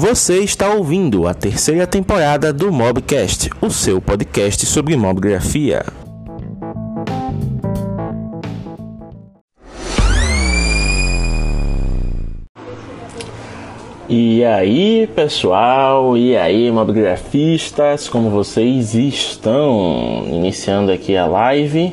Você 0.00 0.38
está 0.44 0.72
ouvindo 0.72 1.26
a 1.26 1.34
terceira 1.34 1.84
temporada 1.84 2.52
do 2.52 2.70
Mobcast, 2.70 3.50
o 3.60 3.68
seu 3.68 4.00
podcast 4.00 4.64
sobre 4.64 4.96
mobgrafia. 4.96 5.84
E 14.08 14.44
aí, 14.44 15.08
pessoal? 15.16 16.16
E 16.16 16.36
aí, 16.36 16.70
mobgrafistas? 16.70 18.08
Como 18.08 18.30
vocês 18.30 18.94
estão? 18.94 20.26
Iniciando 20.28 20.92
aqui 20.92 21.16
a 21.16 21.26
live, 21.26 21.92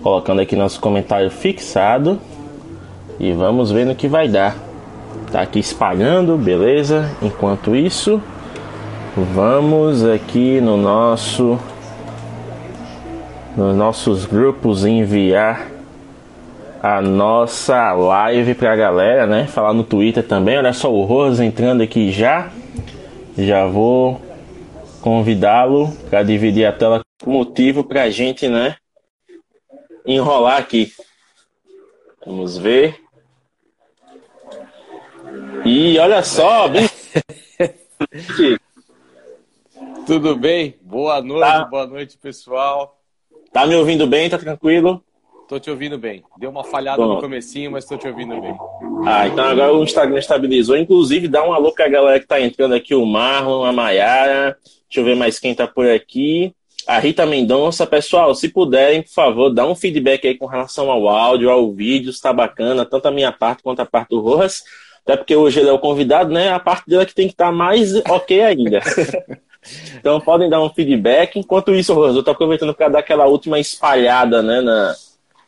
colocando 0.00 0.40
aqui 0.40 0.54
nosso 0.54 0.78
comentário 0.80 1.32
fixado 1.32 2.20
e 3.18 3.32
vamos 3.32 3.72
ver 3.72 3.86
no 3.86 3.96
que 3.96 4.06
vai 4.06 4.28
dar. 4.28 4.71
Tá 5.32 5.40
aqui 5.40 5.60
espalhando, 5.60 6.36
beleza? 6.36 7.10
Enquanto 7.22 7.74
isso, 7.74 8.22
vamos 9.16 10.04
aqui 10.04 10.60
no 10.60 10.76
nosso 10.76 11.58
nos 13.56 13.74
nossos 13.74 14.26
grupos 14.26 14.84
enviar 14.84 15.70
a 16.82 17.00
nossa 17.00 17.92
live 17.92 18.54
pra 18.54 18.76
galera, 18.76 19.26
né? 19.26 19.46
Falar 19.46 19.72
no 19.72 19.84
Twitter 19.84 20.22
também. 20.22 20.58
Olha 20.58 20.74
só 20.74 20.92
o 20.92 21.04
Rose 21.04 21.42
entrando 21.42 21.82
aqui 21.82 22.12
já. 22.12 22.50
Já 23.38 23.66
vou 23.66 24.20
convidá-lo 25.00 25.90
para 26.10 26.22
dividir 26.22 26.66
a 26.66 26.72
tela 26.72 27.00
motivo 27.24 27.82
pra 27.84 28.10
gente, 28.10 28.48
né? 28.48 28.76
Enrolar 30.04 30.58
aqui. 30.58 30.92
Vamos 32.26 32.58
ver. 32.58 33.00
E 35.64 35.96
olha 35.98 36.22
só, 36.24 36.66
bem... 36.66 36.88
Tudo 40.04 40.34
bem? 40.34 40.74
Boa 40.82 41.22
noite, 41.22 41.40
tá. 41.40 41.64
boa 41.64 41.86
noite, 41.86 42.18
pessoal. 42.18 42.98
Tá 43.52 43.64
me 43.64 43.76
ouvindo 43.76 44.04
bem? 44.06 44.28
Tá 44.28 44.36
tranquilo? 44.36 45.04
Tô 45.48 45.60
te 45.60 45.70
ouvindo 45.70 45.96
bem. 45.96 46.24
Deu 46.36 46.50
uma 46.50 46.64
falhada 46.64 47.00
Bom. 47.00 47.14
no 47.14 47.20
comecinho, 47.20 47.70
mas 47.70 47.84
tô 47.84 47.96
te 47.96 48.08
ouvindo 48.08 48.40
bem. 48.40 48.56
Ah, 49.06 49.28
então 49.28 49.44
agora 49.44 49.72
o 49.72 49.84
Instagram 49.84 50.18
estabilizou. 50.18 50.76
Inclusive, 50.76 51.28
dá 51.28 51.46
um 51.46 51.52
alô 51.52 51.70
pra 51.70 51.88
galera 51.88 52.18
que 52.18 52.26
tá 52.26 52.40
entrando 52.40 52.74
aqui, 52.74 52.94
o 52.94 53.06
Marlon, 53.06 53.64
a 53.64 53.72
Mayara. 53.72 54.56
Deixa 54.88 55.00
eu 55.00 55.04
ver 55.04 55.14
mais 55.14 55.38
quem 55.38 55.54
tá 55.54 55.68
por 55.68 55.88
aqui. 55.88 56.52
A 56.88 56.98
Rita 56.98 57.24
Mendonça. 57.24 57.86
Pessoal, 57.86 58.34
se 58.34 58.48
puderem, 58.48 59.02
por 59.02 59.12
favor, 59.12 59.50
dá 59.50 59.64
um 59.64 59.76
feedback 59.76 60.26
aí 60.26 60.36
com 60.36 60.46
relação 60.46 60.90
ao 60.90 61.08
áudio, 61.08 61.50
ao 61.50 61.70
vídeo, 61.70 62.12
se 62.12 62.20
tá 62.20 62.32
bacana, 62.32 62.84
tanto 62.84 63.06
a 63.06 63.12
minha 63.12 63.30
parte 63.30 63.62
quanto 63.62 63.80
a 63.80 63.86
parte 63.86 64.08
do 64.10 64.20
Rojas. 64.20 64.64
Até 65.04 65.16
porque 65.16 65.34
hoje 65.34 65.60
ele 65.60 65.68
é 65.68 65.72
o 65.72 65.78
convidado, 65.78 66.32
né? 66.32 66.52
A 66.52 66.60
parte 66.60 66.88
dele 66.88 67.02
é 67.02 67.06
que 67.06 67.14
tem 67.14 67.26
que 67.26 67.34
estar 67.34 67.46
tá 67.46 67.52
mais 67.52 67.94
ok 68.08 68.40
ainda. 68.42 68.80
então 69.98 70.20
podem 70.20 70.48
dar 70.48 70.62
um 70.62 70.70
feedback. 70.70 71.38
Enquanto 71.38 71.74
isso, 71.74 71.92
Rosa, 71.92 72.18
eu 72.18 72.22
tô 72.22 72.30
aproveitando 72.30 72.74
para 72.74 72.88
dar 72.88 72.98
aquela 73.00 73.26
última 73.26 73.58
espalhada, 73.58 74.42
né, 74.42 74.60
na, 74.60 74.94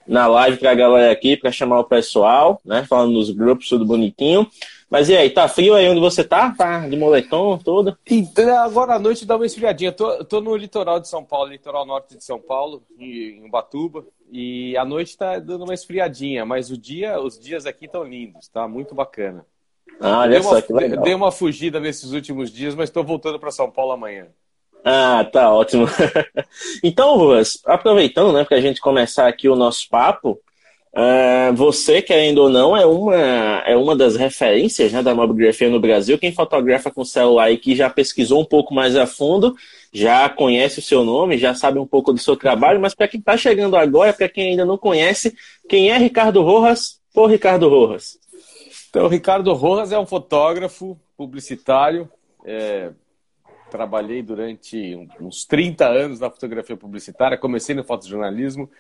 na 0.07 0.27
live 0.27 0.57
pra 0.57 0.75
galera 0.75 1.13
aqui, 1.13 1.37
para 1.37 1.53
chamar 1.53 1.81
o 1.81 1.85
pessoal, 1.85 2.61
né? 2.65 2.85
Falando 2.89 3.13
nos 3.13 3.31
grupos, 3.31 3.69
tudo 3.69 3.85
bonitinho. 3.85 4.47
Mas 4.91 5.09
e 5.09 5.17
aí, 5.17 5.31
tá 5.31 5.49
frio 5.49 5.75
aí 5.75 5.89
onde 5.89 6.01
você 6.01 6.23
tá? 6.23 6.55
Tá 6.57 6.87
de 6.87 6.97
moletom, 6.97 7.59
todo? 7.59 7.97
Então, 8.09 8.57
agora 8.59 8.95
à 8.95 8.99
noite 8.99 9.27
dá 9.27 9.37
uma 9.37 9.47
esfriadinha. 9.47 9.93
Tô, 9.93 10.25
tô 10.25 10.41
no 10.41 10.57
litoral 10.57 11.01
de 11.01 11.09
São 11.09 11.25
Paulo, 11.25 11.51
litoral 11.51 11.85
norte 11.85 12.17
de 12.17 12.25
São 12.25 12.39
Paulo, 12.39 12.83
em 12.99 13.45
Ubatuba. 13.47 14.05
E 14.31 14.77
à 14.77 14.85
noite 14.85 15.17
tá 15.17 15.39
dando 15.39 15.65
uma 15.65 15.75
esfriadinha, 15.75 16.45
mas 16.45 16.71
o 16.71 16.77
dia, 16.77 17.21
os 17.21 17.39
dias 17.39 17.67
aqui 17.67 17.87
estão 17.87 18.05
lindos, 18.05 18.49
tá? 18.49 18.67
Muito 18.67 18.95
bacana. 18.95 19.45
Ah, 20.01 20.21
olha 20.21 20.43
só, 20.43 20.61
que 20.61 20.73
legal. 20.73 21.03
Dei 21.03 21.15
uma 21.15 21.31
fugida 21.31 21.79
nesses 21.79 22.13
últimos 22.13 22.51
dias, 22.51 22.75
mas 22.75 22.89
estou 22.89 23.05
voltando 23.05 23.39
para 23.39 23.51
São 23.51 23.71
Paulo 23.71 23.93
amanhã. 23.93 24.27
Ah, 24.85 25.25
tá 25.25 25.51
ótimo. 25.53 25.87
então, 26.85 27.17
Ruas, 27.17 27.59
aproveitando, 27.65 28.33
né, 28.33 28.45
para 28.45 28.59
a 28.59 28.61
gente 28.61 28.81
começar 28.81 29.27
aqui 29.27 29.49
o 29.49 29.57
nosso 29.57 29.89
papo, 29.89 30.39
você, 31.55 32.01
querendo 32.01 32.39
ou 32.39 32.49
não, 32.49 32.77
é 32.77 32.87
uma, 32.87 33.17
é 33.67 33.77
uma 33.77 33.97
das 33.97 34.15
referências 34.15 34.93
né, 34.93 35.03
da 35.03 35.15
mobigrafia 35.15 35.69
no 35.69 35.81
Brasil. 35.81 36.19
Quem 36.19 36.33
fotografa 36.33 36.91
com 36.91 37.05
celular 37.05 37.51
e 37.51 37.59
que 37.59 37.75
já 37.75 37.91
pesquisou 37.91 38.41
um 38.41 38.45
pouco 38.45 38.73
mais 38.73 38.95
a 38.95 39.07
fundo, 39.07 39.57
já 39.93 40.29
conhece 40.29 40.79
o 40.79 40.83
seu 40.83 41.05
nome, 41.05 41.37
já 41.37 41.55
sabe 41.55 41.79
um 41.79 41.87
pouco 41.87 42.13
do 42.13 42.19
seu 42.19 42.37
trabalho, 42.37 42.81
mas 42.81 42.95
para 42.95 43.09
quem 43.09 43.19
está 43.19 43.37
chegando 43.37 43.77
agora, 43.77 44.13
para 44.13 44.29
quem 44.29 44.51
ainda 44.51 44.65
não 44.65 44.79
conhece, 44.79 45.35
quem 45.69 45.91
é 45.91 45.99
Ricardo 45.99 46.43
Rojas 46.43 47.01
por 47.13 47.29
Ricardo 47.29 47.69
Rojas? 47.69 48.19
Então, 48.89 49.09
Ricardo 49.09 49.53
Rojas 49.53 49.91
é 49.91 49.99
um 49.99 50.07
fotógrafo 50.07 50.97
publicitário, 51.17 52.09
é, 52.45 52.93
trabalhei 53.69 54.23
durante 54.23 55.09
uns 55.21 55.45
30 55.45 55.87
anos 55.87 56.21
na 56.21 56.31
fotografia 56.31 56.77
publicitária, 56.77 57.37
comecei 57.37 57.75
no 57.75 57.83
fotojornalismo 57.83 58.71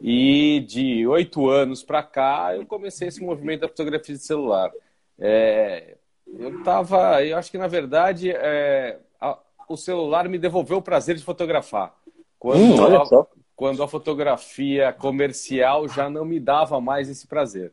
e 0.00 0.60
de 0.60 1.06
oito 1.06 1.48
anos 1.48 1.82
para 1.82 2.02
cá 2.02 2.54
eu 2.54 2.66
comecei 2.66 3.08
esse 3.08 3.22
movimento 3.22 3.62
da 3.62 3.68
fotografia 3.68 4.14
de 4.14 4.22
celular. 4.22 4.70
É, 5.18 5.96
eu 6.26 6.58
estava, 6.58 7.24
eu 7.24 7.36
acho 7.36 7.50
que 7.50 7.58
na 7.58 7.66
verdade 7.66 8.30
é, 8.30 8.98
a, 9.20 9.38
o 9.68 9.76
celular 9.76 10.28
me 10.28 10.38
devolveu 10.38 10.78
o 10.78 10.82
prazer 10.82 11.16
de 11.16 11.24
fotografar. 11.24 11.94
Quando, 12.38 12.60
hum, 12.60 12.96
a, 12.96 13.26
quando 13.54 13.82
a 13.82 13.88
fotografia 13.88 14.92
comercial 14.92 15.88
já 15.88 16.10
não 16.10 16.24
me 16.24 16.38
dava 16.38 16.80
mais 16.80 17.08
esse 17.08 17.26
prazer. 17.26 17.72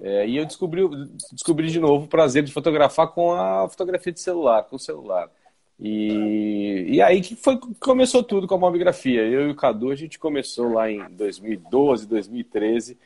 É, 0.00 0.26
e 0.26 0.36
eu 0.36 0.44
descobri, 0.44 0.82
descobri 1.30 1.70
de 1.70 1.78
novo 1.78 2.06
o 2.06 2.08
prazer 2.08 2.42
de 2.42 2.52
fotografar 2.52 3.08
com 3.08 3.32
a 3.32 3.68
fotografia 3.68 4.12
de 4.12 4.20
celular, 4.20 4.64
com 4.64 4.76
o 4.76 4.78
celular. 4.78 5.30
E, 5.78 6.86
e 6.88 7.02
aí 7.02 7.20
que 7.20 7.34
foi 7.34 7.58
começou 7.80 8.22
tudo 8.22 8.46
com 8.46 8.54
a 8.54 8.58
mobigrafia. 8.58 9.22
Eu 9.22 9.48
e 9.48 9.50
o 9.50 9.54
Cadu, 9.54 9.90
a 9.90 9.96
gente 9.96 10.18
começou 10.18 10.72
lá 10.72 10.90
em 10.90 11.04
2012, 11.10 12.06
2013, 12.06 12.96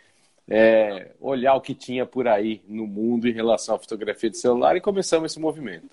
é, 0.49 1.13
olhar 1.21 1.55
o 1.55 1.61
que 1.61 1.75
tinha 1.75 2.05
por 2.05 2.29
aí 2.29 2.61
no 2.69 2.87
mundo 2.87 3.29
em 3.29 3.33
relação 3.33 3.75
à 3.75 3.79
fotografia 3.79 4.31
de 4.31 4.39
celular 4.39 4.77
e 4.77 4.81
começamos 4.81 5.33
esse 5.33 5.41
movimento. 5.41 5.89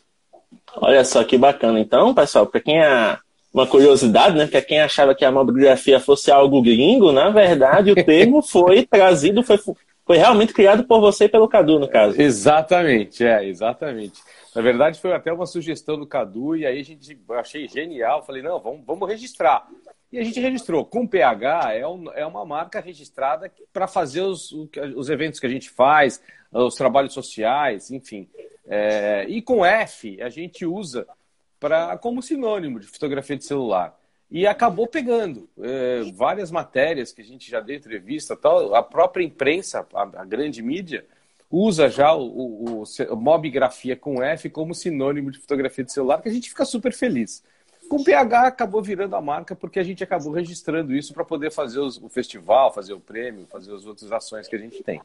Olha 0.75 1.03
só 1.03 1.23
que 1.23 1.37
bacana. 1.37 1.79
Então, 1.79 2.13
pessoal, 2.13 2.45
para 2.45 2.59
quem 2.59 2.79
é 2.79 3.17
uma 3.53 3.67
curiosidade, 3.67 4.35
né? 4.35 4.47
Para 4.47 4.61
quem 4.61 4.81
achava 4.81 5.13
que 5.13 5.23
a 5.23 5.31
mobigrafia 5.31 5.99
fosse 5.99 6.31
algo 6.31 6.61
gringo, 6.61 7.11
na 7.11 7.29
verdade 7.29 7.91
o 7.91 7.95
termo 7.95 8.41
foi 8.43 8.83
trazido, 8.83 9.43
foi, 9.43 9.59
foi 10.05 10.17
realmente 10.17 10.53
criado 10.53 10.83
por 10.83 10.99
você 10.99 11.25
e 11.25 11.29
pelo 11.29 11.47
Cadu, 11.47 11.79
no 11.79 11.87
caso. 11.87 12.19
Exatamente, 12.19 13.23
é, 13.23 13.47
exatamente. 13.47 14.19
Na 14.55 14.61
verdade, 14.61 14.99
foi 14.99 15.13
até 15.13 15.33
uma 15.33 15.45
sugestão 15.45 15.97
do 15.97 16.05
Cadu, 16.05 16.55
e 16.55 16.65
aí 16.65 16.79
a 16.79 16.83
gente 16.83 17.19
achei 17.29 17.67
genial. 17.67 18.23
Falei, 18.23 18.41
não, 18.41 18.59
vamos, 18.59 18.85
vamos 18.85 19.09
registrar. 19.09 19.67
E 20.11 20.19
a 20.19 20.23
gente 20.23 20.39
registrou. 20.39 20.85
Com 20.85 21.07
PH 21.07 21.73
é, 21.73 21.87
um, 21.87 22.11
é 22.13 22.25
uma 22.25 22.45
marca 22.45 22.79
registrada 22.79 23.51
para 23.71 23.87
fazer 23.87 24.21
os, 24.21 24.51
os 24.95 25.09
eventos 25.09 25.39
que 25.39 25.47
a 25.47 25.49
gente 25.49 25.71
faz, 25.71 26.21
os 26.51 26.75
trabalhos 26.75 27.13
sociais, 27.13 27.89
enfim. 27.89 28.29
É, 28.67 29.25
e 29.27 29.41
com 29.41 29.65
F 29.65 30.21
a 30.21 30.29
gente 30.29 30.65
usa 30.65 31.07
para 31.59 31.97
como 31.97 32.21
sinônimo 32.21 32.79
de 32.79 32.85
fotografia 32.85 33.35
de 33.35 33.43
celular. 33.43 33.97
E 34.29 34.45
acabou 34.45 34.87
pegando 34.87 35.49
é, 35.59 36.03
várias 36.13 36.51
matérias 36.51 37.11
que 37.11 37.21
a 37.21 37.25
gente 37.25 37.49
já 37.49 37.59
deu 37.59 37.75
entrevista, 37.75 38.35
tal, 38.35 38.75
a 38.75 38.83
própria 38.83 39.23
imprensa, 39.23 39.87
a, 39.93 40.01
a 40.01 40.25
grande 40.25 40.61
mídia, 40.61 41.05
usa 41.53 41.87
já 41.87 42.15
o, 42.15 42.25
o, 42.25 42.81
o 42.81 43.95
com 44.01 44.23
F 44.23 44.49
como 44.49 44.73
sinônimo 44.73 45.29
de 45.29 45.37
fotografia 45.37 45.83
de 45.83 45.93
celular, 45.93 46.19
que 46.19 46.27
a 46.27 46.31
gente 46.31 46.49
fica 46.49 46.65
super 46.65 46.91
feliz. 46.91 47.43
Com 47.87 48.03
PH 48.03 48.47
acabou 48.47 48.81
virando 48.81 49.15
a 49.15 49.21
marca 49.21 49.55
porque 49.55 49.79
a 49.79 49.83
gente 49.83 50.03
acabou 50.03 50.31
registrando 50.31 50.95
isso 50.95 51.13
para 51.13 51.23
poder 51.23 51.51
fazer 51.51 51.79
os, 51.79 52.01
o 52.01 52.09
festival, 52.09 52.73
fazer 52.73 52.93
o 52.93 52.99
prêmio, 52.99 53.45
fazer 53.45 53.71
as 53.71 53.85
outras 53.85 54.11
ações 54.11 54.47
que 54.47 54.55
a 54.55 54.59
gente 54.59 54.81
tem. 54.81 54.99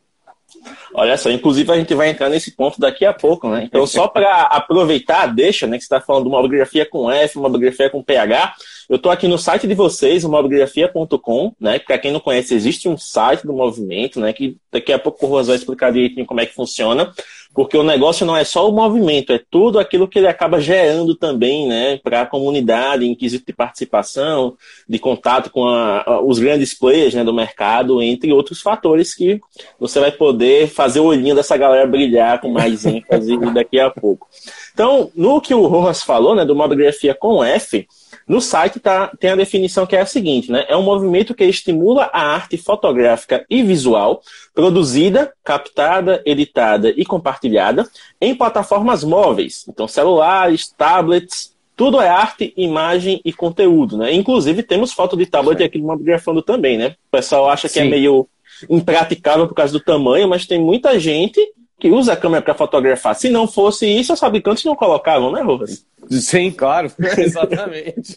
Olha 0.94 1.16
só, 1.16 1.30
inclusive 1.30 1.70
a 1.70 1.76
gente 1.76 1.94
vai 1.94 2.08
entrar 2.08 2.28
nesse 2.30 2.52
ponto 2.52 2.80
daqui 2.80 3.04
a 3.04 3.12
pouco, 3.12 3.48
né? 3.48 3.64
Então, 3.64 3.86
só 3.86 4.08
para 4.08 4.42
aproveitar, 4.42 5.26
deixa, 5.26 5.66
né? 5.66 5.76
Que 5.76 5.84
você 5.84 5.94
está 5.94 6.00
falando 6.00 6.24
de 6.24 6.28
uma 6.30 6.40
mobigrafia 6.40 6.86
com 6.86 7.10
F, 7.10 7.38
uma 7.38 7.48
mobigrafia 7.48 7.90
com 7.90 8.02
PH. 8.02 8.54
Eu 8.88 8.96
estou 8.96 9.12
aqui 9.12 9.28
no 9.28 9.38
site 9.38 9.66
de 9.66 9.74
vocês, 9.74 10.24
mobigrafia.com, 10.24 11.52
né? 11.60 11.78
Para 11.78 11.98
quem 11.98 12.10
não 12.10 12.20
conhece, 12.20 12.54
existe 12.54 12.88
um 12.88 12.96
site 12.96 13.46
do 13.46 13.52
movimento, 13.52 14.18
né? 14.18 14.32
Que 14.32 14.56
daqui 14.72 14.92
a 14.92 14.98
pouco 14.98 15.24
o 15.26 15.28
Rosa 15.28 15.48
vai 15.48 15.56
explicar 15.56 15.92
direitinho 15.92 16.26
como 16.26 16.40
é 16.40 16.46
que 16.46 16.54
funciona 16.54 17.12
porque 17.54 17.76
o 17.76 17.82
negócio 17.82 18.24
não 18.24 18.36
é 18.36 18.44
só 18.44 18.68
o 18.68 18.72
movimento, 18.72 19.32
é 19.32 19.40
tudo 19.50 19.78
aquilo 19.78 20.06
que 20.06 20.18
ele 20.18 20.28
acaba 20.28 20.60
gerando 20.60 21.14
também, 21.14 21.66
né, 21.66 21.98
para 21.98 22.22
a 22.22 22.26
comunidade, 22.26 23.04
em 23.04 23.14
quesito 23.14 23.46
de 23.46 23.52
participação, 23.52 24.56
de 24.88 24.98
contato 24.98 25.50
com 25.50 25.66
a, 25.66 26.20
os 26.22 26.38
grandes 26.38 26.72
players 26.72 27.14
né, 27.14 27.24
do 27.24 27.34
mercado, 27.34 28.02
entre 28.02 28.32
outros 28.32 28.60
fatores 28.60 29.14
que 29.14 29.40
você 29.78 29.98
vai 29.98 30.12
poder 30.12 30.68
fazer 30.68 31.00
o 31.00 31.06
olhinho 31.06 31.34
dessa 31.34 31.56
galera 31.56 31.86
brilhar 31.86 32.40
com 32.40 32.50
mais 32.50 32.84
ênfase 32.86 33.36
daqui 33.52 33.80
a 33.80 33.90
pouco. 33.90 34.28
Então, 34.72 35.10
no 35.14 35.40
que 35.40 35.54
o 35.54 35.66
Rojas 35.66 36.02
falou, 36.02 36.36
né, 36.36 36.44
do 36.44 36.54
Mobigrafia 36.54 37.14
com 37.14 37.42
F, 37.42 37.86
No 38.26 38.40
site 38.40 38.80
tá, 38.80 39.12
tem 39.18 39.30
a 39.30 39.36
definição 39.36 39.86
que 39.86 39.96
é 39.96 40.00
a 40.00 40.06
seguinte, 40.06 40.50
né? 40.50 40.64
É 40.68 40.76
um 40.76 40.82
movimento 40.82 41.34
que 41.34 41.44
estimula 41.44 42.10
a 42.12 42.34
arte 42.34 42.56
fotográfica 42.56 43.44
e 43.48 43.62
visual 43.62 44.22
produzida, 44.54 45.32
captada, 45.44 46.22
editada 46.24 46.90
e 46.90 47.04
compartilhada 47.04 47.88
em 48.20 48.34
plataformas 48.34 49.04
móveis, 49.04 49.64
então 49.68 49.86
celulares, 49.86 50.68
tablets, 50.76 51.56
tudo 51.76 52.00
é 52.00 52.08
arte, 52.08 52.52
imagem 52.56 53.20
e 53.24 53.32
conteúdo, 53.32 53.96
né? 53.96 54.12
Inclusive 54.12 54.64
temos 54.64 54.92
foto 54.92 55.16
de 55.16 55.26
tablet 55.26 55.58
Sim. 55.58 55.64
aqui 55.64 55.78
do 55.78 55.86
Mobigrafando 55.86 56.42
também, 56.42 56.76
né? 56.76 56.96
O 57.06 57.12
pessoal 57.12 57.48
acha 57.48 57.68
que 57.68 57.78
é 57.78 57.82
Sim. 57.82 57.88
é 57.88 57.90
meio 57.90 58.28
impraticável 58.68 59.46
por 59.46 59.54
causa 59.54 59.72
do 59.72 59.80
tamanho, 59.80 60.28
mas 60.28 60.44
tem 60.44 60.60
muita 60.60 60.98
gente 60.98 61.40
que 61.78 61.88
usa 61.90 62.12
a 62.12 62.16
câmera 62.16 62.42
para 62.42 62.54
fotografar. 62.54 63.14
Se 63.14 63.28
não 63.28 63.46
fosse 63.46 63.86
isso, 63.86 64.12
os 64.12 64.20
fabricantes 64.20 64.64
não 64.64 64.74
colocavam, 64.74 65.30
né, 65.30 65.40
Rubens? 65.42 65.86
Sim, 66.10 66.50
claro, 66.50 66.90
exatamente. 67.18 68.16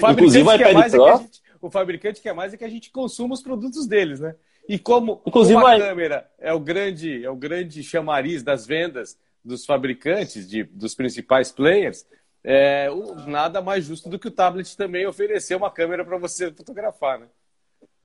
o 0.00 0.10
Inclusive, 0.10 0.48
o 0.48 0.54
iPad 0.54 0.90
Pro... 0.90 1.06
É 1.06 1.18
gente, 1.18 1.42
o 1.60 1.70
fabricante 1.70 2.20
quer 2.20 2.34
mais 2.34 2.52
é 2.52 2.56
que 2.56 2.64
a 2.64 2.68
gente 2.68 2.90
consuma 2.90 3.34
os 3.34 3.42
produtos 3.42 3.86
deles, 3.86 4.20
né? 4.20 4.34
E 4.68 4.78
como, 4.78 5.20
Inclusive, 5.26 5.60
como 5.60 5.66
a 5.66 5.78
câmera 5.78 6.30
é 6.38 6.52
o 6.52 6.58
grande 6.58 7.24
é 7.24 7.30
o 7.30 7.36
grande 7.36 7.82
chamariz 7.82 8.42
das 8.42 8.66
vendas 8.66 9.18
dos 9.44 9.66
fabricantes, 9.66 10.48
de, 10.48 10.64
dos 10.64 10.94
principais 10.94 11.52
players, 11.52 12.06
é, 12.42 12.88
nada 13.26 13.60
mais 13.60 13.84
justo 13.84 14.08
do 14.08 14.18
que 14.18 14.28
o 14.28 14.30
tablet 14.30 14.74
também 14.74 15.06
oferecer 15.06 15.54
uma 15.54 15.70
câmera 15.70 16.04
para 16.04 16.16
você 16.16 16.50
fotografar, 16.50 17.18
né? 17.18 17.26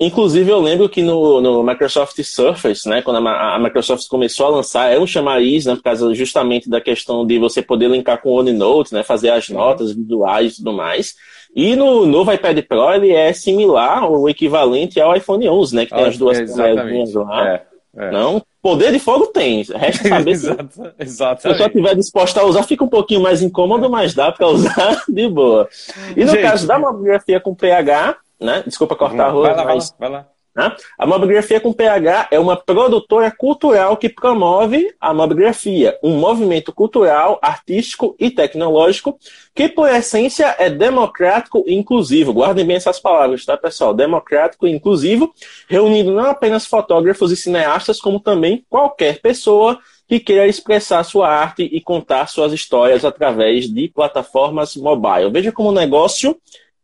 Inclusive, 0.02 0.50
eu 0.50 0.62
lembro 0.62 0.88
que 0.88 1.02
no, 1.02 1.42
no 1.42 1.62
Microsoft 1.62 2.18
Surface, 2.24 2.88
né, 2.88 3.02
quando 3.02 3.28
a, 3.28 3.56
a, 3.56 3.60
Microsoft 3.60 4.08
começou 4.08 4.46
a 4.46 4.50
lançar, 4.50 4.94
é 4.94 4.98
um 4.98 5.06
chamariz, 5.06 5.66
né, 5.66 5.76
por 5.76 5.84
causa 5.84 6.14
justamente 6.14 6.70
da 6.70 6.80
questão 6.80 7.28
de 7.28 7.38
você 7.38 7.62
poder 7.62 7.90
linkar 7.90 8.22
com 8.22 8.30
o 8.30 8.40
OneNote, 8.40 8.94
né, 8.94 9.04
fazer 9.04 9.30
as 9.30 9.50
notas 9.50 9.92
visuais 9.92 10.54
e 10.54 10.56
tudo 10.58 10.72
mais. 10.72 11.16
E 11.54 11.76
no 11.76 12.06
novo 12.06 12.32
iPad 12.32 12.60
Pro, 12.64 12.94
ele 12.94 13.12
é 13.12 13.34
similar, 13.34 14.10
ou 14.10 14.30
equivalente 14.30 15.02
ao 15.02 15.14
iPhone 15.18 15.50
11, 15.50 15.76
né, 15.76 15.86
que 15.86 15.94
tem 15.94 16.06
ah, 16.06 16.08
as 16.08 16.18
duas 16.18 16.40
é, 16.40 16.46
câmeras 16.46 17.14
lá. 17.14 17.50
É, 17.50 17.64
é. 17.98 18.12
Não, 18.12 18.42
poder 18.62 18.94
de 18.94 19.00
fogo 19.00 19.28
tem, 19.28 19.64
resta 19.64 20.08
saber 20.08 20.36
se 20.38 20.48
Exato, 20.98 21.42
se 21.42 21.48
a 21.48 21.52
pessoa 21.52 21.68
estiver 21.68 21.96
disposta 21.96 22.40
a 22.40 22.46
usar, 22.46 22.64
fica 22.64 22.86
um 22.86 22.90
pouquinho 22.90 23.20
mais 23.20 23.42
incômodo, 23.42 23.90
mas 23.90 24.14
dá 24.14 24.32
para 24.32 24.48
usar 24.48 25.04
de 25.10 25.28
boa. 25.28 25.68
E 26.16 26.24
no 26.24 26.32
Gente, 26.32 26.42
caso 26.42 26.66
da 26.66 26.80
mobigrafia 26.80 27.42
com 27.42 27.54
pH, 27.54 28.16
né? 28.40 28.64
Desculpa 28.66 28.96
cortar 28.96 29.28
a 29.28 29.30
rua, 29.32 29.48
vai 29.48 29.56
lá, 29.56 29.66
mas... 29.66 29.96
vai 29.98 30.10
lá, 30.10 30.18
vai 30.18 30.24
lá. 30.24 30.40
Né? 30.56 30.76
A 30.98 31.06
mobigrafia 31.06 31.60
com 31.60 31.72
PH 31.72 32.28
é 32.32 32.40
uma 32.40 32.58
produtora 32.58 33.32
cultural 33.32 33.96
que 33.96 34.10
promove 34.10 34.94
a 35.00 35.14
mobigrafia, 35.14 35.98
um 36.04 36.18
movimento 36.18 36.74
cultural, 36.74 37.40
artístico 37.42 38.16
e 38.20 38.32
tecnológico 38.32 39.18
que, 39.54 39.70
por 39.70 39.88
essência, 39.90 40.56
é 40.58 40.70
democrático 40.70 41.64
e 41.68 41.76
inclusivo. 41.76 42.34
Guardem 42.34 42.66
bem 42.66 42.76
essas 42.76 43.00
palavras, 43.00 43.46
tá, 43.46 43.56
pessoal? 43.56 43.94
Democrático 43.94 44.68
e 44.68 44.72
inclusivo, 44.72 45.34
reunindo 45.68 46.14
não 46.14 46.26
apenas 46.26 46.66
fotógrafos 46.66 47.32
e 47.32 47.38
cineastas, 47.38 48.02
como 48.02 48.20
também 48.20 48.66
qualquer 48.70 49.22
pessoa 49.22 49.80
que 50.08 50.20
queira 50.20 50.48
expressar 50.48 51.04
sua 51.04 51.30
arte 51.30 51.62
e 51.72 51.80
contar 51.80 52.28
suas 52.28 52.52
histórias 52.52 53.06
através 53.06 53.72
de 53.72 53.88
plataformas 53.88 54.76
mobile. 54.76 55.30
Veja 55.32 55.52
como 55.52 55.70
o 55.70 55.74
negócio 55.74 56.36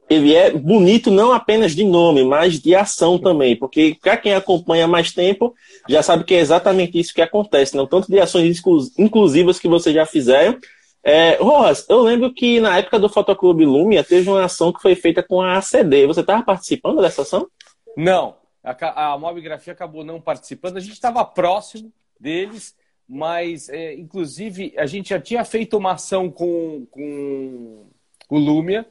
ele 0.09 0.35
é 0.35 0.51
bonito 0.51 1.09
não 1.09 1.31
apenas 1.31 1.73
de 1.73 1.83
nome, 1.83 2.23
mas 2.23 2.59
de 2.59 2.75
ação 2.75 3.17
também, 3.17 3.55
porque 3.55 3.97
para 3.99 4.17
quem 4.17 4.33
acompanha 4.33 4.87
mais 4.87 5.11
tempo, 5.11 5.55
já 5.89 6.03
sabe 6.03 6.23
que 6.23 6.35
é 6.35 6.39
exatamente 6.39 6.99
isso 6.99 7.13
que 7.13 7.21
acontece, 7.21 7.75
não 7.75 7.87
tanto 7.87 8.11
de 8.11 8.19
ações 8.19 8.61
inclusivas 8.97 9.59
que 9.59 9.67
vocês 9.67 9.95
já 9.95 10.05
fizeram. 10.05 10.59
É, 11.03 11.35
Rojas, 11.35 11.85
eu 11.89 12.01
lembro 12.01 12.33
que 12.33 12.59
na 12.59 12.77
época 12.77 12.99
do 12.99 13.09
Fotoclube 13.09 13.65
Lumia 13.65 14.03
teve 14.03 14.29
uma 14.29 14.45
ação 14.45 14.71
que 14.71 14.81
foi 14.81 14.95
feita 14.95 15.21
com 15.21 15.41
a 15.41 15.57
ACD. 15.57 16.07
Você 16.07 16.21
estava 16.21 16.43
participando 16.43 17.01
dessa 17.01 17.21
ação? 17.21 17.47
Não, 17.95 18.35
a, 18.63 19.13
a 19.13 19.17
Mobigrafia 19.17 19.73
acabou 19.73 20.03
não 20.03 20.19
participando. 20.19 20.77
A 20.77 20.79
gente 20.79 20.93
estava 20.93 21.23
próximo 21.23 21.91
deles, 22.19 22.75
mas 23.07 23.69
é, 23.69 23.93
inclusive 23.93 24.73
a 24.77 24.85
gente 24.85 25.09
já 25.09 25.19
tinha 25.19 25.45
feito 25.45 25.77
uma 25.77 25.93
ação 25.93 26.29
com, 26.29 26.87
com 26.89 27.85
o 28.29 28.37
Lumia 28.37 28.85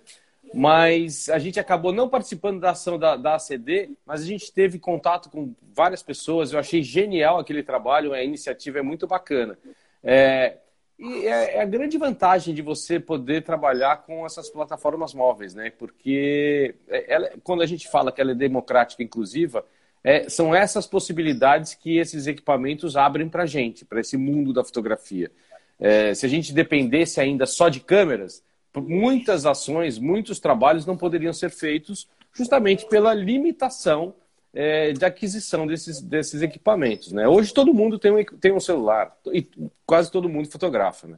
mas 0.54 1.28
a 1.28 1.38
gente 1.38 1.58
acabou 1.58 1.92
não 1.92 2.08
participando 2.08 2.60
da 2.60 2.70
ação 2.70 2.96
da, 2.96 3.16
da 3.16 3.34
ACD, 3.34 3.90
mas 4.06 4.22
a 4.22 4.24
gente 4.24 4.52
teve 4.52 4.78
contato 4.78 5.28
com 5.28 5.52
várias 5.72 6.02
pessoas. 6.02 6.52
Eu 6.52 6.60
achei 6.60 6.80
genial 6.80 7.38
aquele 7.38 7.62
trabalho, 7.62 8.12
a 8.12 8.22
iniciativa 8.22 8.78
é 8.78 8.82
muito 8.82 9.04
bacana. 9.04 9.58
É, 10.02 10.58
e 10.96 11.26
é, 11.26 11.56
é, 11.56 11.62
a 11.62 11.64
grande 11.64 11.98
vantagem 11.98 12.54
de 12.54 12.62
você 12.62 13.00
poder 13.00 13.42
trabalhar 13.42 14.02
com 14.04 14.24
essas 14.24 14.48
plataformas 14.48 15.12
móveis, 15.12 15.54
né? 15.54 15.72
Porque 15.76 16.76
é, 16.88 17.12
ela, 17.12 17.30
quando 17.42 17.62
a 17.62 17.66
gente 17.66 17.88
fala 17.88 18.12
que 18.12 18.20
ela 18.20 18.30
é 18.30 18.34
democrática 18.34 19.02
e 19.02 19.06
inclusiva, 19.06 19.66
é, 20.04 20.28
são 20.28 20.54
essas 20.54 20.86
possibilidades 20.86 21.74
que 21.74 21.98
esses 21.98 22.28
equipamentos 22.28 22.96
abrem 22.96 23.28
para 23.28 23.42
a 23.42 23.46
gente, 23.46 23.84
para 23.84 24.00
esse 24.00 24.16
mundo 24.16 24.52
da 24.52 24.62
fotografia. 24.62 25.32
É, 25.80 26.14
se 26.14 26.24
a 26.24 26.28
gente 26.28 26.52
dependesse 26.52 27.20
ainda 27.20 27.44
só 27.44 27.68
de 27.68 27.80
câmeras, 27.80 28.40
muitas 28.80 29.46
ações, 29.46 29.98
muitos 29.98 30.38
trabalhos 30.40 30.86
não 30.86 30.96
poderiam 30.96 31.32
ser 31.32 31.50
feitos 31.50 32.08
justamente 32.32 32.86
pela 32.86 33.14
limitação 33.14 34.14
é, 34.52 34.92
de 34.92 35.04
aquisição 35.04 35.66
desses, 35.66 36.00
desses 36.00 36.42
equipamentos. 36.42 37.12
Né? 37.12 37.26
Hoje 37.26 37.52
todo 37.52 37.74
mundo 37.74 37.98
tem 37.98 38.12
um, 38.12 38.24
tem 38.24 38.52
um 38.52 38.60
celular 38.60 39.16
e 39.32 39.46
quase 39.84 40.10
todo 40.10 40.28
mundo 40.28 40.50
fotografa. 40.50 41.06
Né? 41.06 41.16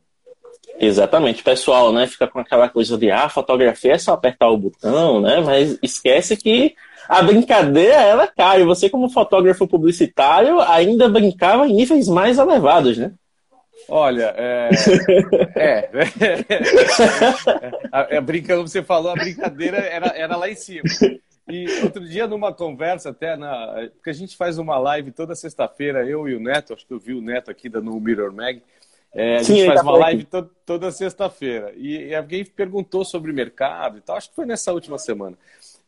Exatamente, 0.79 1.43
pessoal, 1.43 1.93
né? 1.93 2.07
Fica 2.07 2.27
com 2.27 2.39
aquela 2.39 2.69
coisa 2.69 2.99
de 2.99 3.11
ah, 3.11 3.29
fotografia 3.29 3.93
é 3.93 3.99
só 3.99 4.13
apertar 4.13 4.49
o 4.49 4.59
botão, 4.59 5.21
né? 5.21 5.41
Mas 5.41 5.79
esquece 5.83 6.37
que 6.37 6.75
a 7.09 7.23
brincadeira 7.23 7.95
ela 7.95 8.27
cai. 8.27 8.65
Você, 8.65 8.91
como 8.91 9.09
fotógrafo 9.09 9.67
publicitário, 9.67 10.61
ainda 10.61 11.09
brincava 11.09 11.67
em 11.67 11.75
níveis 11.75 12.09
mais 12.09 12.39
elevados, 12.39 12.99
né? 12.99 13.13
Olha, 13.89 14.35
é. 14.37 14.71
é, 15.55 15.91
é, 17.93 18.17
é, 18.17 18.21
brincando, 18.21 18.67
você 18.67 18.83
falou, 18.83 19.13
a 19.13 19.15
brincadeira 19.15 19.79
era, 19.79 20.07
era 20.09 20.37
lá 20.37 20.51
em 20.51 20.57
cima. 20.57 20.83
E 21.49 21.67
outro 21.85 22.05
dia, 22.05 22.27
numa 22.27 22.53
conversa, 22.53 23.11
até 23.11 23.37
na. 23.37 23.89
Porque 23.95 24.11
a 24.11 24.13
gente 24.13 24.37
faz 24.37 24.59
uma 24.59 24.79
live 24.79 25.13
toda 25.13 25.35
sexta-feira, 25.37 26.05
eu 26.05 26.29
e 26.29 26.35
o 26.35 26.41
Neto, 26.41 26.75
acho 26.75 26.85
que 26.85 26.93
eu 26.93 26.99
vi 26.99 27.15
o 27.15 27.23
Neto 27.23 27.51
aqui 27.51 27.69
dando 27.69 27.97
o 27.97 28.01
Mirror 28.01 28.33
Mag. 28.33 28.61
É, 29.15 29.37
a 29.37 29.45
Sim, 29.45 29.57
gente 29.57 29.67
faz 29.67 29.81
tá 29.81 29.83
uma 29.83 29.97
live 29.97 30.25
to, 30.25 30.51
toda 30.67 30.91
sexta-feira. 30.91 31.73
E, 31.77 32.09
e, 32.09 32.15
alguém 32.15 32.45
perguntou 32.45 33.05
sobre 33.05 33.33
mercado 33.33 33.99
e 33.99 34.01
tal, 34.01 34.17
acho 34.17 34.29
que 34.29 34.35
foi 34.37 34.45
nessa 34.45 34.73
última 34.73 34.99
semana. 34.99 35.39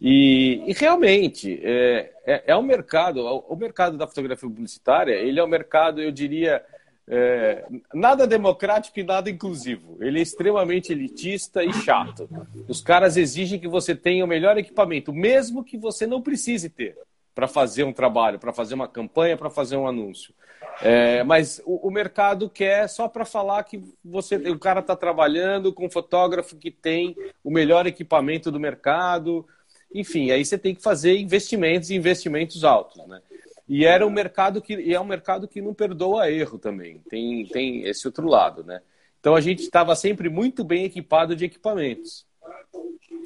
E, 0.01 0.63
e 0.67 0.73
realmente, 0.73 1.61
é, 1.63 2.13
é, 2.25 2.43
é 2.47 2.57
um 2.57 2.63
mercado, 2.63 3.21
o 3.21 3.57
mercado 3.57 3.99
da 3.99 4.07
fotografia 4.07 4.49
publicitária, 4.49 5.13
ele 5.13 5.41
é 5.41 5.45
um 5.45 5.49
mercado, 5.49 6.01
eu 6.01 6.13
diria 6.13 6.65
é, 7.11 7.65
nada 7.95 8.27
democrático 8.27 9.01
e 9.01 9.03
nada 9.03 9.31
inclusivo. 9.31 9.97
Ele 10.01 10.19
é 10.19 10.23
extremamente 10.23 10.93
elitista 10.93 11.65
e 11.65 11.73
chato. 11.73 12.29
Os 12.69 12.83
caras 12.83 13.17
exigem 13.17 13.59
que 13.59 13.67
você 13.67 13.95
tenha 13.95 14.25
o 14.25 14.29
melhor 14.29 14.59
equipamento, 14.59 15.13
mesmo 15.13 15.65
que 15.65 15.79
você 15.79 16.07
não 16.07 16.21
precise 16.21 16.69
ter 16.69 16.97
para 17.35 17.49
fazer 17.49 17.85
um 17.85 17.93
trabalho, 17.93 18.39
para 18.39 18.53
fazer 18.53 18.75
uma 18.75 18.89
campanha, 18.89 19.37
para 19.37 19.49
fazer 19.49 19.77
um 19.77 19.87
anúncio. 19.87 20.35
É, 20.83 21.25
mas 21.25 21.63
o, 21.65 21.89
o, 21.89 21.91
mercado 21.91 22.49
quer 22.49 22.89
só 22.89 23.09
para 23.09 23.25
falar 23.25 23.65
que 23.65 23.83
você, 24.05 24.37
o 24.37 24.59
cara 24.59 24.81
está 24.81 24.95
trabalhando 24.95 25.73
com 25.73 25.87
um 25.87 25.91
fotógrafo 25.91 26.57
que 26.57 26.71
tem 26.71 27.17
o 27.43 27.51
melhor 27.51 27.87
equipamento 27.87 28.51
do 28.51 28.61
mercado. 28.61 29.47
Enfim, 29.95 30.31
aí 30.31 30.45
você 30.45 30.59
tem 30.59 30.75
que 30.75 30.83
fazer 30.83 31.19
investimentos 31.19 31.91
e 31.91 31.97
investimentos 31.97 32.65
altos, 32.65 33.05
né? 33.07 33.21
E 33.69 33.85
era 33.85 34.07
um 34.07 34.11
mercado 34.11 34.63
que 34.63 34.75
e 34.75 34.95
é 34.95 35.01
um 35.01 35.05
mercado 35.05 35.47
que 35.47 35.61
não 35.61 35.75
perdoa 35.75 36.31
erro 36.31 36.59
também. 36.59 37.03
Tem, 37.09 37.47
tem 37.47 37.85
esse 37.85 38.07
outro 38.07 38.27
lado, 38.27 38.65
né? 38.65 38.81
Então 39.21 39.35
a 39.35 39.41
gente 39.41 39.63
estava 39.63 39.95
sempre 39.95 40.29
muito 40.29 40.65
bem 40.65 40.85
equipado 40.85 41.37
de 41.37 41.45
equipamentos. 41.45 42.27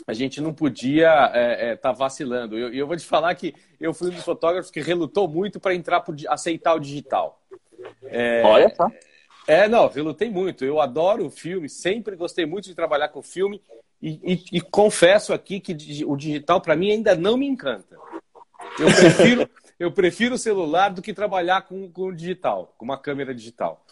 A 0.06 0.12
gente 0.12 0.40
não 0.40 0.52
podia 0.52 1.08
estar 1.08 1.36
é, 1.38 1.70
é, 1.70 1.76
tá 1.76 1.92
vacilando. 1.92 2.58
E 2.58 2.62
eu, 2.62 2.74
eu, 2.74 2.86
vou 2.86 2.96
te 2.96 3.04
falar 3.04 3.34
que 3.34 3.54
eu 3.80 3.94
fui 3.94 4.10
um 4.10 4.14
dos 4.14 4.24
fotógrafos 4.24 4.70
que 4.70 4.80
relutou 4.80 5.28
muito 5.28 5.60
para 5.60 5.74
entrar 5.74 6.00
por 6.00 6.16
aceitar 6.28 6.74
o 6.74 6.80
digital. 6.80 7.40
É, 8.04 8.42
Olha 8.44 8.74
só. 8.74 8.90
É, 9.46 9.68
não, 9.68 9.88
relutei 9.88 10.30
muito. 10.30 10.64
Eu 10.64 10.80
adoro 10.80 11.26
o 11.26 11.30
filme, 11.30 11.68
sempre 11.68 12.16
gostei 12.16 12.46
muito 12.46 12.64
de 12.64 12.74
trabalhar 12.74 13.08
com 13.08 13.22
filme 13.22 13.60
e, 14.00 14.18
e, 14.24 14.56
e 14.58 14.60
confesso 14.60 15.32
aqui 15.32 15.60
que 15.60 16.04
o 16.04 16.16
digital 16.16 16.60
para 16.60 16.76
mim 16.76 16.90
ainda 16.90 17.14
não 17.14 17.36
me 17.36 17.46
encanta. 17.46 17.96
Eu 18.78 18.86
prefiro, 18.94 19.48
eu 19.82 19.90
prefiro 19.90 20.36
o 20.36 20.38
celular 20.38 20.90
do 20.90 21.02
que 21.02 21.12
trabalhar 21.12 21.62
com, 21.62 21.90
com 21.90 22.02
o 22.02 22.14
digital, 22.14 22.72
com 22.78 22.84
uma 22.84 22.96
câmera 22.96 23.34
digital. 23.34 23.84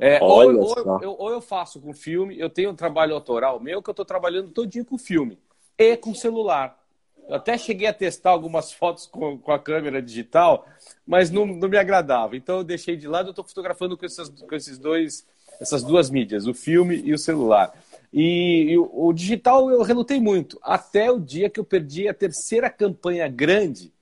É, 0.00 0.18
ou, 0.22 0.56
ou, 0.58 1.00
eu, 1.02 1.16
ou, 1.18 1.30
eu 1.30 1.40
faço 1.40 1.80
com 1.80 1.92
filme, 1.92 2.38
eu 2.40 2.48
tenho 2.48 2.70
um 2.70 2.74
trabalho 2.74 3.14
autoral 3.14 3.60
meu 3.60 3.82
que 3.82 3.90
eu 3.90 3.92
estou 3.92 4.06
trabalhando 4.06 4.50
todinho 4.50 4.86
com 4.86 4.96
filme 4.96 5.38
e 5.78 5.96
com 5.98 6.14
celular. 6.14 6.82
Eu 7.28 7.36
até 7.36 7.58
cheguei 7.58 7.86
a 7.86 7.92
testar 7.92 8.30
algumas 8.30 8.72
fotos 8.72 9.06
com, 9.06 9.38
com 9.38 9.52
a 9.52 9.58
câmera 9.58 10.00
digital, 10.00 10.66
mas 11.06 11.30
não, 11.30 11.44
não, 11.44 11.68
me 11.68 11.76
agradava. 11.76 12.36
Então 12.36 12.58
eu 12.58 12.64
deixei 12.64 12.96
de 12.96 13.06
lado, 13.06 13.28
eu 13.28 13.30
estou 13.30 13.44
fotografando 13.44 13.98
com, 13.98 14.06
essas, 14.06 14.30
com 14.30 14.54
esses 14.54 14.78
dois, 14.78 15.26
essas 15.60 15.82
duas 15.82 16.08
mídias, 16.08 16.46
o 16.46 16.54
filme 16.54 17.02
e 17.04 17.12
o 17.12 17.18
celular. 17.18 17.72
E, 18.12 18.70
e 18.70 18.78
o, 18.78 18.90
o, 18.92 19.12
digital 19.12 19.70
eu 19.70 19.82
relutei 19.82 20.20
muito, 20.20 20.58
até 20.62 21.10
o 21.10 21.20
dia 21.20 21.50
que 21.50 21.60
eu 21.60 21.64
perdi 21.64 22.08
a 22.08 22.14
terceira 22.14 22.70
campanha 22.70 23.28
grande. 23.28 23.93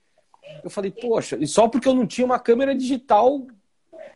Eu 0.62 0.70
falei, 0.70 0.90
poxa, 0.90 1.36
e 1.40 1.46
só 1.46 1.68
porque 1.68 1.88
eu 1.88 1.94
não 1.94 2.06
tinha 2.06 2.24
uma 2.24 2.38
câmera 2.38 2.74
digital 2.74 3.46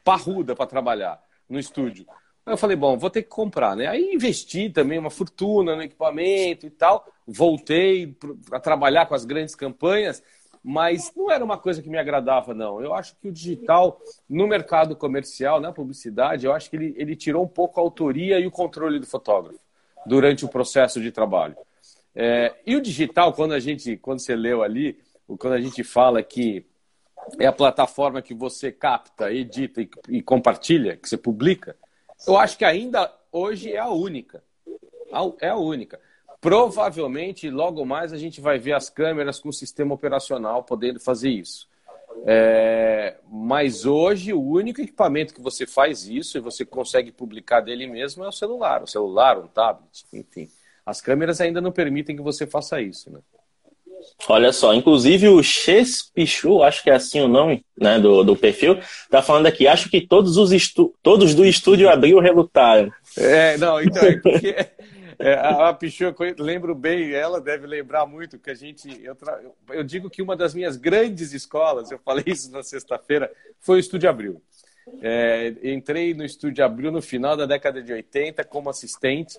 parruda 0.05 0.55
para 0.55 0.67
trabalhar 0.67 1.21
no 1.49 1.59
estúdio. 1.59 2.07
Aí 2.45 2.53
eu 2.53 2.57
falei, 2.57 2.77
bom, 2.77 2.97
vou 2.97 3.11
ter 3.11 3.23
que 3.23 3.29
comprar, 3.29 3.75
né? 3.75 3.89
Aí 3.89 4.15
investi 4.15 4.71
também 4.71 4.99
uma 4.99 5.11
fortuna 5.11 5.75
no 5.75 5.83
equipamento 5.83 6.67
e 6.67 6.71
tal. 6.71 7.07
Voltei 7.27 8.17
a 8.53 8.61
trabalhar 8.61 9.07
com 9.07 9.15
as 9.15 9.25
grandes 9.25 9.57
campanhas, 9.57 10.23
mas 10.63 11.13
não 11.17 11.31
era 11.31 11.45
uma 11.45 11.59
coisa 11.59 11.83
que 11.83 11.91
me 11.91 11.99
agradava, 11.99 12.55
não. 12.55 12.81
Eu 12.81 12.95
acho 12.95 13.17
que 13.17 13.29
o 13.29 13.33
digital, 13.33 14.01
no 14.29 14.47
mercado 14.47 14.95
comercial, 14.95 15.61
na 15.61 15.73
publicidade, 15.73 16.47
eu 16.47 16.53
acho 16.53 16.71
que 16.71 16.77
ele, 16.77 16.95
ele 16.97 17.17
tirou 17.17 17.45
um 17.45 17.49
pouco 17.49 17.81
a 17.81 17.83
autoria 17.83 18.39
e 18.39 18.47
o 18.47 18.51
controle 18.51 19.01
do 19.01 19.07
fotógrafo 19.07 19.59
durante 20.07 20.45
o 20.45 20.49
processo 20.49 21.01
de 21.01 21.11
trabalho. 21.11 21.57
É, 22.15 22.55
e 22.65 22.77
o 22.77 22.81
digital, 22.81 23.33
quando 23.33 23.53
a 23.53 23.61
gente, 23.61 23.97
quando 23.97 24.21
você 24.21 24.35
leu 24.35 24.63
ali, 24.63 24.99
quando 25.39 25.55
a 25.55 25.61
gente 25.61 25.83
fala 25.83 26.23
que 26.23 26.67
é 27.39 27.47
a 27.47 27.53
plataforma 27.53 28.23
que 28.23 28.35
você 28.35 28.71
capta, 28.71 29.33
edita 29.33 29.81
e, 29.81 29.91
e 30.09 30.23
compartilha, 30.23 30.97
que 30.97 31.09
você 31.09 31.17
publica, 31.17 31.77
eu 32.27 32.37
acho 32.37 32.57
que 32.57 32.65
ainda 32.65 33.13
hoje 33.33 33.73
é 33.73 33.79
a 33.79 33.89
única. 33.89 34.43
É 35.41 35.49
a 35.49 35.57
única. 35.57 36.01
Provavelmente, 36.41 37.51
logo 37.51 37.85
mais, 37.85 38.13
a 38.13 38.19
gente 38.19 38.41
vai 38.41 38.59
ver 38.59 38.75
as 38.75 38.89
câmeras 38.89 39.41
com 39.41 39.49
o 39.49 39.53
sistema 39.53 39.95
operacional 39.95 40.63
podendo 40.63 41.01
fazer 41.01 41.31
isso. 41.31 41.69
É, 42.25 43.17
mas 43.31 43.85
hoje 43.85 44.33
o 44.33 44.41
único 44.41 44.81
equipamento 44.81 45.35
que 45.35 45.41
você 45.41 45.67
faz 45.67 46.07
isso 46.09 46.39
e 46.39 46.41
você 46.41 46.65
consegue 46.65 47.13
publicar 47.13 47.61
dele 47.61 47.87
mesmo 47.87 48.25
é 48.25 48.29
o 48.29 48.33
celular, 48.33 48.83
o 48.83 48.87
celular, 48.87 49.39
um 49.39 49.47
tablet, 49.47 50.07
enfim. 50.13 50.49
As 50.85 51.01
câmeras 51.01 51.41
ainda 51.41 51.61
não 51.61 51.73
permitem 51.73 52.17
que 52.17 52.23
você 52.23 52.47
faça 52.47 52.81
isso, 52.81 53.11
né? 53.11 53.21
Olha 54.29 54.53
só, 54.53 54.75
inclusive 54.75 55.29
o 55.29 55.43
Ches 55.43 56.03
Pichu, 56.03 56.63
acho 56.63 56.83
que 56.83 56.91
é 56.91 56.95
assim 56.95 57.21
o 57.21 57.29
nome 57.29 57.65
né, 57.79 57.99
do, 57.99 58.25
do 58.25 58.37
perfil, 58.37 58.79
tá 59.11 59.23
falando 59.23 59.47
aqui, 59.47 59.69
acho 59.69 59.89
que 59.89 60.01
todos 60.01 60.37
os 60.37 60.53
estu 60.53 60.95
todos 61.03 61.35
do 61.35 61.45
estúdio 61.45 61.89
abril 61.89 62.19
relutaram. 62.19 62.93
É, 63.17 63.57
não, 63.59 63.81
então 63.81 64.03
é 64.03 64.17
porque 64.19 64.55
é, 65.19 65.35
a, 65.35 65.69
a 65.69 65.75
Pichu, 65.75 66.15
lembro 66.39 66.75
bem, 66.75 67.13
ela 67.13 67.41
deve 67.41 67.67
lembrar 67.67 68.07
muito 68.07 68.39
que 68.39 68.51
a 68.51 68.55
gente. 68.55 68.89
Eu, 69.03 69.17
eu 69.71 69.83
digo 69.83 70.11
que 70.11 70.23
uma 70.23 70.37
das 70.37 70.55
minhas 70.55 70.77
grandes 70.77 71.33
escolas, 71.33 71.91
eu 71.91 71.99
falei 71.99 72.25
isso 72.27 72.51
na 72.51 72.63
sexta-feira, 72.63 73.31
foi 73.61 73.77
o 73.77 73.81
Estúdio 73.81 74.11
Abril. 74.11 74.43
É, 75.03 75.53
entrei 75.65 76.15
no 76.15 76.25
Estúdio 76.25 76.65
Abril 76.65 76.93
no 76.93 77.03
final 77.03 77.37
da 77.37 77.45
década 77.45 77.83
de 77.83 77.93
80 77.93 78.45
como 78.45 78.71
assistente 78.71 79.37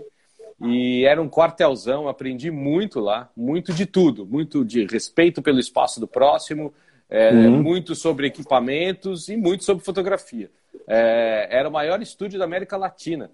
e 0.61 1.05
era 1.05 1.21
um 1.21 1.29
quartelzão, 1.29 2.07
aprendi 2.07 2.49
muito 2.49 2.99
lá, 2.99 3.29
muito 3.35 3.73
de 3.73 3.85
tudo, 3.85 4.25
muito 4.25 4.65
de 4.65 4.85
respeito 4.85 5.41
pelo 5.41 5.59
espaço 5.59 5.99
do 5.99 6.07
próximo, 6.07 6.73
é, 7.09 7.31
uhum. 7.31 7.61
muito 7.61 7.95
sobre 7.95 8.27
equipamentos 8.27 9.29
e 9.29 9.37
muito 9.37 9.63
sobre 9.63 9.83
fotografia. 9.83 10.49
É, 10.87 11.47
era 11.51 11.69
o 11.69 11.71
maior 11.71 12.01
estúdio 12.01 12.39
da 12.39 12.45
América 12.45 12.75
Latina 12.75 13.29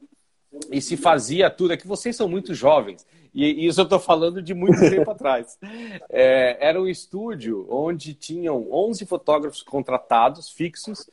e 0.71 0.81
se 0.81 0.97
fazia 0.97 1.49
tudo. 1.49 1.73
É 1.73 1.77
que 1.77 1.87
vocês 1.87 2.15
são 2.15 2.27
muito 2.27 2.53
jovens, 2.53 3.05
e, 3.33 3.65
isso 3.65 3.81
eu 3.81 3.85
estou 3.85 3.99
falando 3.99 4.41
de 4.41 4.53
muito 4.53 4.79
tempo 4.89 5.09
atrás. 5.09 5.57
É, 6.09 6.57
era 6.59 6.79
um 6.79 6.87
estúdio 6.87 7.65
onde 7.69 8.13
tinham 8.13 8.67
11 8.71 9.05
fotógrafos 9.05 9.63
contratados, 9.63 10.49
fixos, 10.49 11.09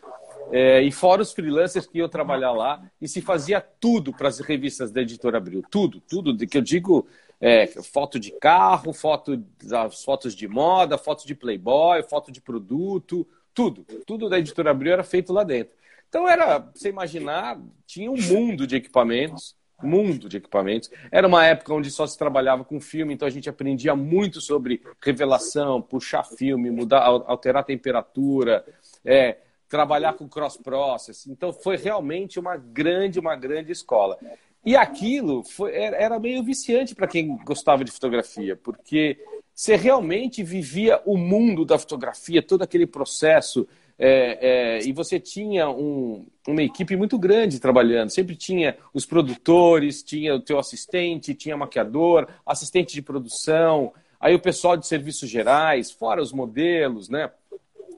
é, 0.52 0.82
e 0.82 0.90
fora 0.90 1.22
os 1.22 1.32
freelancers 1.32 1.86
que 1.86 1.98
iam 1.98 2.08
trabalhar 2.08 2.52
lá, 2.52 2.82
e 3.00 3.08
se 3.08 3.20
fazia 3.20 3.60
tudo 3.60 4.12
para 4.12 4.28
as 4.28 4.40
revistas 4.40 4.90
da 4.90 5.02
Editora 5.02 5.38
Abril. 5.38 5.62
Tudo, 5.70 6.00
tudo, 6.00 6.36
que 6.46 6.58
eu 6.58 6.62
digo, 6.62 7.06
é, 7.40 7.66
foto 7.66 8.18
de 8.18 8.32
carro, 8.32 8.92
foto, 8.92 9.42
as 9.72 10.04
fotos 10.04 10.34
de 10.34 10.46
moda, 10.46 10.98
fotos 10.98 11.24
de 11.24 11.34
Playboy, 11.34 12.02
foto 12.02 12.30
de 12.30 12.40
produto, 12.40 13.26
tudo. 13.54 13.84
Tudo 14.06 14.28
da 14.28 14.38
Editora 14.38 14.70
Abril 14.70 14.92
era 14.92 15.04
feito 15.04 15.32
lá 15.32 15.44
dentro. 15.44 15.74
Então 16.08 16.28
era, 16.28 16.58
você 16.58 16.88
imaginar, 16.88 17.58
tinha 17.86 18.10
um 18.10 18.20
mundo 18.20 18.66
de 18.66 18.76
equipamentos, 18.76 19.54
mundo 19.82 20.28
de 20.28 20.36
equipamentos. 20.36 20.90
Era 21.10 21.26
uma 21.26 21.46
época 21.46 21.72
onde 21.72 21.90
só 21.90 22.06
se 22.06 22.18
trabalhava 22.18 22.64
com 22.64 22.80
filme, 22.80 23.14
então 23.14 23.26
a 23.26 23.30
gente 23.30 23.48
aprendia 23.48 23.94
muito 23.94 24.40
sobre 24.40 24.82
revelação, 25.02 25.80
puxar 25.80 26.24
filme, 26.24 26.70
mudar, 26.70 27.04
alterar 27.04 27.60
a 27.60 27.64
temperatura, 27.64 28.64
é, 29.04 29.38
trabalhar 29.70 30.14
com 30.14 30.28
cross 30.28 30.56
process. 30.56 31.26
Então 31.28 31.52
foi 31.52 31.76
realmente 31.76 32.38
uma 32.38 32.56
grande, 32.56 33.20
uma 33.20 33.36
grande 33.36 33.70
escola. 33.70 34.18
E 34.62 34.76
aquilo 34.76 35.42
foi, 35.44 35.72
era 35.74 36.18
meio 36.18 36.42
viciante 36.42 36.94
para 36.94 37.06
quem 37.06 37.38
gostava 37.44 37.82
de 37.84 37.90
fotografia, 37.90 38.56
porque 38.56 39.16
você 39.54 39.76
realmente 39.76 40.42
vivia 40.42 41.00
o 41.06 41.16
mundo 41.16 41.64
da 41.64 41.78
fotografia, 41.78 42.42
todo 42.42 42.62
aquele 42.62 42.86
processo 42.86 43.66
é, 43.96 44.38
é, 44.40 44.88
e 44.88 44.92
você 44.92 45.20
tinha 45.20 45.70
um, 45.70 46.26
uma 46.48 46.62
equipe 46.62 46.96
muito 46.96 47.18
grande 47.18 47.60
trabalhando. 47.60 48.10
Sempre 48.10 48.34
tinha 48.34 48.76
os 48.92 49.06
produtores, 49.06 50.02
tinha 50.02 50.34
o 50.34 50.40
teu 50.40 50.58
assistente, 50.58 51.34
tinha 51.34 51.56
maquiador, 51.56 52.26
assistente 52.44 52.94
de 52.94 53.02
produção, 53.02 53.92
aí 54.18 54.34
o 54.34 54.40
pessoal 54.40 54.76
de 54.76 54.86
serviços 54.86 55.28
gerais, 55.28 55.90
fora 55.90 56.22
os 56.22 56.32
modelos, 56.32 57.08
né? 57.08 57.30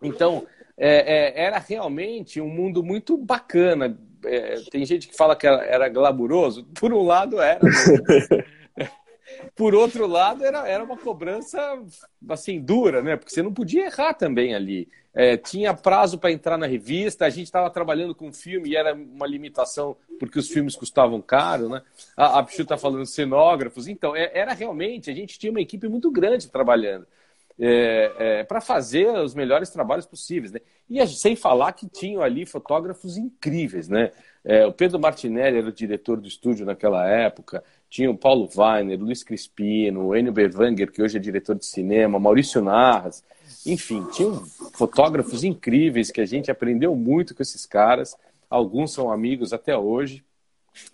Então, 0.02 0.44
é, 0.76 1.40
é 1.40 1.44
era 1.44 1.58
realmente 1.58 2.40
um 2.40 2.48
mundo 2.48 2.82
muito 2.82 3.16
bacana. 3.16 3.98
É, 4.24 4.56
tem 4.70 4.84
gente 4.84 5.08
que 5.08 5.16
fala 5.16 5.34
que 5.34 5.46
era, 5.46 5.64
era 5.64 5.88
glamuroso. 5.88 6.64
Por 6.74 6.92
um 6.92 7.02
lado, 7.02 7.40
era. 7.40 7.60
Por 9.56 9.74
outro 9.74 10.06
lado, 10.06 10.44
era, 10.44 10.68
era 10.68 10.84
uma 10.84 10.96
cobrança 10.96 11.58
assim 12.28 12.60
dura, 12.60 13.02
né? 13.02 13.16
Porque 13.16 13.32
você 13.32 13.42
não 13.42 13.52
podia 13.52 13.86
errar 13.86 14.14
também 14.14 14.54
ali. 14.54 14.88
É, 15.14 15.36
tinha 15.36 15.74
prazo 15.74 16.18
para 16.18 16.32
entrar 16.32 16.56
na 16.56 16.66
revista, 16.66 17.26
a 17.26 17.30
gente 17.30 17.44
estava 17.44 17.68
trabalhando 17.68 18.14
com 18.14 18.32
filme 18.32 18.70
e 18.70 18.76
era 18.76 18.94
uma 18.94 19.26
limitação 19.26 19.94
porque 20.18 20.38
os 20.38 20.48
filmes 20.48 20.74
custavam 20.74 21.20
caro, 21.20 21.68
né? 21.68 21.82
A, 22.16 22.38
a 22.38 22.42
Pichu 22.42 22.62
está 22.62 22.78
falando 22.78 23.04
cenógrafos, 23.04 23.88
então 23.88 24.16
é, 24.16 24.30
era 24.32 24.54
realmente, 24.54 25.10
a 25.10 25.14
gente 25.14 25.38
tinha 25.38 25.50
uma 25.50 25.60
equipe 25.60 25.86
muito 25.86 26.10
grande 26.10 26.48
trabalhando 26.48 27.06
é, 27.59 28.12
é, 28.18 28.44
para 28.44 28.61
fazer 28.61 29.09
os 29.09 29.35
melhores 29.35 29.71
trabalhos 29.71 30.06
possíveis, 30.06 30.52
né? 30.52 30.61
E 30.88 31.06
sem 31.06 31.37
falar 31.37 31.73
que 31.73 31.88
tinham 31.88 32.23
ali 32.23 32.44
fotógrafos 32.47 33.16
incríveis, 33.16 33.88
né? 33.88 34.11
É, 34.44 34.66
o 34.66 34.73
Pedro 34.73 34.99
Martinelli 34.99 35.59
era 35.59 35.68
o 35.68 35.73
diretor 35.73 36.21
do 36.21 36.26
estúdio 36.26 36.66
naquela 36.66 37.06
época, 37.06 37.62
tinha 37.88 38.11
o 38.11 38.16
Paulo 38.16 38.49
Weiner, 38.56 38.99
Luiz 38.99 39.23
Crispino, 39.23 40.06
o 40.06 40.16
Enio 40.16 40.32
Bevanger, 40.32 40.90
que 40.90 41.02
hoje 41.02 41.16
é 41.16 41.21
diretor 41.21 41.54
de 41.54 41.64
cinema, 41.64 42.18
Maurício 42.18 42.61
Narras, 42.61 43.23
enfim, 43.64 44.04
tinham 44.12 44.44
fotógrafos 44.75 45.44
incríveis 45.44 46.11
que 46.11 46.21
a 46.21 46.26
gente 46.26 46.50
aprendeu 46.50 46.97
muito 46.97 47.35
com 47.35 47.42
esses 47.42 47.64
caras, 47.66 48.16
alguns 48.50 48.92
são 48.92 49.12
amigos 49.12 49.52
até 49.52 49.76
hoje. 49.76 50.25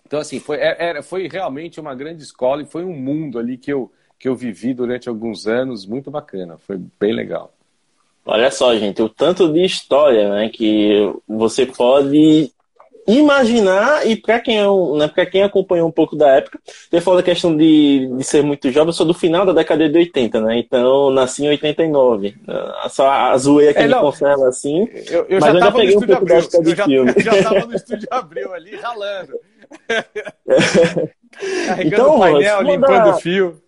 Então, 0.05 0.19
assim, 0.19 0.39
foi, 0.39 0.57
é, 0.57 0.75
era, 0.77 1.03
foi 1.03 1.27
realmente 1.27 1.79
uma 1.79 1.95
grande 1.95 2.21
escola 2.21 2.61
e 2.61 2.65
foi 2.65 2.83
um 2.83 2.95
mundo 2.95 3.39
ali 3.39 3.57
que 3.57 3.71
eu, 3.71 3.91
que 4.19 4.27
eu 4.27 4.35
vivi 4.35 4.73
durante 4.73 5.07
alguns 5.07 5.47
anos, 5.47 5.85
muito 5.85 6.11
bacana, 6.11 6.57
foi 6.67 6.77
bem 6.99 7.13
legal. 7.13 7.53
Olha 8.25 8.51
só, 8.51 8.75
gente, 8.75 9.01
o 9.01 9.09
tanto 9.09 9.51
de 9.51 9.63
história 9.63 10.29
né, 10.29 10.49
que 10.49 11.11
você 11.27 11.65
pode 11.65 12.51
imaginar, 13.07 14.05
e 14.05 14.15
para 14.15 14.39
quem, 14.39 14.59
é 14.59 14.67
né, 14.67 15.25
quem 15.25 15.41
acompanhou 15.41 15.87
um 15.87 15.91
pouco 15.91 16.15
da 16.15 16.35
época, 16.35 16.59
você 16.63 17.01
falou 17.01 17.19
da 17.19 17.23
questão 17.23 17.55
de, 17.55 18.07
de 18.17 18.23
ser 18.23 18.43
muito 18.43 18.69
jovem, 18.69 18.89
eu 18.89 18.93
sou 18.93 19.05
do 19.05 19.13
final 19.15 19.45
da 19.45 19.53
década 19.53 19.89
de 19.89 19.97
80, 19.97 20.41
né? 20.41 20.59
Então, 20.59 21.09
nasci 21.09 21.43
em 21.43 21.49
89. 21.49 22.35
Só 22.89 23.09
a 23.09 23.37
zoeira 23.37 23.73
que 23.73 23.79
é, 23.79 23.87
me 23.87 23.95
conserva 23.95 24.47
assim. 24.47 24.87
Eu, 25.09 25.25
eu 25.27 25.39
mas 25.39 25.53
já 25.53 25.53
eu 25.53 25.59
já 25.59 25.71
peguei 25.71 25.97
um 25.97 26.01
pouco 26.01 26.25
da 26.25 26.35
época 26.35 26.61
de 26.61 26.71
eu 26.71 26.85
filme. 26.85 27.13
Já, 27.17 27.31
já 27.41 27.43
tava 27.49 27.65
no 27.65 27.75
estúdio 27.75 28.07
Abril 28.11 28.53
ali, 28.53 28.75
ralando. 28.75 29.39
Carregando 31.65 31.95
então, 31.95 32.15
o 32.15 32.19
painel, 32.19 32.61
limpando 32.61 33.09
o 33.09 33.13
fio. 33.13 33.61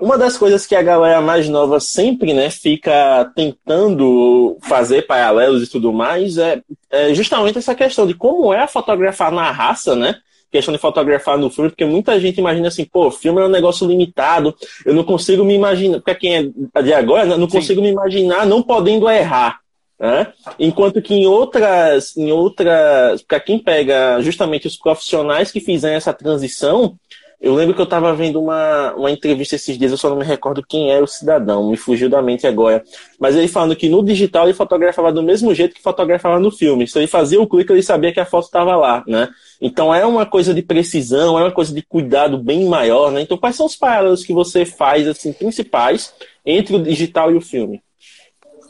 Uma 0.00 0.16
das 0.16 0.38
coisas 0.38 0.66
que 0.66 0.74
a 0.74 0.82
galera 0.82 1.20
mais 1.20 1.46
nova 1.48 1.78
sempre 1.78 2.32
né, 2.32 2.48
fica 2.48 3.30
tentando 3.36 4.56
fazer 4.62 5.02
paralelos 5.02 5.62
e 5.62 5.70
tudo 5.70 5.92
mais 5.92 6.38
é, 6.38 6.62
é, 6.90 7.14
justamente 7.14 7.58
essa 7.58 7.74
questão 7.74 8.06
de 8.06 8.14
como 8.14 8.52
é 8.52 8.66
fotografar 8.66 9.30
na 9.30 9.50
raça, 9.50 9.94
né? 9.94 10.16
Questão 10.50 10.72
de 10.72 10.80
fotografar 10.80 11.36
no 11.36 11.50
filme, 11.50 11.70
porque 11.70 11.84
muita 11.84 12.18
gente 12.18 12.38
imagina 12.38 12.68
assim, 12.68 12.84
pô, 12.84 13.10
filme 13.10 13.40
é 13.40 13.44
um 13.44 13.50
negócio 13.50 13.86
limitado, 13.86 14.54
eu 14.84 14.94
não 14.94 15.04
consigo 15.04 15.44
me 15.44 15.54
imaginar, 15.54 16.00
para 16.00 16.14
quem 16.14 16.36
é 16.36 16.82
de 16.82 16.92
agora, 16.92 17.26
né, 17.26 17.36
não 17.36 17.46
consigo 17.46 17.80
Sim. 17.80 17.86
me 17.86 17.92
imaginar 17.92 18.46
não 18.46 18.62
podendo 18.62 19.08
errar. 19.08 19.60
Né? 20.00 20.32
Enquanto 20.58 21.02
que 21.02 21.14
em 21.14 21.26
outras, 21.26 22.16
em 22.16 22.32
outras, 22.32 23.22
para 23.22 23.38
quem 23.38 23.58
pega 23.58 24.18
justamente 24.22 24.66
os 24.66 24.76
profissionais 24.76 25.52
que 25.52 25.60
fizeram 25.60 25.96
essa 25.96 26.14
transição, 26.14 26.96
Eu 27.40 27.54
lembro 27.54 27.74
que 27.74 27.80
eu 27.80 27.84
estava 27.84 28.14
vendo 28.14 28.38
uma, 28.38 28.92
uma 28.94 29.10
entrevista 29.10 29.54
esses 29.54 29.78
dias, 29.78 29.90
eu 29.90 29.96
só 29.96 30.10
não 30.10 30.18
me 30.18 30.24
recordo 30.24 30.62
quem 30.62 30.92
era 30.92 31.02
o 31.02 31.08
cidadão, 31.08 31.70
me 31.70 31.76
fugiu 31.76 32.10
da 32.10 32.20
mente 32.20 32.46
agora. 32.46 32.84
Mas 33.18 33.34
ele 33.34 33.48
falando 33.48 33.74
que 33.74 33.88
no 33.88 34.04
digital 34.04 34.44
ele 34.44 34.52
fotografava 34.52 35.10
do 35.10 35.22
mesmo 35.22 35.54
jeito 35.54 35.74
que 35.74 35.80
fotografava 35.80 36.38
no 36.38 36.50
filme. 36.50 36.86
Se 36.86 36.98
ele 36.98 37.06
fazia 37.06 37.40
o 37.40 37.46
clique, 37.46 37.72
ele 37.72 37.82
sabia 37.82 38.12
que 38.12 38.20
a 38.20 38.26
foto 38.26 38.44
estava 38.44 38.76
lá, 38.76 39.02
né? 39.06 39.30
Então 39.58 39.94
é 39.94 40.04
uma 40.04 40.26
coisa 40.26 40.52
de 40.52 40.60
precisão, 40.60 41.38
é 41.38 41.42
uma 41.42 41.52
coisa 41.52 41.72
de 41.74 41.80
cuidado 41.80 42.36
bem 42.36 42.66
maior, 42.66 43.10
né? 43.10 43.22
Então 43.22 43.38
quais 43.38 43.56
são 43.56 43.64
os 43.64 43.74
paralelos 43.74 44.22
que 44.22 44.34
você 44.34 44.66
faz, 44.66 45.08
assim, 45.08 45.32
principais 45.32 46.14
entre 46.44 46.76
o 46.76 46.82
digital 46.82 47.32
e 47.32 47.36
o 47.36 47.40
filme? 47.40 47.82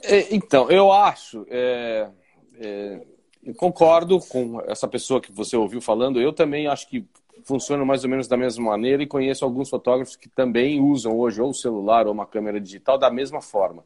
É, 0.05 0.33
então, 0.35 0.71
eu 0.71 0.93
acho, 0.93 1.45
é, 1.51 2.09
é, 2.61 3.01
eu 3.45 3.55
concordo 3.55 4.21
com 4.21 4.61
essa 4.67 4.87
pessoa 4.87 5.21
que 5.21 5.33
você 5.33 5.57
ouviu 5.57 5.81
falando, 5.81 6.21
eu 6.21 6.33
também 6.33 6.67
acho 6.69 6.89
que 6.89 7.05
funciona 7.45 7.85
mais 7.85 8.05
ou 8.05 8.11
menos 8.11 8.29
da 8.29 8.37
mesma 8.37 8.71
maneira 8.71 9.03
e 9.03 9.07
conheço 9.07 9.45
alguns 9.45 9.69
fotógrafos 9.69 10.17
que 10.17 10.29
também 10.29 10.81
usam 10.81 11.19
hoje 11.19 11.41
ou 11.41 11.51
o 11.51 11.55
celular 11.55 12.07
ou 12.07 12.13
uma 12.13 12.27
câmera 12.27 12.61
digital 12.61 12.99
da 12.99 13.11
mesma 13.11 13.41
forma. 13.41 13.85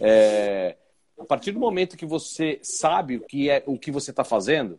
É, 0.00 0.76
a 1.18 1.24
partir 1.24 1.52
do 1.52 1.58
momento 1.58 1.96
que 1.96 2.06
você 2.06 2.58
sabe 2.62 3.16
o 3.16 3.20
que 3.20 3.48
é 3.50 3.62
o 3.66 3.78
que 3.78 3.90
você 3.90 4.10
está 4.10 4.24
fazendo, 4.24 4.78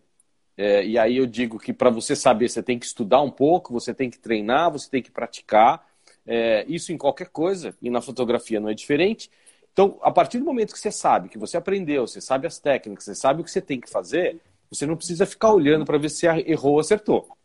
é, 0.57 0.83
e 0.85 0.97
aí 0.97 1.17
eu 1.17 1.25
digo 1.25 1.59
que 1.59 1.71
para 1.71 1.89
você 1.89 2.15
saber 2.15 2.49
você 2.49 2.63
tem 2.63 2.79
que 2.79 2.85
estudar 2.85 3.21
um 3.21 3.29
pouco, 3.29 3.73
você 3.73 3.93
tem 3.93 4.09
que 4.09 4.19
treinar, 4.19 4.71
você 4.71 4.89
tem 4.89 5.01
que 5.01 5.11
praticar. 5.11 5.85
É, 6.25 6.65
isso 6.67 6.91
em 6.91 6.97
qualquer 6.97 7.29
coisa 7.29 7.75
e 7.81 7.89
na 7.89 8.01
fotografia 8.01 8.59
não 8.59 8.69
é 8.69 8.73
diferente. 8.73 9.29
Então, 9.71 9.99
a 10.01 10.11
partir 10.11 10.39
do 10.39 10.45
momento 10.45 10.73
que 10.73 10.79
você 10.79 10.91
sabe, 10.91 11.29
que 11.29 11.37
você 11.37 11.55
aprendeu, 11.55 12.07
você 12.07 12.19
sabe 12.19 12.47
as 12.47 12.57
técnicas, 12.57 13.05
você 13.05 13.13
sabe 13.15 13.41
o 13.41 13.43
que 13.43 13.51
você 13.51 13.61
tem 13.61 13.79
que 13.79 13.89
fazer, 13.89 14.41
você 14.69 14.85
não 14.85 14.97
precisa 14.97 15.25
ficar 15.25 15.53
olhando 15.53 15.85
para 15.85 15.99
ver 15.99 16.09
se 16.09 16.25
errou 16.25 16.73
ou 16.73 16.79
acertou. 16.79 17.36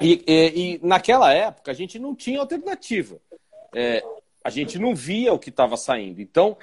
E, 0.00 0.24
e, 0.26 0.74
e, 0.74 0.80
naquela 0.82 1.32
época 1.32 1.70
a 1.70 1.74
gente 1.74 1.98
não 1.98 2.14
tinha 2.14 2.40
alternativa. 2.40 3.18
É, 3.74 4.02
a 4.42 4.50
gente 4.50 4.78
não 4.78 4.94
via 4.94 5.32
o 5.32 5.38
que 5.38 5.50
estava 5.50 5.76
saindo. 5.76 6.20
Então, 6.20 6.56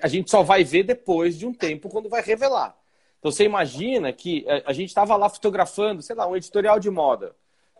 a 0.00 0.08
gente 0.08 0.30
só 0.30 0.42
vai 0.42 0.64
ver 0.64 0.84
depois 0.84 1.36
de 1.36 1.46
um 1.46 1.52
tempo 1.52 1.88
quando 1.88 2.08
vai 2.08 2.22
revelar. 2.22 2.76
Então, 3.18 3.32
você 3.32 3.44
imagina 3.44 4.12
que 4.12 4.46
a 4.64 4.72
gente 4.72 4.88
estava 4.88 5.16
lá 5.16 5.28
fotografando, 5.28 6.02
sei 6.02 6.14
lá, 6.14 6.26
um 6.26 6.36
editorial 6.36 6.78
de 6.78 6.90
moda. 6.90 7.34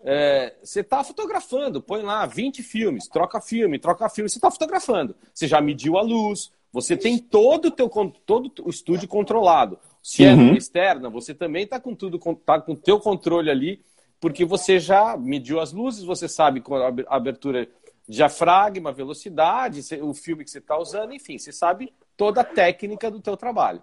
É, 0.07 0.55
você 0.63 0.81
está 0.81 1.03
fotografando, 1.03 1.81
põe 1.81 2.03
lá 2.03 2.27
20 2.27 2.63
filmes, 2.63 3.09
troca 3.09 3.41
filme, 3.41 3.79
troca 3.79 4.09
filme, 4.09 4.29
você 4.29 4.39
está 4.39 4.51
fotografando. 4.51 5.15
Você 5.33 5.47
já 5.47 5.61
mediu 5.61 5.97
a 5.97 6.03
luz, 6.03 6.51
você 6.73 6.97
tem 6.97 7.19
todo 7.19 7.67
o, 7.67 7.71
teu, 7.71 7.89
todo 8.27 8.53
o 8.65 8.69
estúdio 8.69 9.09
controlado. 9.09 9.79
Se 10.03 10.25
é 10.25 10.35
uhum. 10.35 10.55
externa, 10.55 11.09
você 11.09 11.33
também 11.33 11.65
está 11.65 11.81
com 11.81 11.95
tudo, 11.95 12.19
tá 12.45 12.61
com 12.61 12.73
o 12.73 12.77
teu 12.77 13.01
controle 13.01 13.51
ali 13.51 13.81
porque 14.25 14.43
você 14.43 14.81
já 14.81 15.19
mediu 15.19 15.61
as 15.61 15.71
luzes, 15.71 16.03
você 16.03 16.27
sabe 16.27 16.63
a 17.07 17.15
abertura 17.15 17.69
diafragma, 18.09 18.91
velocidade, 18.91 19.83
o 20.01 20.15
filme 20.15 20.45
que 20.45 20.51
você 20.51 20.61
está 20.61 20.79
usando, 20.79 21.13
enfim, 21.13 21.37
você 21.37 21.53
sabe 21.53 21.93
toda 22.17 22.41
a 22.41 22.45
técnica 22.45 23.11
do 23.11 23.21
teu 23.21 23.37
trabalho. 23.37 23.83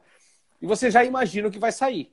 E 0.60 0.66
você 0.66 0.90
já 0.90 1.06
imagina 1.06 1.48
o 1.48 1.52
que 1.52 1.60
vai 1.60 1.72
sair. 1.72 2.12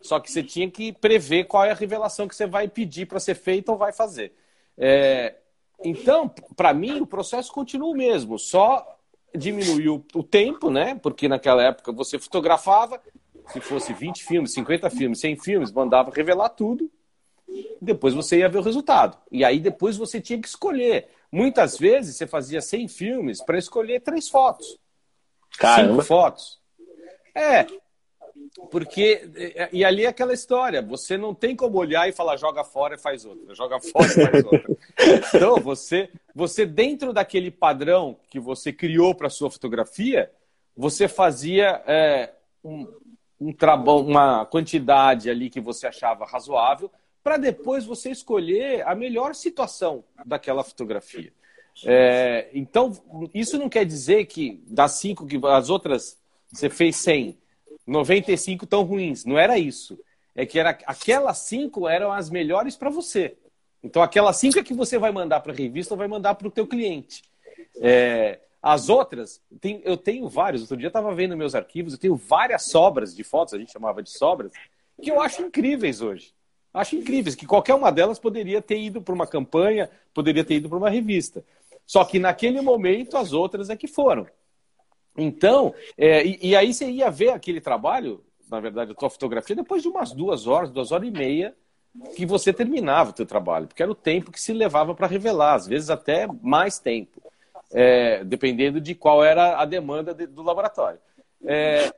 Só 0.00 0.20
que 0.20 0.30
você 0.30 0.40
tinha 0.40 0.70
que 0.70 0.92
prever 0.92 1.46
qual 1.46 1.64
é 1.64 1.72
a 1.72 1.74
revelação 1.74 2.28
que 2.28 2.36
você 2.36 2.46
vai 2.46 2.68
pedir 2.68 3.06
para 3.06 3.18
ser 3.18 3.34
feita 3.34 3.72
ou 3.72 3.76
vai 3.76 3.92
fazer. 3.92 4.32
É... 4.76 5.34
Então, 5.84 6.32
para 6.54 6.72
mim, 6.72 7.00
o 7.00 7.06
processo 7.08 7.50
continua 7.52 7.88
o 7.88 7.96
mesmo, 7.96 8.38
só 8.38 8.86
diminuiu 9.36 10.06
o 10.14 10.22
tempo, 10.22 10.70
né? 10.70 10.94
Porque 10.94 11.26
naquela 11.26 11.64
época 11.64 11.90
você 11.90 12.20
fotografava, 12.20 13.02
se 13.48 13.60
fosse 13.60 13.92
20 13.92 14.22
filmes, 14.22 14.52
50 14.52 14.88
filmes, 14.90 15.18
100 15.18 15.36
filmes, 15.38 15.72
mandava 15.72 16.12
revelar 16.12 16.50
tudo 16.50 16.88
depois 17.80 18.14
você 18.14 18.38
ia 18.38 18.48
ver 18.48 18.58
o 18.58 18.62
resultado. 18.62 19.16
E 19.30 19.44
aí 19.44 19.58
depois 19.58 19.96
você 19.96 20.20
tinha 20.20 20.40
que 20.40 20.48
escolher. 20.48 21.08
Muitas 21.30 21.76
vezes 21.76 22.16
você 22.16 22.26
fazia 22.26 22.60
100 22.60 22.88
filmes 22.88 23.42
para 23.42 23.58
escolher 23.58 24.00
três 24.00 24.28
fotos. 24.28 24.78
Caramba. 25.58 25.92
Cinco 25.92 26.04
fotos. 26.04 26.58
É, 27.34 27.66
porque. 28.70 29.28
E 29.72 29.84
ali 29.84 30.04
é 30.04 30.08
aquela 30.08 30.32
história: 30.32 30.82
você 30.82 31.16
não 31.16 31.34
tem 31.34 31.54
como 31.54 31.78
olhar 31.78 32.08
e 32.08 32.12
falar 32.12 32.36
joga 32.36 32.64
fora 32.64 32.94
e 32.94 32.98
faz 32.98 33.24
outra, 33.24 33.54
joga 33.54 33.80
fora 33.80 34.06
e 34.06 34.30
faz 34.30 34.44
outra. 34.44 34.78
Então, 35.34 35.56
você, 35.56 36.10
você 36.34 36.66
dentro 36.66 37.12
daquele 37.12 37.50
padrão 37.50 38.16
que 38.28 38.40
você 38.40 38.72
criou 38.72 39.14
para 39.14 39.30
sua 39.30 39.50
fotografia, 39.50 40.30
você 40.76 41.06
fazia 41.06 41.82
é, 41.86 42.32
um, 42.64 42.86
um 43.40 43.54
uma 44.00 44.44
quantidade 44.46 45.30
ali 45.30 45.48
que 45.50 45.60
você 45.60 45.86
achava 45.86 46.26
razoável 46.26 46.90
para 47.22 47.36
depois 47.36 47.84
você 47.84 48.10
escolher 48.10 48.86
a 48.86 48.94
melhor 48.94 49.34
situação 49.34 50.04
daquela 50.24 50.64
fotografia. 50.64 51.32
É, 51.84 52.48
então, 52.52 52.92
isso 53.32 53.58
não 53.58 53.68
quer 53.68 53.84
dizer 53.84 54.26
que 54.26 54.62
das 54.66 54.92
cinco 54.92 55.26
que 55.26 55.38
as 55.44 55.70
outras 55.70 56.18
você 56.50 56.68
fez 56.68 56.96
100, 56.96 57.38
95 57.86 58.66
tão 58.66 58.82
ruins. 58.82 59.24
Não 59.24 59.38
era 59.38 59.58
isso. 59.58 59.98
É 60.34 60.46
que 60.46 60.58
era, 60.58 60.70
aquelas 60.86 61.38
cinco 61.38 61.88
eram 61.88 62.12
as 62.12 62.30
melhores 62.30 62.76
para 62.76 62.90
você. 62.90 63.36
Então, 63.82 64.02
aquelas 64.02 64.36
cinco 64.36 64.58
é 64.58 64.62
que 64.62 64.74
você 64.74 64.98
vai 64.98 65.12
mandar 65.12 65.40
para 65.40 65.52
a 65.52 65.54
revista 65.56 65.94
ou 65.94 65.98
vai 65.98 66.08
mandar 66.08 66.34
para 66.34 66.48
o 66.48 66.50
teu 66.50 66.66
cliente. 66.66 67.22
É, 67.80 68.40
as 68.62 68.88
outras, 68.88 69.40
tem, 69.60 69.80
eu 69.84 69.96
tenho 69.96 70.28
vários. 70.28 70.62
Outro 70.62 70.76
dia 70.76 70.86
eu 70.86 70.90
estava 70.90 71.14
vendo 71.14 71.36
meus 71.36 71.54
arquivos, 71.54 71.92
eu 71.92 71.98
tenho 71.98 72.16
várias 72.16 72.64
sobras 72.64 73.14
de 73.14 73.22
fotos, 73.22 73.54
a 73.54 73.58
gente 73.58 73.72
chamava 73.72 74.02
de 74.02 74.10
sobras, 74.10 74.52
que 75.00 75.10
eu 75.10 75.20
acho 75.20 75.42
incríveis 75.42 76.00
hoje 76.00 76.34
acho 76.72 76.96
incríveis, 76.96 77.34
que 77.34 77.46
qualquer 77.46 77.74
uma 77.74 77.90
delas 77.90 78.18
poderia 78.18 78.60
ter 78.60 78.78
ido 78.78 79.00
para 79.00 79.14
uma 79.14 79.26
campanha, 79.26 79.90
poderia 80.14 80.44
ter 80.44 80.56
ido 80.56 80.68
para 80.68 80.78
uma 80.78 80.90
revista. 80.90 81.44
Só 81.86 82.04
que 82.04 82.18
naquele 82.18 82.60
momento 82.60 83.16
as 83.16 83.32
outras 83.32 83.70
é 83.70 83.76
que 83.76 83.86
foram. 83.86 84.26
Então, 85.16 85.74
é, 85.96 86.24
e, 86.24 86.38
e, 86.50 86.56
aí 86.56 86.72
você 86.72 86.88
ia 86.88 87.10
ver 87.10 87.30
aquele 87.30 87.60
trabalho, 87.60 88.22
na 88.50 88.60
verdade, 88.60 88.92
a 88.92 88.94
tua 88.94 89.10
fotografia, 89.10 89.56
depois 89.56 89.82
de 89.82 89.88
umas 89.88 90.12
duas 90.12 90.46
horas, 90.46 90.70
duas 90.70 90.92
horas 90.92 91.08
e 91.08 91.10
meia, 91.10 91.54
que 92.14 92.24
você 92.24 92.52
terminava 92.52 93.10
o 93.10 93.12
teu 93.12 93.26
trabalho, 93.26 93.66
porque 93.66 93.82
era 93.82 93.90
o 93.90 93.96
tempo 93.96 94.30
que 94.30 94.40
se 94.40 94.52
levava 94.52 94.94
para 94.94 95.06
revelar, 95.06 95.54
às 95.54 95.66
vezes 95.66 95.90
até 95.90 96.28
mais 96.42 96.78
tempo, 96.78 97.20
é, 97.72 98.22
dependendo 98.24 98.80
de 98.80 98.94
qual 98.94 99.24
era 99.24 99.60
a 99.60 99.64
demanda 99.64 100.14
de, 100.14 100.26
do 100.26 100.42
laboratório. 100.42 101.00
É, 101.44 101.92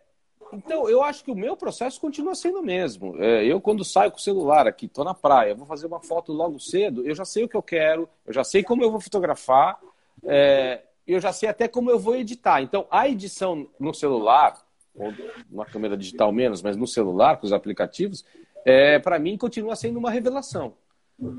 então, 0.52 0.88
eu 0.88 1.02
acho 1.02 1.24
que 1.24 1.30
o 1.30 1.36
meu 1.36 1.56
processo 1.56 2.00
continua 2.00 2.34
sendo 2.34 2.60
o 2.60 2.62
mesmo. 2.62 3.16
É, 3.22 3.44
eu, 3.44 3.60
quando 3.60 3.84
saio 3.84 4.10
com 4.10 4.18
o 4.18 4.20
celular 4.20 4.66
aqui, 4.66 4.86
estou 4.86 5.04
na 5.04 5.14
praia, 5.14 5.54
vou 5.54 5.66
fazer 5.66 5.86
uma 5.86 6.00
foto 6.00 6.32
logo 6.32 6.58
cedo, 6.58 7.06
eu 7.06 7.14
já 7.14 7.24
sei 7.24 7.44
o 7.44 7.48
que 7.48 7.56
eu 7.56 7.62
quero, 7.62 8.08
eu 8.26 8.32
já 8.32 8.44
sei 8.44 8.62
como 8.62 8.82
eu 8.82 8.90
vou 8.90 9.00
fotografar, 9.00 9.78
é, 10.24 10.82
eu 11.06 11.20
já 11.20 11.32
sei 11.32 11.48
até 11.48 11.66
como 11.66 11.90
eu 11.90 11.98
vou 11.98 12.16
editar. 12.16 12.62
Então, 12.62 12.86
a 12.90 13.08
edição 13.08 13.68
no 13.78 13.92
celular, 13.92 14.64
ou 14.94 15.12
na 15.50 15.64
câmera 15.64 15.96
digital 15.96 16.32
menos, 16.32 16.62
mas 16.62 16.76
no 16.76 16.86
celular, 16.86 17.38
com 17.38 17.46
os 17.46 17.52
aplicativos, 17.52 18.24
é, 18.64 18.98
para 18.98 19.18
mim 19.18 19.36
continua 19.36 19.76
sendo 19.76 19.98
uma 19.98 20.10
revelação. 20.10 20.74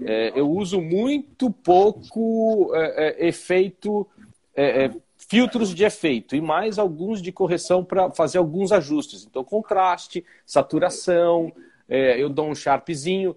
É, 0.05 0.31
eu 0.35 0.49
uso 0.49 0.79
muito 0.79 1.49
pouco 1.49 2.71
é, 2.75 3.23
é, 3.23 3.27
efeito 3.27 4.07
filtros 5.27 5.73
de 5.73 5.83
efeito 5.83 6.35
e 6.35 6.41
mais 6.41 6.79
alguns 6.79 7.21
de 7.21 7.31
correção 7.31 7.83
para 7.83 8.09
fazer 8.11 8.37
alguns 8.37 8.71
ajustes. 8.71 9.25
Então, 9.25 9.43
contraste, 9.43 10.25
saturação, 10.45 11.51
é, 11.87 12.21
eu 12.21 12.29
dou 12.29 12.47
um 12.47 12.55
sharpzinho. 12.55 13.35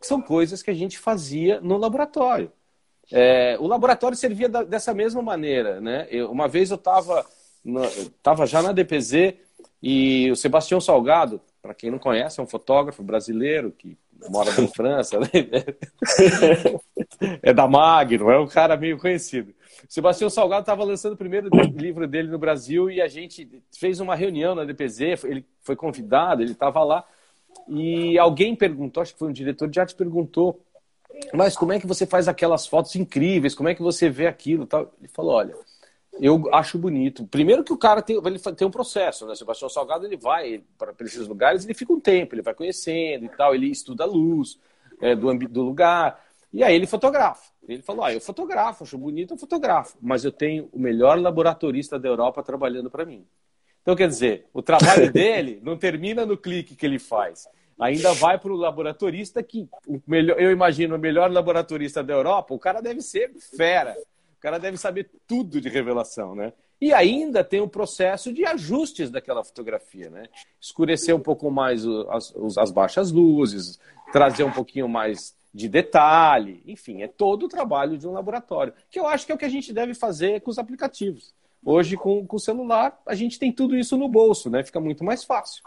São 0.00 0.22
coisas 0.22 0.62
que 0.62 0.70
a 0.70 0.74
gente 0.74 0.98
fazia 0.98 1.60
no 1.60 1.76
laboratório. 1.76 2.52
É, 3.10 3.56
o 3.58 3.66
laboratório 3.66 4.16
servia 4.16 4.48
da, 4.48 4.62
dessa 4.62 4.94
mesma 4.94 5.22
maneira. 5.22 5.80
Né? 5.80 6.06
Eu, 6.10 6.30
uma 6.30 6.48
vez 6.48 6.70
eu 6.70 6.76
estava 6.76 7.26
tava 8.22 8.46
já 8.46 8.62
na 8.62 8.72
DPZ 8.72 9.34
e 9.82 10.30
o 10.30 10.36
Sebastião 10.36 10.80
Salgado, 10.80 11.40
para 11.60 11.74
quem 11.74 11.90
não 11.90 11.98
conhece, 11.98 12.40
é 12.40 12.42
um 12.42 12.46
fotógrafo 12.46 13.02
brasileiro 13.02 13.70
que 13.70 13.98
mora 14.30 14.50
na 14.50 14.68
França, 14.68 15.20
né? 15.20 15.28
é 17.42 17.52
da 17.52 17.68
Magno, 17.68 18.30
é 18.30 18.38
um 18.38 18.46
cara 18.46 18.76
meio 18.76 18.98
conhecido. 18.98 19.54
Sebastião 19.88 20.30
Salgado 20.30 20.62
estava 20.62 20.82
lançando 20.84 21.12
o 21.12 21.16
primeiro 21.16 21.48
livro 21.74 22.06
dele 22.06 22.28
no 22.28 22.38
Brasil 22.38 22.90
e 22.90 23.00
a 23.00 23.08
gente 23.08 23.62
fez 23.78 24.00
uma 24.00 24.14
reunião 24.14 24.54
na 24.54 24.64
DPZ, 24.64 25.24
ele 25.24 25.46
foi 25.60 25.76
convidado, 25.76 26.42
ele 26.42 26.52
estava 26.52 26.82
lá 26.82 27.04
e 27.68 28.18
alguém 28.18 28.56
perguntou, 28.56 29.02
acho 29.02 29.12
que 29.12 29.18
foi 29.18 29.28
um 29.28 29.32
diretor 29.32 29.68
de 29.68 29.78
arte, 29.78 29.94
perguntou, 29.94 30.60
mas 31.32 31.56
como 31.56 31.72
é 31.72 31.80
que 31.80 31.86
você 31.86 32.06
faz 32.06 32.28
aquelas 32.28 32.66
fotos 32.66 32.94
incríveis, 32.96 33.54
como 33.54 33.68
é 33.68 33.74
que 33.74 33.82
você 33.82 34.08
vê 34.08 34.26
aquilo? 34.26 34.68
Ele 34.98 35.08
falou, 35.08 35.32
olha, 35.32 35.54
eu 36.20 36.52
acho 36.52 36.78
bonito. 36.78 37.26
Primeiro 37.26 37.64
que 37.64 37.72
o 37.72 37.78
cara 37.78 38.02
tem, 38.02 38.16
ele 38.16 38.38
tem 38.38 38.66
um 38.66 38.70
processo, 38.70 39.26
né? 39.26 39.34
Sebastião 39.34 39.68
Salgado 39.68 40.06
ele 40.06 40.16
vai 40.16 40.62
para 40.76 40.92
esses 41.00 41.26
lugares, 41.26 41.64
ele 41.64 41.74
fica 41.74 41.92
um 41.92 42.00
tempo, 42.00 42.34
ele 42.34 42.42
vai 42.42 42.54
conhecendo 42.54 43.24
e 43.24 43.28
tal, 43.28 43.54
ele 43.54 43.70
estuda 43.70 44.04
a 44.04 44.06
luz 44.06 44.58
é, 45.00 45.14
do, 45.14 45.32
do 45.48 45.62
lugar 45.62 46.27
e 46.52 46.62
aí 46.62 46.74
ele 46.74 46.86
fotografa. 46.86 47.52
Ele 47.68 47.82
falou: 47.82 48.04
ah, 48.04 48.12
eu 48.12 48.20
fotografo, 48.20 48.84
acho 48.84 48.96
bonito, 48.96 49.34
eu 49.34 49.38
fotografo, 49.38 49.96
mas 50.00 50.24
eu 50.24 50.32
tenho 50.32 50.68
o 50.72 50.78
melhor 50.78 51.20
laboratorista 51.20 51.98
da 51.98 52.08
Europa 52.08 52.42
trabalhando 52.42 52.90
para 52.90 53.04
mim. 53.04 53.26
Então, 53.82 53.94
quer 53.96 54.08
dizer, 54.08 54.46
o 54.52 54.62
trabalho 54.62 55.10
dele 55.12 55.60
não 55.62 55.76
termina 55.76 56.26
no 56.26 56.36
clique 56.36 56.74
que 56.74 56.84
ele 56.84 56.98
faz. 56.98 57.46
ainda 57.78 58.12
vai 58.14 58.38
para 58.38 58.52
o 58.52 58.56
laboratorista 58.56 59.42
que, 59.42 59.68
o 59.86 60.00
melhor, 60.06 60.40
eu 60.40 60.50
imagino, 60.50 60.96
o 60.96 60.98
melhor 60.98 61.30
laboratorista 61.30 62.02
da 62.02 62.12
Europa, 62.12 62.54
o 62.54 62.58
cara 62.58 62.80
deve 62.80 63.00
ser 63.00 63.32
fera. 63.56 63.96
O 64.38 64.40
cara 64.40 64.58
deve 64.58 64.76
saber 64.76 65.10
tudo 65.26 65.60
de 65.60 65.68
revelação, 65.68 66.34
né? 66.34 66.52
E 66.80 66.92
ainda 66.92 67.42
tem 67.42 67.60
o 67.60 67.68
processo 67.68 68.32
de 68.32 68.44
ajustes 68.44 69.10
daquela 69.10 69.42
fotografia, 69.42 70.08
né? 70.10 70.24
Escurecer 70.60 71.14
um 71.14 71.20
pouco 71.20 71.50
mais 71.50 71.84
as, 72.10 72.32
as 72.56 72.70
baixas 72.70 73.10
luzes, 73.10 73.80
trazer 74.12 74.44
um 74.44 74.52
pouquinho 74.52 74.88
mais 74.88 75.36
de 75.52 75.68
detalhe, 75.68 76.62
enfim, 76.66 77.02
é 77.02 77.08
todo 77.08 77.46
o 77.46 77.48
trabalho 77.48 77.96
de 77.96 78.06
um 78.06 78.12
laboratório, 78.12 78.72
que 78.90 78.98
eu 78.98 79.06
acho 79.06 79.26
que 79.26 79.32
é 79.32 79.34
o 79.34 79.38
que 79.38 79.44
a 79.44 79.50
gente 79.50 79.72
deve 79.72 79.94
fazer 79.94 80.40
com 80.40 80.50
os 80.50 80.58
aplicativos. 80.58 81.34
Hoje, 81.64 81.96
com, 81.96 82.24
com 82.26 82.36
o 82.36 82.40
celular, 82.40 82.98
a 83.06 83.14
gente 83.14 83.38
tem 83.38 83.52
tudo 83.52 83.76
isso 83.76 83.96
no 83.96 84.08
bolso, 84.08 84.48
né? 84.48 84.62
Fica 84.62 84.80
muito 84.80 85.02
mais 85.02 85.24
fácil. 85.24 85.62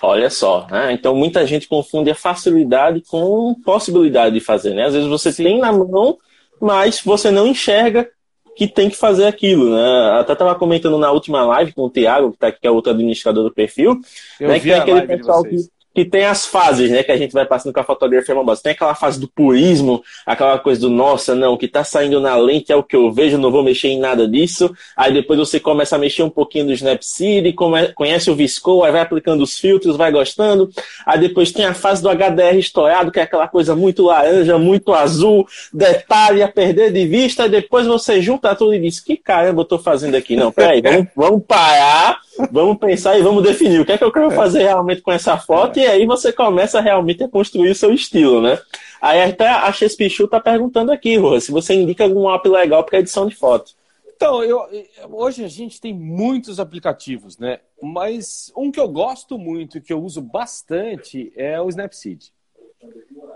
Olha 0.00 0.30
só, 0.30 0.66
né? 0.70 0.92
então 0.92 1.14
muita 1.14 1.46
gente 1.46 1.68
confunde 1.68 2.10
a 2.10 2.14
facilidade 2.14 3.02
com 3.06 3.54
possibilidade 3.64 4.34
de 4.34 4.40
fazer, 4.40 4.74
né? 4.74 4.86
Às 4.86 4.94
vezes 4.94 5.08
você 5.08 5.30
Sim. 5.30 5.44
tem 5.44 5.58
na 5.60 5.72
mão, 5.72 6.18
mas 6.60 7.00
você 7.00 7.30
não 7.30 7.46
enxerga 7.46 8.08
que 8.56 8.66
tem 8.66 8.90
que 8.90 8.96
fazer 8.96 9.26
aquilo, 9.26 9.70
né? 9.70 10.18
Até 10.18 10.32
estava 10.32 10.54
comentando 10.54 10.98
na 10.98 11.10
última 11.10 11.44
live 11.44 11.72
com 11.72 11.82
o 11.82 11.90
Thiago, 11.90 12.32
que, 12.32 12.38
tá 12.38 12.48
aqui, 12.48 12.60
que 12.60 12.66
é 12.66 12.70
outro 12.70 12.92
administrador 12.92 13.44
do 13.44 13.54
perfil, 13.54 14.00
Eu 14.40 14.48
né? 14.48 14.58
que 14.58 14.64
tem 14.66 14.74
aquele 14.74 15.02
pessoal 15.02 15.42
que 15.42 15.56
que 15.94 16.04
tem 16.04 16.24
as 16.24 16.46
fases, 16.46 16.90
né, 16.90 17.02
que 17.02 17.12
a 17.12 17.16
gente 17.16 17.32
vai 17.32 17.44
passando 17.44 17.72
com 17.72 17.80
a 17.80 17.84
fotografia 17.84 18.34
famosa. 18.34 18.62
Tem 18.62 18.72
aquela 18.72 18.94
fase 18.94 19.20
do 19.20 19.28
purismo, 19.28 20.02
aquela 20.26 20.58
coisa 20.58 20.80
do 20.80 20.90
nossa, 20.90 21.34
não, 21.34 21.54
o 21.54 21.58
que 21.58 21.68
tá 21.68 21.84
saindo 21.84 22.20
na 22.20 22.36
lente 22.36 22.72
é 22.72 22.76
o 22.76 22.82
que 22.82 22.96
eu 22.96 23.12
vejo, 23.12 23.38
não 23.38 23.50
vou 23.50 23.62
mexer 23.62 23.88
em 23.88 23.98
nada 23.98 24.26
disso. 24.26 24.74
Aí 24.96 25.12
depois 25.12 25.38
você 25.38 25.60
começa 25.60 25.96
a 25.96 25.98
mexer 25.98 26.22
um 26.22 26.30
pouquinho 26.30 26.66
do 26.66 26.72
Snapseed, 26.72 27.54
conhece 27.94 28.30
o 28.30 28.34
Visco, 28.34 28.84
aí 28.84 28.92
vai 28.92 29.00
aplicando 29.00 29.42
os 29.42 29.58
filtros, 29.58 29.96
vai 29.96 30.10
gostando. 30.10 30.70
Aí 31.06 31.18
depois 31.20 31.52
tem 31.52 31.64
a 31.64 31.74
fase 31.74 32.02
do 32.02 32.08
HDR 32.08 32.56
estourado, 32.58 33.10
que 33.10 33.20
é 33.20 33.22
aquela 33.22 33.48
coisa 33.48 33.76
muito 33.76 34.04
laranja, 34.04 34.58
muito 34.58 34.92
azul, 34.92 35.46
detalhe 35.72 36.42
a 36.42 36.48
perder 36.48 36.92
de 36.92 37.06
vista, 37.06 37.46
e 37.46 37.48
depois 37.48 37.86
você 37.86 38.20
junta 38.20 38.54
tudo 38.54 38.74
e 38.74 38.80
diz, 38.80 39.00
que 39.00 39.16
caramba 39.16 39.62
eu 39.62 39.66
tô 39.66 39.78
fazendo 39.78 40.14
aqui? 40.14 40.36
Não, 40.36 40.52
peraí, 40.52 40.80
vamos, 40.80 41.08
vamos 41.14 41.42
parar, 41.46 42.18
vamos 42.50 42.78
pensar 42.78 43.18
e 43.18 43.22
vamos 43.22 43.42
definir 43.42 43.80
o 43.80 43.84
que 43.84 43.92
é 43.92 43.98
que 43.98 44.04
eu 44.04 44.12
quero 44.12 44.30
fazer 44.30 44.62
realmente 44.62 45.02
com 45.02 45.12
essa 45.12 45.36
foto 45.36 45.78
e 45.78 45.86
aí 45.86 46.06
você 46.06 46.32
começa 46.32 46.80
realmente 46.80 47.22
a 47.22 47.28
construir 47.28 47.70
o 47.70 47.74
seu 47.74 47.92
estilo, 47.92 48.40
né? 48.40 48.58
Aí 49.00 49.20
até 49.22 49.48
a 49.48 49.72
Chespichu 49.72 50.28
tá 50.28 50.40
perguntando 50.40 50.92
aqui, 50.92 51.16
Rua, 51.16 51.40
se 51.40 51.50
você 51.50 51.74
indica 51.74 52.04
algum 52.04 52.32
app 52.32 52.48
legal 52.48 52.84
para 52.84 53.00
edição 53.00 53.26
de 53.26 53.34
foto. 53.34 53.72
Então, 54.14 54.44
eu, 54.44 54.64
hoje 55.10 55.44
a 55.44 55.48
gente 55.48 55.80
tem 55.80 55.92
muitos 55.92 56.60
aplicativos, 56.60 57.38
né? 57.38 57.58
Mas 57.82 58.52
um 58.56 58.70
que 58.70 58.78
eu 58.78 58.88
gosto 58.88 59.36
muito 59.36 59.78
e 59.78 59.80
que 59.80 59.92
eu 59.92 60.00
uso 60.00 60.22
bastante 60.22 61.32
é 61.34 61.60
o 61.60 61.68
Snapseed. 61.68 62.32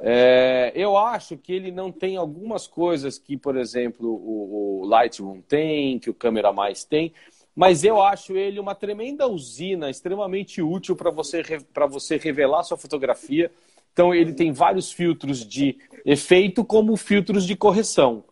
É, 0.00 0.72
eu 0.74 0.96
acho 0.96 1.37
que 1.37 1.52
ele 1.52 1.72
não 1.72 1.90
tem 1.90 2.16
algumas 2.16 2.68
coisas 2.68 3.18
que, 3.18 3.37
por 3.37 3.56
exemplo, 3.56 4.09
o, 4.09 4.82
o 4.82 4.87
Lightroom 4.87 5.40
tem, 5.40 5.98
que 5.98 6.11
o 6.11 6.14
Câmera 6.14 6.52
Mais 6.52 6.85
tem, 6.85 7.12
mas 7.56 7.82
eu 7.82 8.02
acho 8.02 8.36
ele 8.36 8.60
uma 8.60 8.74
tremenda 8.74 9.26
usina, 9.26 9.88
extremamente 9.88 10.60
útil 10.60 10.94
para 10.94 11.10
você, 11.10 11.42
você 11.88 12.18
revelar 12.18 12.62
sua 12.62 12.76
fotografia. 12.76 13.50
Então, 13.94 14.14
ele 14.14 14.34
tem 14.34 14.52
vários 14.52 14.92
filtros 14.92 15.42
de 15.42 15.78
efeito, 16.04 16.62
como 16.62 16.94
filtros 16.98 17.46
de 17.46 17.56
correção. 17.56 18.22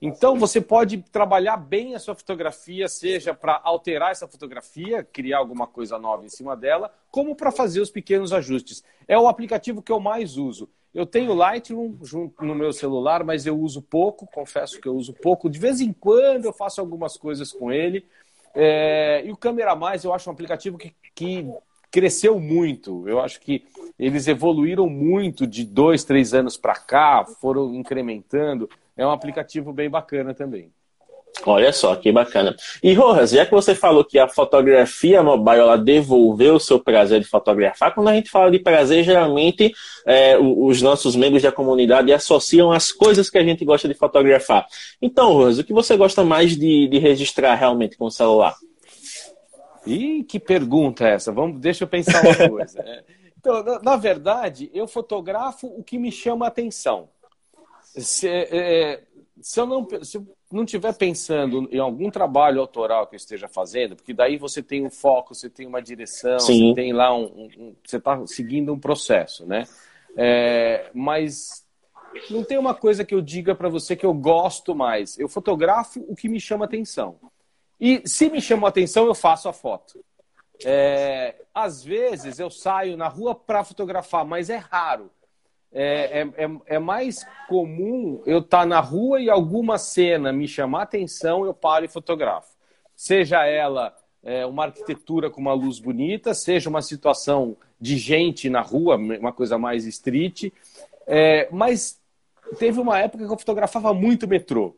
Então, 0.00 0.38
você 0.38 0.62
pode 0.62 0.96
trabalhar 1.12 1.58
bem 1.58 1.94
a 1.94 1.98
sua 1.98 2.14
fotografia, 2.14 2.88
seja 2.88 3.34
para 3.34 3.60
alterar 3.62 4.12
essa 4.12 4.26
fotografia, 4.26 5.04
criar 5.04 5.36
alguma 5.36 5.66
coisa 5.66 5.98
nova 5.98 6.24
em 6.24 6.30
cima 6.30 6.56
dela, 6.56 6.90
como 7.10 7.36
para 7.36 7.52
fazer 7.52 7.82
os 7.82 7.90
pequenos 7.90 8.32
ajustes. 8.32 8.82
É 9.06 9.18
o 9.18 9.28
aplicativo 9.28 9.82
que 9.82 9.92
eu 9.92 10.00
mais 10.00 10.38
uso. 10.38 10.70
Eu 10.94 11.04
tenho 11.04 11.34
Lightroom 11.34 11.98
no 12.40 12.54
meu 12.54 12.72
celular, 12.72 13.22
mas 13.24 13.44
eu 13.44 13.60
uso 13.60 13.82
pouco, 13.82 14.26
confesso 14.26 14.80
que 14.80 14.88
eu 14.88 14.96
uso 14.96 15.12
pouco. 15.12 15.50
De 15.50 15.58
vez 15.58 15.82
em 15.82 15.92
quando 15.92 16.46
eu 16.46 16.52
faço 16.52 16.80
algumas 16.80 17.18
coisas 17.18 17.52
com 17.52 17.70
ele. 17.70 18.06
É, 18.54 19.22
e 19.24 19.30
o 19.30 19.36
Câmera 19.36 19.74
Mais 19.74 20.04
eu 20.04 20.12
acho 20.12 20.28
um 20.28 20.32
aplicativo 20.32 20.76
que, 20.76 20.94
que 21.14 21.46
cresceu 21.90 22.38
muito. 22.40 23.08
Eu 23.08 23.20
acho 23.20 23.40
que 23.40 23.64
eles 23.98 24.26
evoluíram 24.28 24.88
muito 24.88 25.46
de 25.46 25.64
dois, 25.64 26.04
três 26.04 26.32
anos 26.32 26.56
para 26.56 26.74
cá, 26.74 27.24
foram 27.24 27.74
incrementando. 27.74 28.68
É 28.96 29.06
um 29.06 29.10
aplicativo 29.10 29.72
bem 29.72 29.90
bacana 29.90 30.34
também. 30.34 30.72
Olha 31.46 31.72
só, 31.72 31.96
que 31.96 32.12
bacana. 32.12 32.54
E 32.82 32.92
Rojas, 32.92 33.30
já 33.30 33.46
que 33.46 33.52
você 33.52 33.74
falou 33.74 34.04
que 34.04 34.18
a 34.18 34.28
fotografia 34.28 35.22
mobile 35.22 35.60
ela 35.60 35.78
devolveu 35.78 36.56
o 36.56 36.60
seu 36.60 36.78
prazer 36.78 37.20
de 37.20 37.26
fotografar, 37.26 37.94
quando 37.94 38.08
a 38.08 38.14
gente 38.14 38.30
fala 38.30 38.50
de 38.50 38.58
prazer, 38.58 39.04
geralmente 39.04 39.72
é, 40.04 40.36
os 40.38 40.82
nossos 40.82 41.16
membros 41.16 41.42
da 41.42 41.52
comunidade 41.52 42.12
associam 42.12 42.70
as 42.70 42.92
coisas 42.92 43.30
que 43.30 43.38
a 43.38 43.44
gente 43.44 43.64
gosta 43.64 43.88
de 43.88 43.94
fotografar. 43.94 44.66
Então, 45.00 45.32
Rojas, 45.32 45.58
o 45.58 45.64
que 45.64 45.72
você 45.72 45.96
gosta 45.96 46.22
mais 46.24 46.56
de, 46.56 46.86
de 46.88 46.98
registrar 46.98 47.54
realmente 47.54 47.96
com 47.96 48.06
o 48.06 48.10
celular? 48.10 48.54
Ih, 49.86 50.24
que 50.24 50.38
pergunta 50.38 51.08
é 51.08 51.14
essa? 51.14 51.32
Vamos, 51.32 51.58
deixa 51.58 51.84
eu 51.84 51.88
pensar 51.88 52.22
uma 52.22 52.48
coisa. 52.48 52.84
É, 52.86 53.04
então, 53.40 53.64
na, 53.64 53.80
na, 53.80 53.96
verdade, 53.96 54.70
eu 54.74 54.86
fotografo 54.86 55.66
o 55.66 55.82
que 55.82 55.96
me 55.96 56.12
chama 56.12 56.44
a 56.44 56.48
atenção. 56.48 57.08
Se, 57.82 58.28
é, 58.28 59.02
se 59.40 59.58
eu 59.58 59.64
não, 59.64 59.88
se 60.02 60.18
eu 60.18 60.26
não 60.50 60.64
estiver 60.64 60.92
pensando 60.94 61.68
em 61.70 61.78
algum 61.78 62.10
trabalho 62.10 62.60
autoral 62.60 63.06
que 63.06 63.14
eu 63.14 63.18
esteja 63.18 63.48
fazendo, 63.48 63.94
porque 63.94 64.12
daí 64.12 64.36
você 64.36 64.62
tem 64.62 64.84
um 64.84 64.90
foco, 64.90 65.34
você 65.34 65.48
tem 65.48 65.66
uma 65.66 65.80
direção, 65.80 66.40
Sim. 66.40 66.70
você 66.70 66.74
tem 66.74 66.92
lá 66.92 67.14
um, 67.14 67.48
um 67.56 67.76
você 67.84 67.96
está 67.98 68.26
seguindo 68.26 68.72
um 68.72 68.78
processo, 68.78 69.46
né? 69.46 69.64
É, 70.16 70.90
mas 70.92 71.64
não 72.28 72.42
tem 72.42 72.58
uma 72.58 72.74
coisa 72.74 73.04
que 73.04 73.14
eu 73.14 73.20
diga 73.20 73.54
para 73.54 73.68
você 73.68 73.94
que 73.94 74.04
eu 74.04 74.12
gosto 74.12 74.74
mais. 74.74 75.18
Eu 75.18 75.28
fotografo 75.28 76.04
o 76.08 76.16
que 76.16 76.28
me 76.28 76.40
chama 76.40 76.64
atenção. 76.64 77.16
E 77.80 78.02
se 78.04 78.28
me 78.28 78.40
chama 78.40 78.68
atenção, 78.68 79.06
eu 79.06 79.14
faço 79.14 79.48
a 79.48 79.52
foto. 79.52 80.04
É, 80.64 81.36
às 81.54 81.82
vezes 81.82 82.38
eu 82.38 82.50
saio 82.50 82.96
na 82.96 83.08
rua 83.08 83.34
para 83.34 83.64
fotografar, 83.64 84.24
mas 84.24 84.50
é 84.50 84.56
raro 84.56 85.10
é, 85.72 86.20
é, 86.20 86.44
é, 86.44 86.50
é 86.66 86.78
mais 86.78 87.24
comum 87.48 88.22
eu 88.26 88.38
estar 88.38 88.60
tá 88.60 88.66
na 88.66 88.80
rua 88.80 89.20
e 89.20 89.30
alguma 89.30 89.78
cena 89.78 90.32
me 90.32 90.48
chamar 90.48 90.82
atenção, 90.82 91.44
eu 91.44 91.54
paro 91.54 91.84
e 91.84 91.88
fotografo. 91.88 92.56
Seja 92.96 93.46
ela 93.46 93.94
é, 94.22 94.44
uma 94.44 94.64
arquitetura 94.64 95.30
com 95.30 95.40
uma 95.40 95.54
luz 95.54 95.78
bonita, 95.78 96.34
seja 96.34 96.68
uma 96.68 96.82
situação 96.82 97.56
de 97.80 97.96
gente 97.96 98.50
na 98.50 98.60
rua, 98.60 98.96
uma 98.96 99.32
coisa 99.32 99.56
mais 99.56 99.86
street. 99.86 100.52
É, 101.06 101.48
mas 101.50 102.00
teve 102.58 102.80
uma 102.80 102.98
época 102.98 103.26
que 103.26 103.32
eu 103.32 103.38
fotografava 103.38 103.94
muito 103.94 104.28
metrô. 104.28 104.76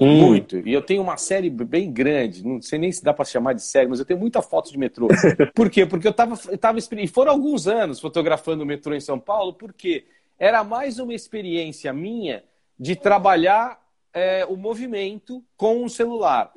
Hum. 0.00 0.26
Muito. 0.26 0.58
E 0.58 0.72
eu 0.72 0.82
tenho 0.82 1.02
uma 1.02 1.16
série 1.16 1.48
bem 1.48 1.92
grande, 1.92 2.44
não 2.44 2.60
sei 2.60 2.78
nem 2.78 2.90
se 2.90 3.02
dá 3.02 3.12
para 3.14 3.24
chamar 3.24 3.52
de 3.52 3.62
série, 3.62 3.88
mas 3.88 4.00
eu 4.00 4.04
tenho 4.04 4.18
muita 4.18 4.42
foto 4.42 4.70
de 4.70 4.78
metrô. 4.78 5.08
Por 5.54 5.70
quê? 5.70 5.86
Porque 5.86 6.06
eu 6.06 6.10
estava. 6.10 6.36
Tava, 6.58 6.78
e 6.78 7.06
foram 7.06 7.32
alguns 7.32 7.68
anos 7.68 8.00
fotografando 8.00 8.64
o 8.64 8.66
metrô 8.66 8.94
em 8.94 9.00
São 9.00 9.18
Paulo, 9.18 9.54
porque 9.54 10.04
era 10.38 10.64
mais 10.64 10.98
uma 10.98 11.14
experiência 11.14 11.92
minha 11.92 12.42
de 12.78 12.96
trabalhar 12.96 13.80
é, 14.12 14.44
o 14.46 14.56
movimento 14.56 15.44
com 15.56 15.84
o 15.84 15.88
celular. 15.88 16.52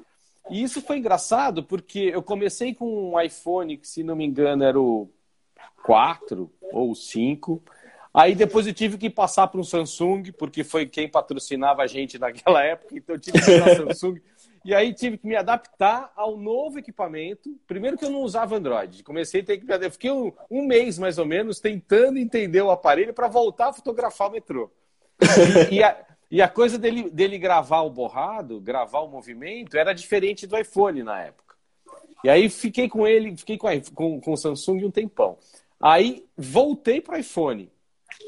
E 0.49 0.63
isso 0.63 0.81
foi 0.81 0.97
engraçado 0.97 1.63
porque 1.63 2.11
eu 2.13 2.23
comecei 2.23 2.73
com 2.73 3.11
um 3.11 3.21
iPhone, 3.21 3.77
que 3.77 3.87
se 3.87 4.03
não 4.03 4.15
me 4.15 4.25
engano 4.25 4.63
era 4.63 4.79
o 4.79 5.09
4 5.83 6.51
ou 6.71 6.95
5. 6.95 7.61
Aí 8.13 8.35
depois 8.35 8.65
eu 8.65 8.73
tive 8.73 8.97
que 8.97 9.09
passar 9.09 9.47
para 9.47 9.59
um 9.59 9.63
Samsung, 9.63 10.31
porque 10.31 10.63
foi 10.63 10.85
quem 10.85 11.07
patrocinava 11.07 11.83
a 11.83 11.87
gente 11.87 12.17
naquela 12.19 12.63
época, 12.63 12.95
então 12.95 13.15
eu 13.15 13.19
tive 13.19 13.39
que 13.39 13.51
usar 13.51 13.75
Samsung. 13.75 14.21
E 14.65 14.75
aí 14.75 14.93
tive 14.93 15.17
que 15.17 15.25
me 15.25 15.35
adaptar 15.35 16.11
ao 16.13 16.35
novo 16.35 16.77
equipamento. 16.77 17.57
Primeiro 17.65 17.97
que 17.97 18.03
eu 18.03 18.09
não 18.09 18.21
usava 18.21 18.57
Android. 18.57 19.01
Comecei 19.01 19.39
a 19.39 19.43
ter 19.45 19.57
que 19.57 19.63
adaptar. 19.63 19.91
Fiquei 19.91 20.11
um, 20.11 20.33
um 20.51 20.65
mês, 20.65 20.99
mais 20.99 21.17
ou 21.17 21.25
menos, 21.25 21.61
tentando 21.61 22.19
entender 22.19 22.61
o 22.61 22.69
aparelho 22.69 23.13
para 23.13 23.29
voltar 23.29 23.69
a 23.69 23.73
fotografar 23.73 24.27
o 24.27 24.31
metrô. 24.31 24.69
E, 25.71 25.75
e, 25.75 25.83
a, 25.83 26.05
e 26.29 26.41
a 26.41 26.49
coisa 26.49 26.77
dele, 26.77 27.09
dele 27.09 27.37
gravar 27.37 27.81
o 27.81 27.89
borrado, 27.89 28.59
gravar 28.59 28.99
o 28.99 29.07
movimento, 29.07 29.77
era 29.77 29.93
diferente 29.93 30.45
do 30.45 30.57
iPhone 30.57 31.01
na 31.01 31.21
época. 31.21 31.55
E 32.23 32.29
aí 32.29 32.49
fiquei 32.49 32.89
com 32.89 33.07
ele, 33.07 33.37
fiquei 33.37 33.57
com, 33.57 33.69
com, 33.93 34.19
com 34.19 34.33
o 34.33 34.37
Samsung 34.37 34.83
um 34.83 34.91
tempão. 34.91 35.37
Aí 35.79 36.25
voltei 36.35 36.99
para 36.99 37.15
o 37.15 37.19
iPhone. 37.19 37.71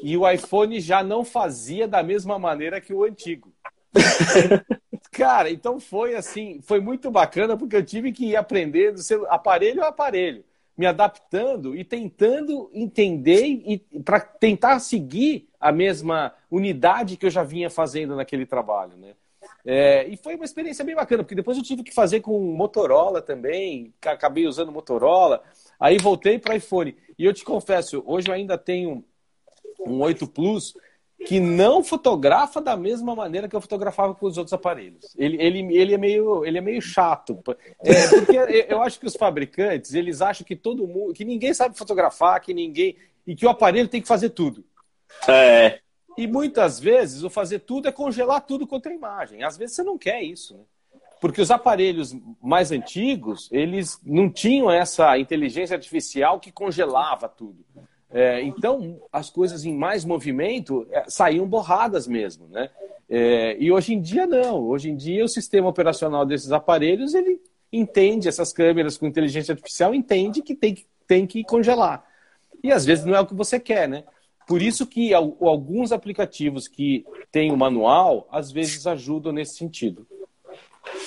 E 0.02 0.16
o 0.16 0.28
iPhone 0.28 0.80
já 0.80 1.02
não 1.02 1.24
fazia 1.24 1.86
da 1.86 2.02
mesma 2.02 2.38
maneira 2.38 2.80
que 2.80 2.92
o 2.92 3.04
antigo. 3.04 3.52
Cara, 5.10 5.50
então 5.50 5.80
foi 5.80 6.14
assim, 6.14 6.60
foi 6.62 6.80
muito 6.80 7.10
bacana 7.10 7.56
porque 7.56 7.76
eu 7.76 7.84
tive 7.84 8.12
que 8.12 8.26
ir 8.26 8.36
aprendendo 8.36 9.00
aparelho 9.28 9.82
a 9.82 9.88
aparelho, 9.88 10.44
me 10.76 10.86
adaptando 10.86 11.76
e 11.76 11.84
tentando 11.84 12.70
entender 12.72 13.44
e 13.44 13.78
para 14.04 14.20
tentar 14.20 14.78
seguir 14.78 15.48
a 15.60 15.72
mesma 15.72 16.32
unidade 16.50 17.16
que 17.16 17.26
eu 17.26 17.30
já 17.30 17.42
vinha 17.42 17.68
fazendo 17.68 18.16
naquele 18.16 18.46
trabalho, 18.46 18.96
né? 18.96 19.14
É, 19.64 20.06
e 20.08 20.16
foi 20.16 20.36
uma 20.36 20.44
experiência 20.44 20.84
bem 20.84 20.94
bacana, 20.94 21.22
porque 21.22 21.34
depois 21.34 21.56
eu 21.56 21.62
tive 21.62 21.82
que 21.82 21.92
fazer 21.92 22.20
com 22.20 22.38
Motorola 22.54 23.20
também, 23.20 23.92
acabei 24.00 24.46
usando 24.46 24.72
Motorola, 24.72 25.42
aí 25.78 25.98
voltei 25.98 26.38
para 26.38 26.56
iPhone. 26.56 26.96
E 27.18 27.24
eu 27.24 27.34
te 27.34 27.44
confesso, 27.44 28.02
hoje 28.06 28.28
eu 28.28 28.34
ainda 28.34 28.56
tenho 28.56 29.04
um 29.86 30.00
8 30.00 30.26
Plus 30.26 30.74
que 31.26 31.38
não 31.38 31.84
fotografa 31.84 32.60
da 32.60 32.76
mesma 32.76 33.14
maneira 33.14 33.48
que 33.48 33.54
eu 33.54 33.60
fotografava 33.60 34.14
com 34.14 34.26
os 34.26 34.38
outros 34.38 34.52
aparelhos. 34.52 35.14
Ele, 35.18 35.36
ele, 35.40 35.76
ele, 35.76 35.94
é, 35.94 35.98
meio, 35.98 36.44
ele 36.44 36.58
é 36.58 36.60
meio 36.60 36.80
chato. 36.80 37.42
É, 37.82 38.08
porque 38.08 38.36
eu 38.68 38.82
acho 38.82 38.98
que 38.98 39.06
os 39.06 39.16
fabricantes, 39.16 39.92
eles 39.92 40.22
acham 40.22 40.46
que 40.46 40.56
todo 40.56 40.86
mundo, 40.86 41.12
que 41.12 41.24
ninguém 41.24 41.52
sabe 41.52 41.76
fotografar, 41.76 42.40
que 42.40 42.54
ninguém. 42.54 42.96
e 43.26 43.36
que 43.36 43.44
o 43.44 43.50
aparelho 43.50 43.88
tem 43.88 44.00
que 44.00 44.08
fazer 44.08 44.30
tudo. 44.30 44.64
É. 45.28 45.80
E 46.16 46.26
muitas 46.26 46.80
vezes 46.80 47.22
o 47.22 47.30
fazer 47.30 47.60
tudo 47.60 47.88
é 47.88 47.92
congelar 47.92 48.40
tudo 48.40 48.66
contra 48.66 48.90
a 48.90 48.94
imagem. 48.94 49.42
Às 49.42 49.56
vezes 49.56 49.76
você 49.76 49.82
não 49.82 49.98
quer 49.98 50.22
isso, 50.22 50.56
né? 50.56 50.64
Porque 51.20 51.42
os 51.42 51.50
aparelhos 51.50 52.16
mais 52.42 52.72
antigos, 52.72 53.46
eles 53.52 54.00
não 54.02 54.30
tinham 54.30 54.70
essa 54.70 55.18
inteligência 55.18 55.76
artificial 55.76 56.40
que 56.40 56.50
congelava 56.50 57.28
tudo. 57.28 57.62
É, 58.12 58.42
então, 58.42 59.00
as 59.12 59.30
coisas 59.30 59.64
em 59.64 59.74
mais 59.74 60.04
movimento 60.04 60.86
é, 60.90 61.04
saíam 61.08 61.46
borradas 61.46 62.06
mesmo, 62.08 62.48
né? 62.48 62.68
É, 63.08 63.56
e 63.58 63.70
hoje 63.72 63.94
em 63.94 64.00
dia 64.00 64.26
não. 64.26 64.62
Hoje 64.62 64.90
em 64.90 64.96
dia 64.96 65.24
o 65.24 65.28
sistema 65.28 65.68
operacional 65.68 66.24
desses 66.24 66.52
aparelhos 66.52 67.14
ele 67.14 67.40
entende 67.72 68.28
essas 68.28 68.52
câmeras 68.52 68.96
com 68.96 69.06
inteligência 69.06 69.52
artificial 69.52 69.94
entende 69.94 70.42
que 70.42 70.54
tem 70.54 70.74
que, 70.74 70.86
tem 71.06 71.26
que 71.26 71.44
congelar. 71.44 72.04
E 72.62 72.70
às 72.72 72.84
vezes 72.84 73.04
não 73.04 73.14
é 73.14 73.20
o 73.20 73.26
que 73.26 73.34
você 73.34 73.58
quer, 73.58 73.88
né? 73.88 74.04
Por 74.46 74.60
isso 74.60 74.86
que 74.86 75.14
alguns 75.14 75.92
aplicativos 75.92 76.66
que 76.66 77.04
têm 77.30 77.52
o 77.52 77.56
manual 77.56 78.28
às 78.30 78.50
vezes 78.50 78.86
ajudam 78.86 79.32
nesse 79.32 79.56
sentido. 79.56 80.06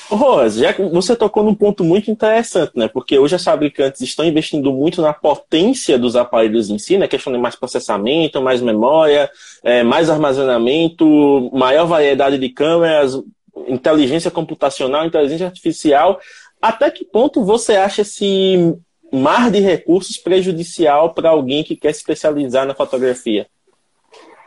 Rose, 0.09 0.59
já 0.59 0.73
você 0.91 1.15
tocou 1.15 1.43
num 1.43 1.55
ponto 1.55 1.83
muito 1.83 2.11
interessante, 2.11 2.73
né? 2.75 2.87
Porque 2.87 3.17
hoje 3.17 3.35
as 3.35 3.43
fabricantes 3.43 4.01
estão 4.01 4.25
investindo 4.25 4.71
muito 4.71 5.01
na 5.01 5.13
potência 5.13 5.97
dos 5.97 6.15
aparelhos 6.15 6.69
em 6.69 6.77
si, 6.77 6.97
né? 6.97 7.07
Questão 7.07 7.33
de 7.33 7.39
mais 7.39 7.55
processamento, 7.55 8.41
mais 8.41 8.61
memória, 8.61 9.29
é, 9.63 9.83
mais 9.83 10.09
armazenamento, 10.09 11.49
maior 11.53 11.85
variedade 11.85 12.37
de 12.37 12.49
câmeras, 12.49 13.19
inteligência 13.67 14.29
computacional, 14.29 15.05
inteligência 15.05 15.47
artificial. 15.47 16.19
Até 16.61 16.89
que 16.91 17.05
ponto 17.05 17.43
você 17.43 17.75
acha 17.75 18.01
esse 18.01 18.75
mar 19.11 19.51
de 19.51 19.59
recursos 19.59 20.17
prejudicial 20.17 21.13
para 21.13 21.29
alguém 21.29 21.63
que 21.63 21.75
quer 21.75 21.93
se 21.93 21.99
especializar 21.99 22.65
na 22.65 22.73
fotografia? 22.73 23.47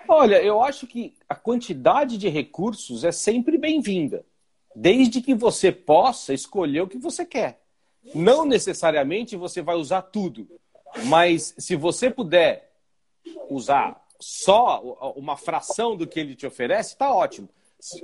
Olha, 0.09 0.41
eu 0.41 0.63
acho 0.63 0.87
que 0.87 1.15
a 1.29 1.35
quantidade 1.35 2.17
de 2.17 2.29
recursos 2.29 3.03
é 3.03 3.11
sempre 3.11 3.59
bem-vinda 3.59 4.25
desde 4.77 5.23
que 5.23 5.35
você 5.35 5.73
possa 5.73 6.35
escolher 6.35 6.83
o 6.83 6.87
que 6.87 6.99
você 6.99 7.25
quer. 7.25 7.63
Não 8.15 8.45
necessariamente 8.45 9.35
você 9.35 9.63
vai 9.63 9.75
usar 9.75 10.03
tudo, 10.03 10.47
mas 11.07 11.55
se 11.57 11.75
você 11.75 12.11
puder 12.11 12.71
usar 13.49 14.05
só 14.21 15.15
uma 15.17 15.37
fração 15.37 15.97
do 15.97 16.07
que 16.07 16.21
ele 16.21 16.37
te 16.37 16.47
oferece, 16.47 16.91
está 16.91 17.11
ótimo. 17.13 17.49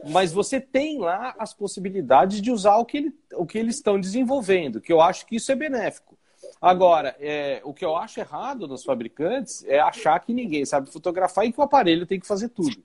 Mas 0.08 0.32
você 0.32 0.60
tem 0.60 0.98
lá 0.98 1.34
as 1.38 1.52
possibilidades 1.52 2.40
de 2.40 2.50
usar 2.50 2.76
o 2.76 2.86
que, 2.86 2.96
ele, 2.96 3.14
o 3.34 3.46
que 3.46 3.58
eles 3.58 3.76
estão 3.76 4.00
desenvolvendo, 4.00 4.80
que 4.80 4.92
eu 4.92 5.00
acho 5.00 5.26
que 5.26 5.36
isso 5.36 5.52
é 5.52 5.54
benéfico. 5.54 6.18
Agora, 6.60 7.14
é, 7.20 7.60
o 7.64 7.74
que 7.74 7.84
eu 7.84 7.96
acho 7.96 8.20
errado 8.20 8.66
nos 8.66 8.82
fabricantes 8.82 9.64
é 9.64 9.78
achar 9.78 10.18
que 10.20 10.32
ninguém 10.32 10.64
sabe 10.64 10.90
fotografar 10.90 11.44
e 11.44 11.52
que 11.52 11.60
o 11.60 11.62
aparelho 11.62 12.06
tem 12.06 12.18
que 12.18 12.26
fazer 12.26 12.48
tudo. 12.48 12.82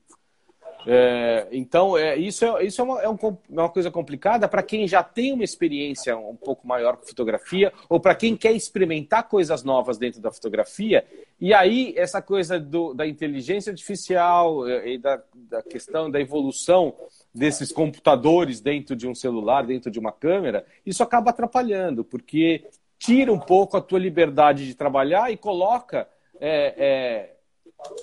É, 0.86 1.48
então, 1.52 1.98
é, 1.98 2.16
isso, 2.16 2.46
é, 2.46 2.64
isso 2.66 2.80
é, 2.80 2.84
uma, 2.84 3.02
é, 3.02 3.10
um, 3.10 3.16
é 3.16 3.36
uma 3.50 3.70
coisa 3.70 3.90
complicada 3.92 4.48
para 4.48 4.64
quem 4.64 4.88
já 4.88 5.04
tem 5.04 5.34
uma 5.34 5.44
experiência 5.44 6.18
um 6.18 6.36
pouco 6.36 6.68
maior 6.68 6.98
com 6.98 7.06
fotografia 7.06 7.74
ou 7.90 8.00
para 8.00 8.16
quem 8.16 8.36
quer 8.36 8.54
experimentar 8.54 9.28
coisas 9.28 9.64
novas 9.64 9.98
dentro 9.98 10.22
da 10.22 10.32
fotografia. 10.32 11.06
E 11.40 11.54
aí, 11.54 11.94
essa 11.98 12.22
coisa 12.22 12.60
do, 12.60 12.94
da 12.94 13.06
inteligência 13.08 13.72
artificial 13.72 14.68
é, 14.68 14.94
e 14.94 14.98
da, 14.98 15.22
da 15.34 15.62
questão 15.62 16.10
da 16.10 16.20
evolução 16.20 16.96
desses 17.34 17.72
computadores 17.72 18.60
dentro 18.62 18.96
de 18.96 19.08
um 19.08 19.16
celular, 19.16 19.66
dentro 19.66 19.92
de 19.92 20.00
uma 20.00 20.12
câmera, 20.12 20.66
isso 20.86 21.04
acaba 21.04 21.32
atrapalhando, 21.32 22.04
porque 22.04 22.66
tira 22.98 23.32
um 23.32 23.40
pouco 23.40 23.78
a 23.78 23.82
tua 23.82 24.00
liberdade 24.00 24.66
de 24.66 24.74
trabalhar 24.74 25.32
e 25.32 25.38
coloca. 25.38 26.08
É, 26.40 26.74
é, 26.78 27.37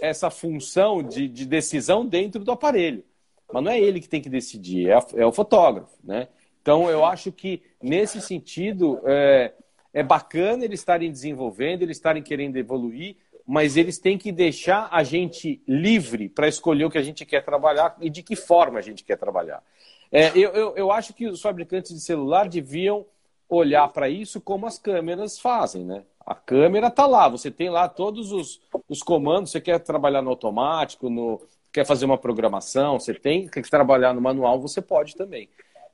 essa 0.01 0.31
função 0.31 1.03
de, 1.03 1.29
de 1.29 1.47
decisão 1.47 2.07
dentro 2.07 2.45
do 2.45 2.53
aparelho. 2.53 3.05
Mas 3.53 3.63
não 3.63 3.71
é 3.71 3.81
ele 3.81 4.01
que 4.01 4.09
tem 4.09 4.21
que 4.21 4.29
decidir, 4.29 4.89
é, 4.89 4.95
a, 4.95 5.07
é 5.17 5.27
o 5.27 5.33
fotógrafo, 5.33 5.97
né? 6.03 6.29
Então, 6.61 6.89
eu 6.89 7.05
acho 7.05 7.31
que, 7.31 7.63
nesse 7.83 8.21
sentido, 8.23 8.99
é, 9.05 9.53
é 9.93 10.03
bacana 10.03 10.65
eles 10.65 10.81
estarem 10.81 11.11
desenvolvendo, 11.11 11.83
eles 11.83 11.99
estarem 11.99 12.23
querendo 12.23 12.57
evoluir, 12.57 13.17
mas 13.47 13.77
eles 13.77 13.99
têm 13.99 14.17
que 14.17 14.33
deixar 14.33 14.89
a 14.91 15.03
gente 15.03 15.63
livre 15.69 16.29
para 16.29 16.49
escolher 16.49 16.87
o 16.87 16.91
que 16.91 16.97
a 16.97 17.03
gente 17.03 17.27
quer 17.27 17.45
trabalhar 17.45 17.95
e 18.01 18.09
de 18.09 18.23
que 18.23 18.35
forma 18.35 18.79
a 18.79 18.83
gente 18.83 19.05
quer 19.05 19.19
trabalhar. 19.19 19.63
É, 20.11 20.29
eu, 20.31 20.53
eu, 20.53 20.77
eu 20.77 20.91
acho 20.91 21.13
que 21.13 21.27
os 21.27 21.43
fabricantes 21.43 21.93
de 21.93 22.01
celular 22.01 22.49
deviam 22.49 23.05
olhar 23.49 23.87
para 23.89 24.09
isso 24.09 24.41
como 24.41 24.67
as 24.67 24.79
câmeras 24.79 25.39
fazem, 25.39 25.85
né? 25.85 26.05
A 26.27 26.35
câmera 26.35 26.89
está 26.89 27.07
lá, 27.07 27.29
você 27.29 27.51
tem 27.51 27.69
lá 27.69 27.89
todos 27.89 28.33
os, 28.33 28.61
os 28.89 29.03
comandos, 29.03 29.51
você 29.51 29.61
quer 29.61 29.79
trabalhar 29.79 30.23
no 30.23 30.31
automático, 30.31 31.11
no, 31.11 31.41
quer 31.73 31.85
fazer 31.85 32.05
uma 32.05 32.17
programação, 32.17 32.99
você 32.99 33.13
tem, 33.13 33.47
quer 33.49 33.63
trabalhar 33.69 34.15
no 34.15 34.21
manual, 34.21 34.61
você 34.61 34.81
pode 34.81 35.17
também. 35.17 35.49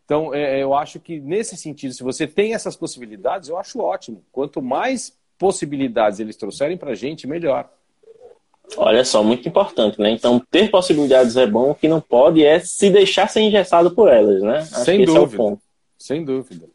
Então, 0.05 0.35
é, 0.35 0.61
eu 0.61 0.75
acho 0.75 1.01
que 1.01 1.21
nesse 1.21 1.57
sentido, 1.57 1.95
se 1.95 2.03
você 2.03 2.27
tem 2.27 2.53
essas 2.53 2.77
possibilidades, 2.77 3.49
eu 3.49 3.57
acho 3.57 3.81
ótimo. 3.81 4.25
Quanto 4.31 4.61
mais 4.61 5.16
possibilidades 5.38 6.21
eles 6.21 6.37
trouxerem 6.37 6.77
para 6.77 6.90
a 6.90 6.95
gente, 6.95 7.27
melhor. 7.27 7.71
Olha 8.77 9.05
só, 9.05 9.23
muito 9.23 9.49
importante, 9.49 10.01
né? 10.01 10.11
Então, 10.11 10.40
ter 10.51 10.71
possibilidades 10.71 11.37
é 11.37 11.47
bom, 11.47 11.71
o 11.71 11.75
que 11.75 11.88
não 11.88 12.01
pode 12.01 12.45
é 12.45 12.61
se 12.61 12.90
deixar 12.90 13.29
ser 13.29 13.40
engessado 13.40 13.93
por 13.93 14.09
elas, 14.09 14.43
né? 14.43 14.59
Acho 14.59 14.85
Sem 14.85 15.05
dúvida. 15.05 15.43
É 15.43 15.57
Sem 15.99 16.25
dúvida. 16.25 16.69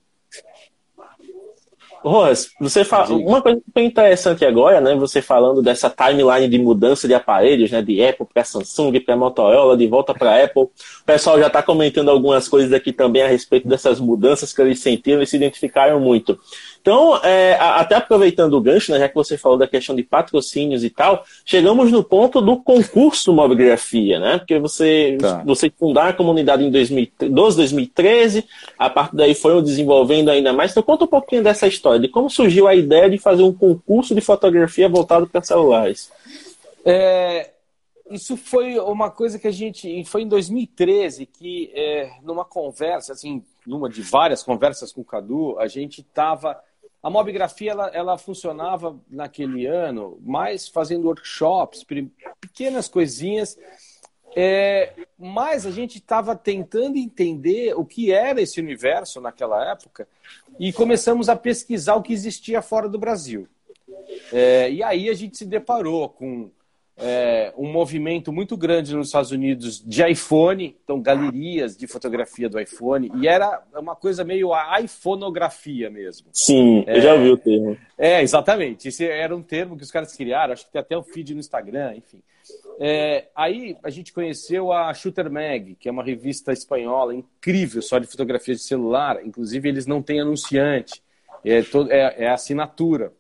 Rojas, 2.05 2.51
você 2.59 2.85
fala, 2.85 3.15
uma 3.15 3.41
coisa 3.41 3.59
que 3.59 3.71
foi 3.73 3.83
interessante 3.83 4.45
agora, 4.45 4.79
né? 4.79 4.95
Você 4.95 5.23
falando 5.23 5.61
dessa 5.61 5.89
timeline 5.89 6.47
de 6.47 6.59
mudança 6.59 7.07
de 7.07 7.15
aparelhos, 7.15 7.71
né? 7.71 7.81
De 7.81 8.03
Apple 8.03 8.27
para 8.31 8.43
Samsung, 8.43 8.99
para 8.99 9.17
Motorola, 9.17 9.75
de 9.75 9.87
volta 9.87 10.13
para 10.13 10.43
Apple. 10.43 10.63
O 10.63 10.71
pessoal 11.03 11.39
já 11.39 11.47
está 11.47 11.63
comentando 11.63 12.09
algumas 12.09 12.47
coisas 12.47 12.71
aqui 12.71 12.93
também 12.93 13.23
a 13.23 13.27
respeito 13.27 13.67
dessas 13.67 13.99
mudanças 13.99 14.53
que 14.53 14.61
eles 14.61 14.79
sentiram 14.79 15.23
e 15.23 15.27
se 15.27 15.35
identificaram 15.35 15.99
muito. 15.99 16.39
Então, 16.85 17.17
é, 17.23 17.55
até 17.59 17.95
aproveitando 17.95 18.53
o 18.53 18.61
gancho, 18.61 18.91
né, 18.91 18.99
já 18.99 19.09
que 19.09 19.15
você 19.15 19.39
falou 19.39 19.57
da 19.57 19.67
questão 19.67 19.95
de 19.95 20.03
patrocínios 20.03 20.83
e 20.83 20.89
tal, 20.91 21.25
chegamos 21.43 21.91
no 21.91 22.03
ponto 22.03 22.39
do 22.39 22.57
concurso 22.57 23.33
Mobigrafia, 23.33 24.19
né? 24.19 24.37
Porque 24.37 24.59
você, 24.59 25.17
tá. 25.19 25.41
você 25.43 25.67
fundaram 25.67 26.11
a 26.11 26.13
comunidade 26.13 26.63
em 26.63 26.69
2012, 26.69 27.57
2013, 27.57 28.45
a 28.77 28.87
partir 28.87 29.15
daí 29.15 29.33
foram 29.33 29.63
desenvolvendo 29.63 30.29
ainda 30.29 30.53
mais. 30.53 30.69
Então, 30.69 30.83
conta 30.83 31.05
um 31.05 31.07
pouquinho 31.07 31.41
dessa 31.41 31.65
história, 31.65 31.99
de 31.99 32.07
como 32.07 32.29
surgiu 32.29 32.67
a 32.67 32.75
ideia 32.75 33.09
de 33.09 33.17
fazer 33.17 33.41
um 33.41 33.51
concurso 33.51 34.13
de 34.13 34.21
fotografia 34.21 34.87
voltado 34.87 35.25
para 35.25 35.41
celulares. 35.41 36.11
É, 36.85 37.49
isso 38.11 38.37
foi 38.37 38.77
uma 38.77 39.09
coisa 39.09 39.39
que 39.39 39.47
a 39.47 39.51
gente. 39.51 40.03
Foi 40.05 40.21
em 40.21 40.27
2013 40.27 41.25
que, 41.25 41.71
é, 41.73 42.11
numa 42.21 42.45
conversa, 42.45 43.13
assim, 43.13 43.43
numa 43.65 43.89
de 43.89 44.03
várias 44.03 44.43
conversas 44.43 44.93
com 44.93 45.01
o 45.01 45.05
Cadu, 45.05 45.57
a 45.57 45.67
gente 45.67 46.01
estava 46.01 46.55
a 47.05 47.09
mobigrafia 47.11 47.69
ela, 47.69 47.87
ela 47.89 48.17
funcionava 48.17 48.99
naquele 49.07 49.67
ano 49.67 50.17
mais 50.23 50.67
fazendo 50.67 51.05
workshops, 51.05 51.85
pequenas 52.41 52.87
coisinhas, 52.87 53.59
é, 54.35 54.91
mas 55.15 55.67
a 55.67 55.71
gente 55.71 55.99
estava 55.99 56.35
tentando 56.35 56.97
entender 56.97 57.75
o 57.75 57.85
que 57.85 58.11
era 58.11 58.41
esse 58.41 58.59
universo 58.59 59.21
naquela 59.21 59.69
época 59.69 60.07
e 60.59 60.73
começamos 60.73 61.29
a 61.29 61.35
pesquisar 61.35 61.93
o 61.93 62.01
que 62.01 62.11
existia 62.11 62.59
fora 62.59 62.89
do 62.89 62.97
Brasil. 62.97 63.47
É, 64.33 64.71
e 64.71 64.81
aí 64.81 65.07
a 65.07 65.13
gente 65.13 65.37
se 65.37 65.45
deparou 65.45 66.09
com 66.09 66.49
é, 66.97 67.53
um 67.57 67.71
movimento 67.71 68.31
muito 68.31 68.55
grande 68.55 68.95
nos 68.95 69.07
Estados 69.07 69.31
Unidos 69.31 69.83
de 69.85 70.03
iPhone, 70.03 70.75
então 70.83 71.01
galerias 71.01 71.75
de 71.75 71.87
fotografia 71.87 72.47
do 72.47 72.59
iPhone, 72.59 73.11
e 73.15 73.27
era 73.27 73.63
uma 73.75 73.95
coisa 73.95 74.23
meio 74.23 74.53
a 74.53 74.79
iPhonografia 74.79 75.89
mesmo. 75.89 76.27
Sim, 76.31 76.83
é, 76.87 76.97
eu 76.97 77.01
já 77.01 77.13
ouvi 77.13 77.29
o 77.31 77.37
termo. 77.37 77.77
É, 77.97 78.21
exatamente. 78.21 78.87
Esse 78.87 79.05
era 79.05 79.35
um 79.35 79.41
termo 79.41 79.75
que 79.75 79.83
os 79.83 79.91
caras 79.91 80.15
criaram, 80.15 80.53
acho 80.53 80.65
que 80.65 80.71
tem 80.71 80.79
até 80.79 80.97
um 80.97 81.03
feed 81.03 81.33
no 81.33 81.39
Instagram, 81.39 81.95
enfim. 81.95 82.21
É, 82.79 83.27
aí 83.35 83.77
a 83.83 83.89
gente 83.89 84.13
conheceu 84.13 84.71
a 84.71 84.93
Shooter 84.93 85.31
Mag, 85.31 85.75
que 85.75 85.89
é 85.89 85.91
uma 85.91 86.03
revista 86.03 86.53
espanhola 86.53 87.13
incrível, 87.13 87.81
só 87.81 87.97
de 87.97 88.07
fotografia 88.07 88.53
de 88.53 88.61
celular. 88.61 89.25
Inclusive, 89.25 89.67
eles 89.67 89.85
não 89.85 90.01
têm 90.01 90.21
anunciante, 90.21 91.01
é, 91.43 91.61
todo, 91.61 91.91
é, 91.91 92.15
é 92.17 92.29
assinatura. 92.29 93.11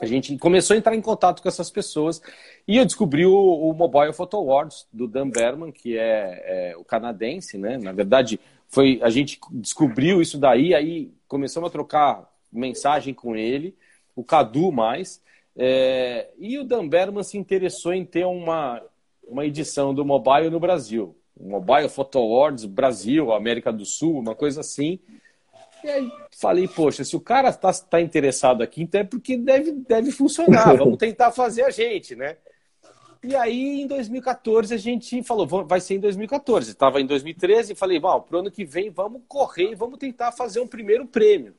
A 0.00 0.06
gente 0.06 0.36
começou 0.38 0.74
a 0.74 0.78
entrar 0.78 0.94
em 0.94 1.00
contato 1.00 1.42
com 1.42 1.48
essas 1.48 1.70
pessoas 1.70 2.20
e 2.68 2.76
eu 2.76 2.84
descobri 2.84 3.26
o, 3.26 3.34
o 3.34 3.72
Mobile 3.72 4.12
Photo 4.12 4.36
Awards 4.36 4.86
do 4.92 5.08
Dan 5.08 5.30
Berman, 5.30 5.72
que 5.72 5.96
é, 5.96 6.70
é, 6.72 6.76
o 6.76 6.84
canadense, 6.84 7.58
né? 7.58 7.78
Na 7.78 7.92
verdade, 7.92 8.38
foi 8.68 9.00
a 9.02 9.10
gente 9.10 9.40
descobriu 9.50 10.22
isso 10.22 10.38
daí, 10.38 10.74
aí 10.74 11.10
começamos 11.26 11.68
a 11.68 11.72
trocar 11.72 12.30
mensagem 12.52 13.14
com 13.14 13.34
ele, 13.34 13.74
o 14.14 14.22
Cadu 14.22 14.70
mais, 14.70 15.22
é, 15.56 16.28
e 16.38 16.58
o 16.58 16.64
Dan 16.64 16.88
Berman 16.88 17.22
se 17.22 17.36
interessou 17.36 17.92
em 17.92 18.04
ter 18.04 18.24
uma, 18.24 18.82
uma 19.26 19.44
edição 19.44 19.92
do 19.92 20.04
Mobile 20.04 20.50
no 20.50 20.60
Brasil. 20.60 21.16
Mobile 21.38 21.88
Photo 21.88 22.18
Awards 22.18 22.64
Brasil, 22.64 23.32
América 23.32 23.72
do 23.72 23.84
Sul, 23.84 24.18
uma 24.18 24.34
coisa 24.34 24.60
assim. 24.60 24.98
E 25.82 25.88
aí 25.88 26.12
falei, 26.40 26.66
poxa, 26.66 27.04
se 27.04 27.14
o 27.14 27.20
cara 27.20 27.50
está 27.50 27.72
tá 27.72 28.00
interessado 28.00 28.62
aqui, 28.62 28.82
então 28.82 29.00
é 29.00 29.04
porque 29.04 29.36
deve, 29.36 29.72
deve 29.72 30.10
funcionar, 30.10 30.74
vamos 30.76 30.96
tentar 30.96 31.32
fazer 31.32 31.62
a 31.62 31.70
gente, 31.70 32.16
né? 32.16 32.36
E 33.22 33.36
aí, 33.36 33.82
em 33.82 33.86
2014, 33.86 34.72
a 34.72 34.78
gente 34.78 35.22
falou, 35.22 35.46
vai 35.46 35.78
ser 35.78 35.96
em 35.96 36.00
2014. 36.00 36.70
Estava 36.70 37.02
em 37.02 37.06
2013 37.06 37.72
e 37.72 37.76
falei, 37.76 38.00
bom, 38.00 38.18
para 38.22 38.36
o 38.36 38.40
ano 38.40 38.50
que 38.50 38.64
vem 38.64 38.88
vamos 38.88 39.20
correr 39.28 39.72
e 39.72 39.74
vamos 39.74 39.98
tentar 39.98 40.32
fazer 40.32 40.60
um 40.60 40.66
primeiro 40.66 41.06
prêmio. 41.06 41.54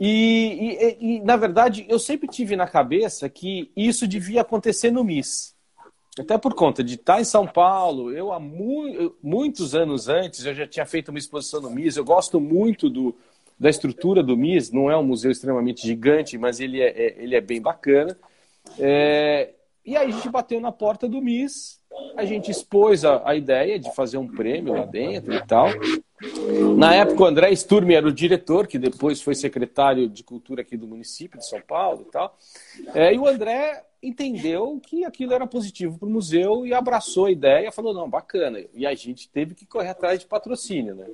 E, 0.00 0.96
e, 1.00 1.16
e, 1.16 1.20
na 1.20 1.36
verdade, 1.36 1.84
eu 1.90 1.98
sempre 1.98 2.26
tive 2.26 2.56
na 2.56 2.66
cabeça 2.66 3.28
que 3.28 3.70
isso 3.76 4.08
devia 4.08 4.40
acontecer 4.40 4.90
no 4.90 5.04
MIS. 5.04 5.53
Até 6.18 6.38
por 6.38 6.54
conta 6.54 6.84
de 6.84 6.94
estar 6.94 7.20
em 7.20 7.24
São 7.24 7.46
Paulo, 7.46 8.12
eu 8.12 8.32
há 8.32 8.38
mu 8.38 9.16
muitos 9.20 9.74
anos 9.74 10.08
antes, 10.08 10.44
eu 10.44 10.54
já 10.54 10.66
tinha 10.66 10.86
feito 10.86 11.08
uma 11.08 11.18
exposição 11.18 11.60
no 11.60 11.70
MIS. 11.70 11.96
Eu 11.96 12.04
gosto 12.04 12.38
muito 12.38 12.88
do, 12.88 13.16
da 13.58 13.68
estrutura 13.68 14.22
do 14.22 14.36
MIS, 14.36 14.70
não 14.70 14.88
é 14.88 14.96
um 14.96 15.02
museu 15.02 15.32
extremamente 15.32 15.82
gigante, 15.82 16.38
mas 16.38 16.60
ele 16.60 16.80
é, 16.80 16.88
é 16.88 17.16
ele 17.18 17.34
é 17.34 17.40
bem 17.40 17.60
bacana. 17.60 18.16
É, 18.78 19.50
e 19.84 19.96
aí 19.96 20.08
a 20.08 20.12
gente 20.12 20.28
bateu 20.28 20.60
na 20.60 20.70
porta 20.70 21.08
do 21.08 21.20
MIS, 21.20 21.80
a 22.16 22.24
gente 22.24 22.50
expôs 22.50 23.04
a, 23.04 23.28
a 23.28 23.34
ideia 23.34 23.76
de 23.78 23.92
fazer 23.92 24.16
um 24.16 24.28
prêmio 24.28 24.72
lá 24.72 24.86
dentro 24.86 25.34
e 25.34 25.44
tal. 25.44 25.68
Na 26.76 26.94
época, 26.94 27.22
o 27.22 27.26
André 27.26 27.52
Sturmi 27.52 27.94
era 27.94 28.06
o 28.06 28.12
diretor, 28.12 28.66
que 28.66 28.78
depois 28.78 29.20
foi 29.20 29.34
secretário 29.34 30.08
de 30.08 30.22
cultura 30.22 30.62
aqui 30.62 30.76
do 30.76 30.86
município 30.86 31.38
de 31.38 31.46
São 31.46 31.60
Paulo 31.60 32.06
e 32.08 32.10
tal. 32.10 32.38
É, 32.94 33.12
e 33.12 33.18
o 33.18 33.26
André 33.26 33.84
entendeu 34.06 34.80
que 34.80 35.04
aquilo 35.04 35.32
era 35.32 35.46
positivo 35.46 35.98
para 35.98 36.08
o 36.08 36.10
museu 36.10 36.66
e 36.66 36.74
abraçou 36.74 37.26
a 37.26 37.30
ideia, 37.30 37.72
falou, 37.72 37.94
não, 37.94 38.08
bacana. 38.08 38.64
E 38.74 38.86
a 38.86 38.94
gente 38.94 39.28
teve 39.28 39.54
que 39.54 39.66
correr 39.66 39.90
atrás 39.90 40.20
de 40.20 40.26
patrocínio, 40.26 40.94
né? 40.94 41.06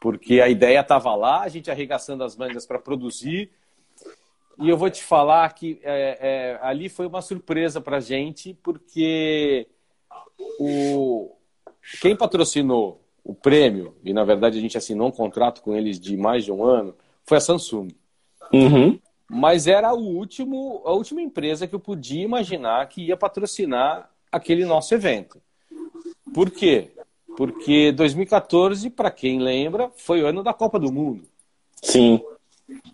Porque 0.00 0.40
a 0.40 0.48
ideia 0.48 0.80
estava 0.80 1.14
lá, 1.14 1.42
a 1.42 1.48
gente 1.48 1.70
arregaçando 1.70 2.24
as 2.24 2.36
mangas 2.36 2.66
para 2.66 2.78
produzir, 2.78 3.50
e 4.58 4.68
eu 4.68 4.76
vou 4.76 4.88
te 4.88 5.02
falar 5.02 5.52
que 5.52 5.80
é, 5.82 6.18
é, 6.20 6.58
ali 6.62 6.88
foi 6.88 7.06
uma 7.06 7.20
surpresa 7.20 7.80
para 7.80 7.96
a 7.96 8.00
gente, 8.00 8.54
porque 8.62 9.66
o, 10.60 11.32
quem 12.00 12.16
patrocinou 12.16 13.00
o 13.24 13.34
prêmio, 13.34 13.96
e 14.04 14.12
na 14.12 14.22
verdade 14.22 14.58
a 14.58 14.60
gente 14.60 14.78
assinou 14.78 15.08
um 15.08 15.12
contrato 15.12 15.62
com 15.62 15.74
eles 15.74 15.98
de 15.98 16.16
mais 16.16 16.44
de 16.44 16.52
um 16.52 16.62
ano, 16.62 16.94
foi 17.24 17.38
a 17.38 17.40
Samsung. 17.40 17.88
Uhum. 18.52 18.98
Mas 19.28 19.66
era 19.66 19.92
o 19.94 20.00
último, 20.00 20.82
a 20.84 20.92
última 20.92 21.22
empresa 21.22 21.66
que 21.66 21.74
eu 21.74 21.80
podia 21.80 22.22
imaginar 22.22 22.86
que 22.88 23.06
ia 23.06 23.16
patrocinar 23.16 24.10
aquele 24.30 24.64
nosso 24.64 24.94
evento. 24.94 25.40
Por 26.32 26.50
quê? 26.50 26.90
Porque 27.36 27.90
2014, 27.92 28.90
para 28.90 29.10
quem 29.10 29.40
lembra, 29.40 29.90
foi 29.96 30.22
o 30.22 30.26
ano 30.26 30.42
da 30.42 30.52
Copa 30.52 30.78
do 30.78 30.92
Mundo. 30.92 31.26
Sim. 31.82 32.20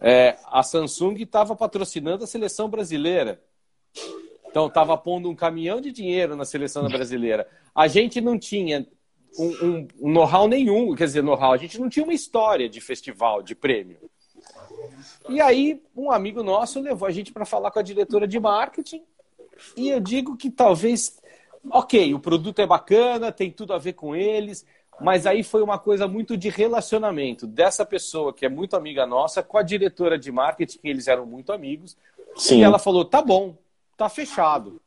É, 0.00 0.38
a 0.46 0.62
Samsung 0.62 1.14
estava 1.22 1.54
patrocinando 1.54 2.24
a 2.24 2.26
seleção 2.26 2.68
brasileira. 2.68 3.40
Então, 4.48 4.66
estava 4.66 4.96
pondo 4.96 5.28
um 5.28 5.34
caminhão 5.34 5.80
de 5.80 5.92
dinheiro 5.92 6.34
na 6.34 6.44
seleção 6.44 6.88
brasileira. 6.88 7.46
A 7.74 7.86
gente 7.86 8.20
não 8.20 8.38
tinha 8.38 8.86
um, 9.38 9.46
um, 9.46 9.88
um 10.00 10.12
know-how 10.12 10.48
nenhum, 10.48 10.94
quer 10.94 11.04
dizer, 11.04 11.22
know-how, 11.22 11.52
a 11.52 11.56
gente 11.56 11.78
não 11.78 11.88
tinha 11.88 12.04
uma 12.04 12.14
história 12.14 12.68
de 12.68 12.80
festival, 12.80 13.42
de 13.42 13.54
prêmio. 13.54 13.98
E 15.28 15.40
aí, 15.40 15.82
um 15.96 16.10
amigo 16.10 16.42
nosso 16.42 16.80
levou 16.80 17.06
a 17.06 17.10
gente 17.10 17.32
para 17.32 17.44
falar 17.44 17.70
com 17.70 17.78
a 17.78 17.82
diretora 17.82 18.26
de 18.26 18.38
marketing. 18.38 19.02
E 19.76 19.88
eu 19.88 20.00
digo 20.00 20.36
que 20.36 20.50
talvez, 20.50 21.20
ok, 21.70 22.14
o 22.14 22.20
produto 22.20 22.60
é 22.60 22.66
bacana, 22.66 23.32
tem 23.32 23.50
tudo 23.50 23.72
a 23.72 23.78
ver 23.78 23.92
com 23.92 24.16
eles, 24.16 24.64
mas 25.00 25.26
aí 25.26 25.42
foi 25.42 25.62
uma 25.62 25.78
coisa 25.78 26.06
muito 26.06 26.36
de 26.36 26.48
relacionamento 26.48 27.46
dessa 27.46 27.84
pessoa, 27.84 28.32
que 28.32 28.44
é 28.44 28.48
muito 28.48 28.76
amiga 28.76 29.06
nossa, 29.06 29.42
com 29.42 29.56
a 29.56 29.62
diretora 29.62 30.18
de 30.18 30.30
marketing, 30.30 30.78
que 30.78 30.88
eles 30.88 31.08
eram 31.08 31.24
muito 31.24 31.52
amigos. 31.52 31.96
Sim. 32.36 32.58
E 32.58 32.62
ela 32.62 32.78
falou: 32.78 33.04
tá 33.04 33.22
bom, 33.22 33.56
tá 33.96 34.08
fechado. 34.08 34.80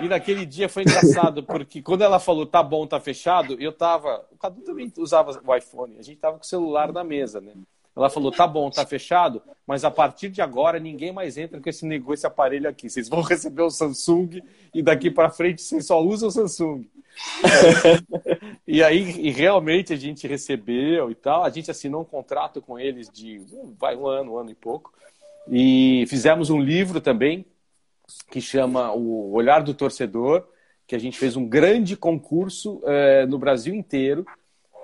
E 0.00 0.08
naquele 0.08 0.44
dia 0.44 0.68
foi 0.68 0.82
engraçado, 0.82 1.42
porque 1.42 1.82
quando 1.82 2.02
ela 2.02 2.18
falou 2.18 2.46
tá 2.46 2.62
bom, 2.62 2.86
tá 2.86 3.00
fechado, 3.00 3.56
eu 3.60 3.72
tava. 3.72 4.24
O 4.30 4.36
Cadu 4.36 4.62
também 4.62 4.92
usava 4.98 5.40
o 5.44 5.54
iPhone, 5.54 5.96
a 5.98 6.02
gente 6.02 6.18
tava 6.18 6.36
com 6.36 6.44
o 6.44 6.46
celular 6.46 6.92
na 6.92 7.02
mesa, 7.02 7.40
né? 7.40 7.52
Ela 7.96 8.10
falou: 8.10 8.30
tá 8.30 8.46
bom, 8.46 8.68
tá 8.68 8.84
fechado, 8.84 9.42
mas 9.66 9.82
a 9.82 9.90
partir 9.90 10.28
de 10.28 10.42
agora 10.42 10.78
ninguém 10.78 11.12
mais 11.12 11.38
entra 11.38 11.58
com 11.58 11.68
esse 11.68 11.86
negócio, 11.86 12.14
esse 12.14 12.26
aparelho 12.26 12.68
aqui. 12.68 12.90
Vocês 12.90 13.08
vão 13.08 13.22
receber 13.24 13.62
o 13.62 13.70
Samsung 13.70 14.42
e 14.74 14.82
daqui 14.82 15.10
para 15.10 15.30
frente 15.30 15.62
vocês 15.62 15.86
só 15.86 16.00
usam 16.00 16.28
o 16.28 16.32
Samsung. 16.32 16.86
e 18.68 18.82
aí, 18.82 19.00
e 19.18 19.30
realmente 19.30 19.94
a 19.94 19.96
gente 19.96 20.26
recebeu 20.26 21.10
e 21.10 21.14
tal. 21.14 21.42
A 21.42 21.48
gente 21.48 21.70
assinou 21.70 22.02
um 22.02 22.04
contrato 22.04 22.60
com 22.60 22.78
eles 22.78 23.08
de 23.08 23.40
vai 23.78 23.96
um 23.96 24.06
ano, 24.06 24.34
um 24.34 24.38
ano 24.38 24.50
e 24.50 24.54
pouco. 24.54 24.92
E 25.48 26.04
fizemos 26.08 26.50
um 26.50 26.60
livro 26.60 27.00
também 27.00 27.46
que 28.30 28.40
chama 28.40 28.92
O 28.92 29.32
Olhar 29.32 29.62
do 29.62 29.72
Torcedor, 29.72 30.46
que 30.86 30.94
a 30.94 30.98
gente 30.98 31.18
fez 31.18 31.34
um 31.34 31.48
grande 31.48 31.96
concurso 31.96 32.82
é, 32.84 33.24
no 33.26 33.38
Brasil 33.38 33.74
inteiro 33.74 34.26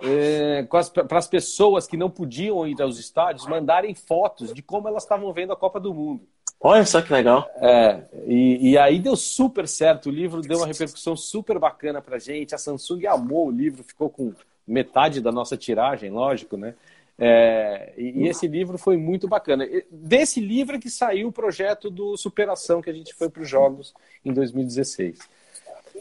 é, 0.03 0.67
para 1.09 1.19
as 1.19 1.29
pessoas 1.29 1.87
que 1.87 1.97
não 1.97 2.11
podiam 2.11 2.67
ir 2.67 2.81
aos 2.83 2.99
estádios 2.99 3.47
mandarem 3.47 3.95
fotos 3.95 4.53
de 4.53 4.61
como 4.61 4.89
elas 4.89 5.05
estavam 5.05 5.33
vendo 5.33 5.53
a 5.53 5.57
Copa 5.57 5.79
do 5.79 5.95
Mundo. 5.95 6.27
Olha 6.61 6.85
só 6.87 7.03
que 7.03 7.13
legal. 7.13 7.49
É, 7.57 8.03
e, 8.27 8.71
e, 8.71 8.79
aí 8.79 9.01
deu 9.01 9.17
super 9.17 9.67
certo. 9.67 10.07
O 10.09 10.13
livro 10.13 10.41
deu 10.41 10.59
uma 10.59 10.67
repercussão 10.67 11.17
super 11.17 11.59
bacana 11.59 12.01
pra 12.01 12.19
gente. 12.19 12.55
A 12.55 12.59
Samsung 12.59 13.07
amou 13.07 13.49
o 13.49 13.51
livro, 13.51 13.83
ficou 13.83 14.09
com 14.09 14.33
metade 14.67 15.21
da 15.21 15.33
nossa 15.33 15.57
tiragem, 15.57 16.11
lógico, 16.11 16.57
né? 16.57 16.75
É, 17.19 17.93
e, 17.97 18.23
e, 18.23 18.29
esse 18.29 18.47
livro 18.47 18.79
foi 18.79 18.97
muito 18.97 19.27
bacana. 19.29 19.69
Desse 19.91 20.41
livro 20.41 20.77
é 20.77 20.79
que 20.79 20.89
saiu 20.89 21.29
o 21.29 21.33
projeto 21.33 21.91
do 21.91 22.17
Superação, 22.17 22.81
que 22.81 22.91
a 22.91 22.95
gente 22.95 23.13
foi 23.15 23.29
para 23.29 23.43
os 23.43 23.49
Jogos 23.49 23.93
em 24.25 24.33
2016. 24.33 25.19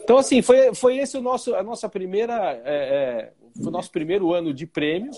Então, 0.02 0.18
assim, 0.18 0.42
foi, 0.42 0.74
foi 0.74 0.98
esse 0.98 1.16
o 1.16 1.22
nosso, 1.22 1.54
a 1.54 1.62
nossa 1.62 1.88
primeira, 1.88 2.60
é, 2.64 2.74
é, 2.74 3.32
o 3.60 3.70
nosso 3.70 3.90
primeiro 3.90 4.32
ano 4.32 4.52
de 4.52 4.66
prêmio 4.66 5.12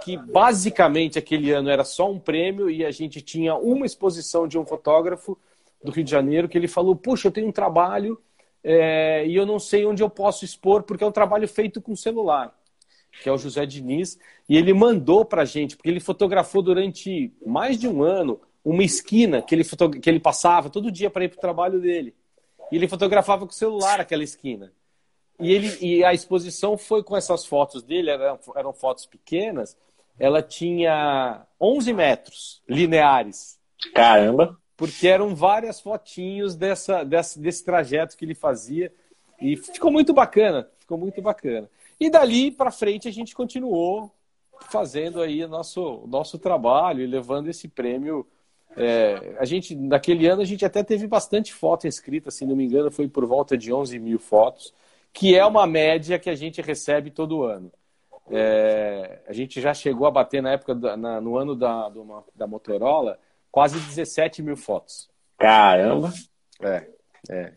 que 0.00 0.16
basicamente 0.16 1.18
aquele 1.18 1.50
ano 1.50 1.68
era 1.68 1.84
só 1.84 2.10
um 2.10 2.18
prêmio 2.18 2.70
e 2.70 2.84
a 2.84 2.90
gente 2.90 3.20
tinha 3.20 3.54
uma 3.54 3.86
exposição 3.86 4.48
de 4.48 4.58
um 4.58 4.64
fotógrafo 4.64 5.38
do 5.82 5.92
Rio 5.92 6.04
de 6.04 6.10
Janeiro 6.10 6.48
que 6.48 6.58
ele 6.58 6.68
falou: 6.68 6.96
Puxa, 6.96 7.28
eu 7.28 7.32
tenho 7.32 7.48
um 7.48 7.52
trabalho 7.52 8.20
é, 8.62 9.26
e 9.26 9.34
eu 9.34 9.46
não 9.46 9.58
sei 9.58 9.86
onde 9.86 10.02
eu 10.02 10.10
posso 10.10 10.44
expor 10.44 10.82
porque 10.82 11.04
é 11.04 11.06
um 11.06 11.12
trabalho 11.12 11.46
feito 11.46 11.80
com 11.80 11.94
celular, 11.94 12.54
que 13.22 13.28
é 13.28 13.32
o 13.32 13.38
José 13.38 13.64
Diniz. 13.66 14.18
E 14.48 14.56
ele 14.56 14.72
mandou 14.72 15.24
para 15.24 15.42
a 15.42 15.46
gente, 15.46 15.76
porque 15.76 15.88
ele 15.88 16.00
fotografou 16.00 16.62
durante 16.62 17.32
mais 17.44 17.78
de 17.78 17.86
um 17.86 18.02
ano 18.02 18.40
uma 18.64 18.82
esquina 18.82 19.40
que 19.40 19.54
ele, 19.54 19.64
que 20.02 20.10
ele 20.10 20.20
passava 20.20 20.68
todo 20.68 20.90
dia 20.90 21.08
para 21.08 21.24
ir 21.24 21.28
para 21.28 21.38
o 21.38 21.40
trabalho 21.40 21.80
dele. 21.80 22.14
E 22.70 22.76
ele 22.76 22.88
fotografava 22.88 23.46
com 23.46 23.52
o 23.52 23.54
celular 23.54 24.00
aquela 24.00 24.22
esquina. 24.22 24.72
E, 25.38 25.52
ele, 25.52 25.76
e 25.80 26.04
a 26.04 26.12
exposição 26.12 26.76
foi 26.76 27.02
com 27.02 27.16
essas 27.16 27.46
fotos 27.46 27.82
dele, 27.82 28.10
eram, 28.10 28.38
eram 28.54 28.72
fotos 28.72 29.06
pequenas, 29.06 29.76
ela 30.18 30.42
tinha 30.42 31.46
11 31.58 31.92
metros 31.94 32.62
lineares. 32.68 33.58
Caramba! 33.94 34.58
Porque 34.76 35.08
eram 35.08 35.34
várias 35.34 35.80
fotinhos 35.80 36.54
dessa, 36.54 37.04
dessa, 37.04 37.40
desse 37.40 37.64
trajeto 37.64 38.16
que 38.16 38.24
ele 38.24 38.34
fazia. 38.34 38.92
E 39.40 39.56
ficou 39.56 39.90
muito 39.90 40.12
bacana, 40.12 40.68
ficou 40.78 40.98
muito 40.98 41.20
bacana. 41.22 41.70
E 41.98 42.10
dali 42.10 42.50
para 42.50 42.70
frente 42.70 43.08
a 43.08 43.12
gente 43.12 43.34
continuou 43.34 44.10
fazendo 44.68 45.22
aí 45.22 45.42
o 45.42 45.48
nosso, 45.48 46.04
nosso 46.06 46.38
trabalho 46.38 47.02
e 47.02 47.06
levando 47.06 47.48
esse 47.48 47.66
prêmio. 47.66 48.26
É, 48.76 49.36
a 49.38 49.44
gente, 49.44 49.74
naquele 49.74 50.26
ano, 50.26 50.42
a 50.42 50.44
gente 50.44 50.64
até 50.64 50.82
teve 50.82 51.06
bastante 51.06 51.52
foto 51.52 51.86
escrita, 51.86 52.30
se 52.30 52.46
não 52.46 52.54
me 52.56 52.64
engano, 52.64 52.90
foi 52.90 53.08
por 53.08 53.26
volta 53.26 53.56
de 53.56 53.72
11 53.72 53.98
mil 53.98 54.18
fotos, 54.18 54.72
que 55.12 55.36
é 55.36 55.44
uma 55.44 55.66
média 55.66 56.18
que 56.18 56.30
a 56.30 56.34
gente 56.34 56.62
recebe 56.62 57.10
todo 57.10 57.44
ano. 57.44 57.72
É, 58.30 59.22
a 59.26 59.32
gente 59.32 59.60
já 59.60 59.74
chegou 59.74 60.06
a 60.06 60.10
bater 60.10 60.40
na 60.40 60.52
época, 60.52 60.74
da, 60.74 60.96
na, 60.96 61.20
no 61.20 61.36
ano 61.36 61.56
da, 61.56 61.90
da 62.34 62.46
Motorola, 62.46 63.18
quase 63.50 63.78
17 63.80 64.42
mil 64.42 64.56
fotos. 64.56 65.10
Caramba! 65.36 66.12
É, 66.62 66.88
é. 67.28 67.52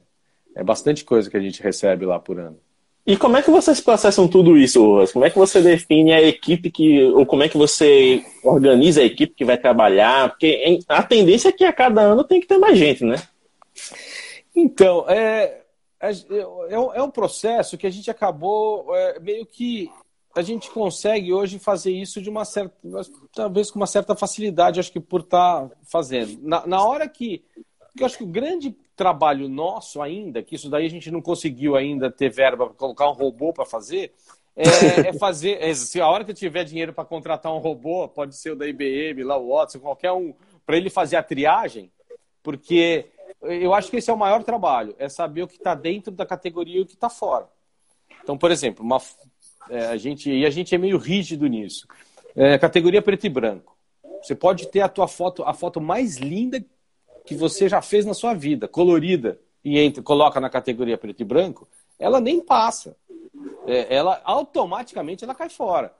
É 0.55 0.63
bastante 0.63 1.03
coisa 1.03 1.29
que 1.29 1.37
a 1.37 1.39
gente 1.39 1.61
recebe 1.61 2.05
lá 2.05 2.19
por 2.19 2.39
ano. 2.39 2.59
E 3.05 3.17
como 3.17 3.35
é 3.35 3.41
que 3.41 3.51
vocês 3.51 3.81
processam 3.81 4.29
tudo 4.29 4.57
isso? 4.57 5.03
Como 5.11 5.25
é 5.25 5.29
que 5.29 5.37
você 5.37 5.61
define 5.61 6.13
a 6.13 6.21
equipe 6.21 6.71
que. 6.71 7.03
ou 7.03 7.25
como 7.25 7.43
é 7.43 7.49
que 7.49 7.57
você 7.57 8.23
organiza 8.41 9.01
a 9.01 9.05
equipe 9.05 9.35
que 9.35 9.43
vai 9.43 9.57
trabalhar? 9.57 10.29
Porque 10.29 10.79
a 10.87 11.03
tendência 11.03 11.49
é 11.49 11.51
que 11.51 11.65
a 11.65 11.73
cada 11.73 12.01
ano 12.01 12.23
tem 12.23 12.39
que 12.39 12.47
ter 12.47 12.57
mais 12.57 12.77
gente, 12.77 13.03
né? 13.03 13.21
Então, 14.55 15.05
é, 15.09 15.63
é, 15.99 16.11
é, 16.11 16.75
é 16.75 17.01
um 17.01 17.11
processo 17.11 17.77
que 17.77 17.85
a 17.85 17.89
gente 17.89 18.09
acabou 18.09 18.95
é, 18.95 19.19
meio 19.19 19.45
que. 19.45 19.91
A 20.35 20.41
gente 20.41 20.71
consegue 20.71 21.31
hoje 21.31 21.59
fazer 21.59 21.91
isso 21.91 22.21
de 22.21 22.29
uma 22.29 22.45
certa. 22.45 22.73
talvez 23.35 23.69
com 23.69 23.79
uma 23.79 23.85
certa 23.85 24.15
facilidade, 24.15 24.79
acho 24.79 24.91
que 24.91 24.99
por 24.99 25.21
estar 25.21 25.67
tá 25.67 25.75
fazendo. 25.83 26.39
Na, 26.41 26.65
na 26.65 26.83
hora 26.85 27.07
que. 27.09 27.43
Porque 27.79 28.01
eu 28.01 28.05
acho 28.05 28.17
que 28.17 28.23
o 28.23 28.27
grande 28.27 28.75
trabalho 28.95 29.49
nosso 29.49 30.01
ainda, 30.01 30.43
que 30.43 30.55
isso 30.55 30.69
daí 30.69 30.85
a 30.85 30.89
gente 30.89 31.09
não 31.09 31.21
conseguiu 31.21 31.75
ainda 31.75 32.11
ter 32.11 32.29
verba 32.29 32.67
para 32.67 32.75
colocar 32.75 33.09
um 33.09 33.13
robô 33.13 33.51
para 33.51 33.65
fazer, 33.65 34.13
é, 34.55 35.09
é 35.09 35.13
fazer. 35.17 35.61
É, 35.61 35.73
se 35.73 35.99
a 35.99 36.07
hora 36.07 36.23
que 36.23 36.31
eu 36.31 36.35
tiver 36.35 36.63
dinheiro 36.63 36.93
para 36.93 37.05
contratar 37.05 37.53
um 37.53 37.59
robô, 37.59 38.07
pode 38.07 38.35
ser 38.35 38.51
o 38.51 38.55
da 38.55 38.67
IBM, 38.67 39.23
lá 39.23 39.37
o 39.37 39.49
Watson, 39.49 39.79
qualquer 39.79 40.11
um, 40.11 40.33
para 40.65 40.77
ele 40.77 40.89
fazer 40.89 41.15
a 41.15 41.23
triagem, 41.23 41.91
porque 42.41 43.07
eu 43.41 43.73
acho 43.73 43.89
que 43.89 43.97
esse 43.97 44.09
é 44.09 44.13
o 44.13 44.17
maior 44.17 44.43
trabalho, 44.43 44.95
é 44.97 45.09
saber 45.09 45.43
o 45.43 45.47
que 45.47 45.57
está 45.57 45.75
dentro 45.75 46.11
da 46.11 46.25
categoria 46.25 46.79
e 46.79 46.81
o 46.81 46.85
que 46.85 46.93
está 46.93 47.09
fora. 47.09 47.47
Então, 48.21 48.37
por 48.37 48.51
exemplo, 48.51 48.85
uma, 48.85 49.01
é, 49.69 49.87
a 49.87 49.97
gente, 49.97 50.31
e 50.31 50.45
a 50.45 50.49
gente 50.49 50.73
é 50.73 50.77
meio 50.77 50.97
rígido 50.97 51.47
nisso. 51.47 51.87
É, 52.35 52.57
categoria 52.57 53.01
preto 53.01 53.25
e 53.25 53.29
branco. 53.29 53.77
Você 54.21 54.33
pode 54.33 54.67
ter 54.69 54.79
a 54.81 54.87
tua 54.87 55.07
foto, 55.07 55.43
a 55.43 55.53
foto 55.53 55.81
mais 55.81 56.17
linda 56.17 56.63
que 57.25 57.35
você 57.35 57.69
já 57.69 57.81
fez 57.81 58.05
na 58.05 58.13
sua 58.13 58.33
vida, 58.33 58.67
colorida, 58.67 59.39
e 59.63 59.79
entra, 59.79 60.03
coloca 60.03 60.39
na 60.39 60.49
categoria 60.49 60.97
preto 60.97 61.21
e 61.21 61.25
branco, 61.25 61.67
ela 61.97 62.19
nem 62.19 62.41
passa. 62.41 62.97
É, 63.65 63.95
ela 63.95 64.21
automaticamente 64.25 65.23
ela 65.23 65.33
cai 65.33 65.49
fora. 65.49 65.93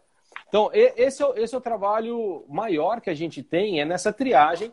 Então, 0.48 0.70
esse 0.74 1.24
é, 1.24 1.34
esse 1.38 1.56
é 1.56 1.58
o 1.58 1.62
trabalho 1.62 2.46
maior 2.48 3.02
que 3.02 3.10
a 3.10 3.14
gente 3.14 3.42
tem, 3.42 3.80
é 3.80 3.86
nessa 3.86 4.12
triagem 4.12 4.72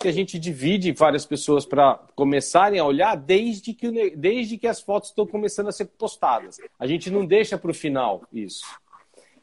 que 0.00 0.08
a 0.08 0.12
gente 0.12 0.38
divide 0.38 0.92
várias 0.92 1.24
pessoas 1.24 1.64
para 1.64 1.94
começarem 2.14 2.78
a 2.78 2.84
olhar 2.84 3.16
desde 3.16 3.72
que, 3.72 4.14
desde 4.16 4.58
que 4.58 4.66
as 4.66 4.80
fotos 4.80 5.10
estão 5.10 5.26
começando 5.26 5.68
a 5.68 5.72
ser 5.72 5.86
postadas. 5.86 6.58
A 6.78 6.86
gente 6.86 7.10
não 7.10 7.24
deixa 7.24 7.56
para 7.56 7.70
o 7.70 7.74
final 7.74 8.22
isso. 8.32 8.64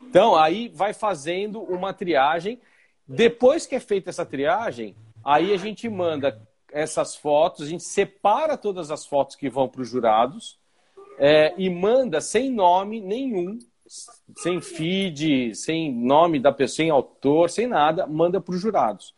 Então, 0.01 0.35
aí 0.35 0.69
vai 0.73 0.93
fazendo 0.93 1.61
uma 1.61 1.93
triagem. 1.93 2.59
Depois 3.07 3.65
que 3.65 3.75
é 3.75 3.79
feita 3.79 4.09
essa 4.09 4.25
triagem, 4.25 4.95
Aí 5.23 5.53
a 5.53 5.57
gente 5.57 5.87
manda 5.89 6.41
essas 6.71 7.15
fotos, 7.15 7.65
a 7.65 7.69
gente 7.69 7.83
separa 7.83 8.57
todas 8.57 8.91
as 8.91 9.05
fotos 9.05 9.35
que 9.35 9.49
vão 9.49 9.67
para 9.69 9.81
os 9.81 9.89
jurados 9.89 10.59
é, 11.17 11.53
e 11.57 11.69
manda 11.69 12.19
sem 12.19 12.51
nome 12.51 12.99
nenhum, 12.99 13.59
sem 14.37 14.59
feed, 14.59 15.55
sem 15.55 15.93
nome 15.93 16.39
da 16.39 16.51
pessoa, 16.51 16.75
sem 16.75 16.89
autor, 16.89 17.49
sem 17.49 17.67
nada, 17.67 18.07
manda 18.07 18.41
para 18.41 18.55
os 18.55 18.61
jurados. 18.61 19.13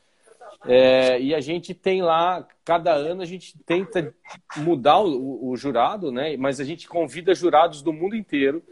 É, 0.68 1.20
e 1.20 1.34
a 1.34 1.39
gente 1.39 1.74
tem 1.74 2.01
lá, 2.01 2.45
cada 2.64 2.93
ano 2.93 3.22
a 3.22 3.26
gente 3.26 3.58
tenta 3.66 4.14
mudar 4.58 4.99
o, 4.99 5.49
o 5.49 5.56
jurado, 5.56 6.12
né? 6.12 6.36
mas 6.38 6.60
a 6.60 6.64
gente 6.64 6.88
convida 6.88 7.36
jurados 7.36 7.82
do 7.82 7.93
mundo 7.93 8.16
inteiro 8.16 8.64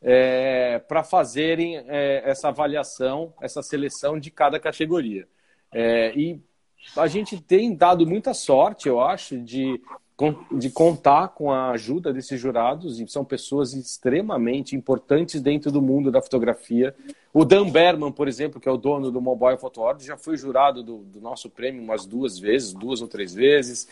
é, 0.00 0.78
para 0.78 1.02
fazerem 1.02 1.78
é, 1.88 2.22
essa 2.24 2.48
avaliação, 2.48 3.34
essa 3.40 3.62
seleção 3.62 4.18
de 4.18 4.30
cada 4.30 4.58
categoria. 4.60 5.26
É, 5.72 6.12
e 6.16 6.40
a 6.96 7.06
gente 7.06 7.40
tem 7.40 7.74
dado 7.74 8.06
muita 8.06 8.34
sorte, 8.34 8.88
eu 8.88 9.00
acho, 9.00 9.38
de, 9.38 9.80
de 10.52 10.70
contar 10.70 11.28
com 11.28 11.50
a 11.50 11.70
ajuda 11.70 12.12
desses 12.12 12.40
jurados, 12.40 13.00
e 13.00 13.08
são 13.08 13.24
pessoas 13.24 13.72
extremamente 13.72 14.74
importantes 14.74 15.40
dentro 15.40 15.70
do 15.70 15.80
mundo 15.80 16.10
da 16.10 16.20
fotografia. 16.20 16.94
O 17.32 17.44
Dan 17.44 17.70
Berman, 17.70 18.10
por 18.10 18.26
exemplo, 18.26 18.60
que 18.60 18.68
é 18.68 18.72
o 18.72 18.76
dono 18.76 19.10
do 19.10 19.20
Mobile 19.20 19.56
Photo 19.56 19.80
Award, 19.80 20.04
já 20.04 20.16
foi 20.16 20.36
jurado 20.36 20.82
do, 20.82 20.98
do, 20.98 21.20
nosso 21.20 21.48
prêmio 21.48 21.82
umas 21.82 22.04
duas 22.04 22.38
vezes, 22.38 22.72
duas 22.72 23.00
ou 23.00 23.06
três 23.06 23.32
vezes. 23.32 23.86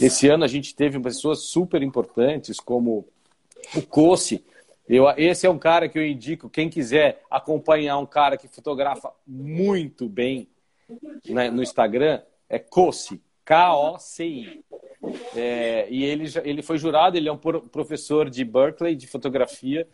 Esse 0.00 0.28
ano 0.28 0.44
a 0.44 0.48
gente 0.48 0.74
teve 0.74 1.00
pessoas 1.00 1.40
super 1.40 1.82
importantes, 1.82 2.60
como 2.60 3.06
o 3.74 3.80
Cossi. 3.80 4.44
Eu, 4.86 5.08
esse 5.16 5.46
é 5.46 5.50
um 5.50 5.58
cara 5.58 5.88
que 5.88 5.98
eu 5.98 6.06
indico, 6.06 6.50
quem 6.50 6.68
quiser 6.68 7.22
acompanhar 7.30 7.96
um 7.96 8.04
cara 8.04 8.36
que 8.36 8.46
fotografa 8.48 9.10
muito 9.26 10.06
bem 10.06 10.46
né, 11.28 11.50
no 11.50 11.62
Instagram, 11.62 12.20
é 12.48 12.58
Kossi, 12.58 13.22
K-O-C-I. 13.44 14.62
É, 15.36 15.86
e 15.90 16.04
ele, 16.04 16.24
ele 16.44 16.62
foi 16.62 16.78
jurado, 16.78 17.16
ele 17.16 17.28
é 17.28 17.32
um 17.32 17.38
professor 17.38 18.30
de 18.30 18.44
Berkeley 18.44 18.94
de 18.94 19.06
fotografia. 19.06 19.86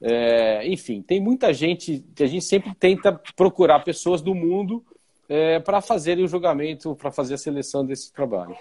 É, 0.00 0.66
enfim, 0.66 1.02
tem 1.02 1.20
muita 1.20 1.52
gente 1.52 2.04
que 2.14 2.22
a 2.22 2.26
gente 2.26 2.44
sempre 2.44 2.74
tenta 2.74 3.12
procurar 3.36 3.80
pessoas 3.80 4.22
do 4.22 4.34
mundo 4.34 4.84
é, 5.28 5.58
para 5.58 5.80
fazerem 5.80 6.24
o 6.24 6.28
julgamento, 6.28 6.94
para 6.96 7.10
fazer 7.10 7.34
a 7.34 7.38
seleção 7.38 7.84
desses 7.84 8.10
trabalhos. 8.10 8.58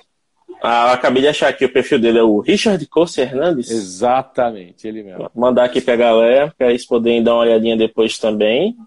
Ah, 0.62 0.88
eu 0.88 0.94
acabei 0.94 1.22
de 1.22 1.28
achar 1.28 1.50
aqui 1.50 1.66
o 1.66 1.74
perfil 1.74 2.00
dele 2.00 2.20
é 2.20 2.24
o 2.24 2.40
Richard 2.40 2.86
Cosse 2.88 3.20
Hernandes. 3.20 3.70
Exatamente, 3.70 4.88
ele 4.88 5.04
mesmo. 5.04 5.20
Vou 5.20 5.32
mandar 5.36 5.66
aqui 5.66 5.82
para 5.82 5.94
a 5.94 5.98
galera, 5.98 6.54
para 6.58 6.70
eles 6.70 6.86
poderem 6.86 7.22
dar 7.22 7.34
uma 7.34 7.42
olhadinha 7.42 7.76
depois 7.76 8.18
também. 8.18 8.78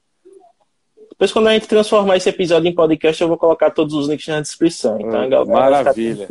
Depois, 1.16 1.32
quando 1.32 1.48
a 1.48 1.54
gente 1.54 1.66
transformar 1.66 2.18
esse 2.18 2.28
episódio 2.28 2.68
em 2.68 2.74
podcast, 2.74 3.22
eu 3.22 3.28
vou 3.28 3.38
colocar 3.38 3.70
todos 3.70 3.94
os 3.94 4.06
links 4.06 4.28
na 4.28 4.42
descrição. 4.42 5.00
Então, 5.00 5.22
a 5.22 5.26
galera 5.26 5.46
Maravilha. 5.46 6.28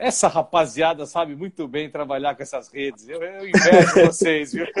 Essa 0.00 0.26
rapaziada 0.26 1.06
sabe 1.06 1.36
muito 1.36 1.68
bem 1.68 1.88
trabalhar 1.88 2.34
com 2.34 2.42
essas 2.42 2.72
redes. 2.72 3.08
Eu, 3.08 3.22
eu 3.22 3.46
invejo 3.46 4.00
vocês, 4.06 4.52
viu? 4.52 4.66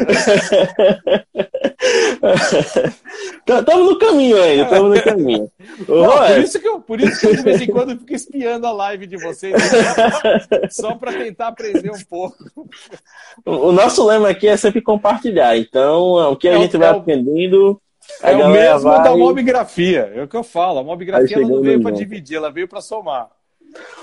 Estamos 3.46 3.90
no 3.90 3.98
caminho 3.98 4.42
ainda, 4.42 4.64
estamos 4.64 4.96
no 4.96 5.02
caminho. 5.02 5.50
Não, 5.88 6.26
por, 6.26 6.38
isso 6.38 6.60
que 6.60 6.68
eu, 6.68 6.80
por 6.80 7.00
isso 7.00 7.20
que 7.20 7.26
eu, 7.26 7.36
de 7.36 7.42
vez 7.42 7.60
em 7.60 7.66
quando, 7.66 7.98
fico 7.98 8.14
espiando 8.14 8.66
a 8.66 8.72
live 8.72 9.06
de 9.06 9.16
vocês, 9.16 9.54
só 10.70 10.94
para 10.94 11.12
tentar 11.12 11.48
aprender 11.48 11.90
um 11.90 12.04
pouco. 12.08 12.68
O 13.44 13.72
nosso 13.72 14.06
lema 14.06 14.28
aqui 14.28 14.46
é 14.46 14.56
sempre 14.56 14.80
compartilhar. 14.80 15.56
Então, 15.56 16.32
o 16.32 16.36
que 16.36 16.48
a 16.48 16.52
é 16.52 16.58
gente 16.58 16.76
vai 16.76 16.88
é 16.88 16.92
aprendendo 16.92 17.80
é 18.22 18.36
o 18.36 18.48
mesmo 18.50 18.90
da 18.90 19.16
mobigrafia, 19.16 20.12
é 20.14 20.22
o 20.22 20.28
que 20.28 20.36
eu 20.36 20.42
falo. 20.42 20.78
A 20.78 20.84
mobigrafia 20.84 21.40
não 21.40 21.60
veio 21.62 21.82
para 21.82 21.92
dividir, 21.92 22.36
ela 22.36 22.50
veio 22.50 22.68
para 22.68 22.80
somar. 22.80 23.30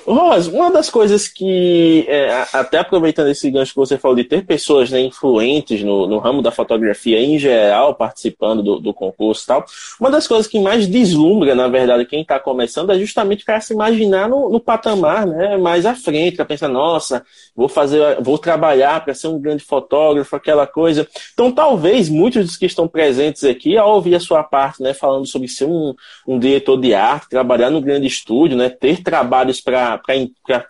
Ros, 0.07 0.47
uma 0.47 0.71
das 0.71 0.89
coisas 0.89 1.27
que, 1.27 2.05
é, 2.07 2.45
até 2.53 2.79
aproveitando 2.79 3.27
esse 3.27 3.51
gancho 3.51 3.73
que 3.73 3.79
você 3.79 3.97
falou 3.97 4.15
de 4.15 4.23
ter 4.23 4.45
pessoas 4.45 4.89
né, 4.89 5.01
influentes 5.01 5.83
no, 5.83 6.07
no, 6.07 6.17
ramo 6.17 6.41
da 6.41 6.49
fotografia 6.49 7.19
em 7.19 7.37
geral 7.37 7.93
participando 7.93 8.63
do, 8.63 8.79
do, 8.79 8.93
concurso 8.93 9.43
e 9.43 9.47
tal, 9.47 9.65
uma 9.99 10.09
das 10.09 10.25
coisas 10.25 10.47
que 10.47 10.61
mais 10.61 10.87
deslumbra, 10.87 11.53
na 11.53 11.67
verdade, 11.67 12.05
quem 12.05 12.21
está 12.21 12.39
começando 12.39 12.93
é 12.93 12.97
justamente 12.97 13.43
para 13.43 13.59
se 13.59 13.73
imaginar 13.73 14.29
no, 14.29 14.49
no, 14.49 14.61
patamar 14.61 15.27
né, 15.27 15.57
mais 15.57 15.85
à 15.85 15.93
frente, 15.93 16.37
para 16.37 16.45
pensar, 16.45 16.69
nossa, 16.69 17.25
vou 17.53 17.67
fazer, 17.67 18.21
vou 18.21 18.37
trabalhar 18.37 19.03
para 19.03 19.13
ser 19.13 19.27
um 19.27 19.37
grande 19.37 19.65
fotógrafo, 19.65 20.37
aquela 20.37 20.65
coisa. 20.65 21.05
Então, 21.33 21.51
talvez 21.51 22.07
muitos 22.07 22.45
dos 22.45 22.55
que 22.55 22.65
estão 22.65 22.87
presentes 22.87 23.43
aqui, 23.43 23.77
ao 23.77 23.95
ouvir 23.95 24.15
a 24.15 24.21
sua 24.21 24.41
parte, 24.41 24.81
né, 24.81 24.93
falando 24.93 25.25
sobre 25.25 25.49
ser 25.49 25.65
um, 25.65 25.93
um 26.25 26.39
diretor 26.39 26.79
de 26.79 26.93
arte, 26.93 27.27
trabalhar 27.27 27.69
no 27.69 27.81
grande 27.81 28.07
estúdio, 28.07 28.55
né, 28.55 28.69
ter 28.69 29.03
trabalhos 29.03 29.56
para 29.61 29.99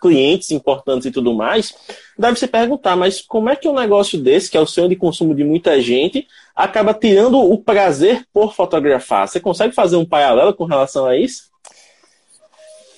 clientes 0.00 0.50
importantes 0.50 1.06
e 1.06 1.10
tudo 1.10 1.34
mais, 1.34 1.74
deve 2.18 2.38
se 2.38 2.46
perguntar, 2.46 2.96
mas 2.96 3.20
como 3.20 3.48
é 3.48 3.56
que 3.56 3.68
um 3.68 3.74
negócio 3.74 4.20
desse, 4.20 4.50
que 4.50 4.56
é 4.56 4.60
o 4.60 4.66
sonho 4.66 4.88
de 4.88 4.96
consumo 4.96 5.34
de 5.34 5.44
muita 5.44 5.80
gente, 5.80 6.26
acaba 6.54 6.94
tirando 6.94 7.38
o 7.38 7.58
prazer 7.58 8.26
por 8.32 8.54
fotografar? 8.54 9.28
Você 9.28 9.40
consegue 9.40 9.74
fazer 9.74 9.96
um 9.96 10.06
paralelo 10.06 10.54
com 10.54 10.64
relação 10.64 11.06
a 11.06 11.16
isso? 11.16 11.50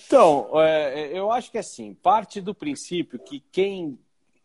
Então, 0.07 0.49
é, 0.55 1.11
eu 1.12 1.30
acho 1.30 1.51
que 1.53 1.59
assim, 1.59 1.95
parte 1.95 2.41
do 2.41 2.53
princípio 2.53 3.18
que 3.18 3.43
quem 3.53 3.97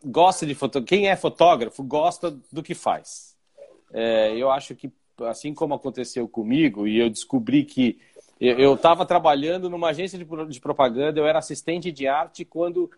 gosta 0.05 0.45
de 0.45 0.53
foto, 0.53 0.83
quem 0.83 1.07
é 1.07 1.15
fotógrafo 1.15 1.81
gosta 1.81 2.37
do 2.51 2.61
que 2.61 2.75
faz. 2.75 3.35
É, 3.91 4.35
eu 4.37 4.51
acho 4.51 4.75
que 4.75 4.91
assim 5.21 5.53
como 5.53 5.73
aconteceu 5.73 6.27
comigo 6.27 6.87
e 6.87 6.99
eu 6.99 7.09
descobri 7.09 7.63
que 7.63 7.97
eu 8.39 8.73
estava 8.75 9.05
trabalhando 9.05 9.69
numa 9.69 9.89
agência 9.89 10.17
de, 10.17 10.25
de, 10.25 10.59
propaganda, 10.59 11.19
eu 11.19 11.27
era 11.27 11.39
assistente 11.39 11.91
de 11.91 12.07
arte 12.07 12.43
quando 12.43 12.91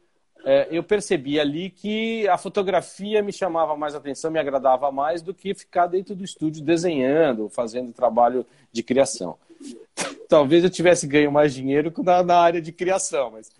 é, 0.43 0.67
eu 0.71 0.83
percebi 0.83 1.39
ali 1.39 1.69
que 1.69 2.27
a 2.27 2.37
fotografia 2.37 3.21
me 3.21 3.31
chamava 3.31 3.75
mais 3.75 3.93
atenção, 3.93 4.31
me 4.31 4.39
agradava 4.39 4.91
mais 4.91 5.21
do 5.21 5.33
que 5.33 5.53
ficar 5.53 5.87
dentro 5.87 6.15
do 6.15 6.23
estúdio 6.23 6.63
desenhando, 6.63 7.49
fazendo 7.49 7.93
trabalho 7.93 8.45
de 8.71 8.81
criação. 8.81 9.37
Talvez 10.27 10.63
eu 10.63 10.69
tivesse 10.69 11.07
ganho 11.07 11.31
mais 11.31 11.53
dinheiro 11.53 11.93
na, 12.03 12.23
na 12.23 12.37
área 12.37 12.61
de 12.61 12.71
criação, 12.71 13.31
mas. 13.31 13.51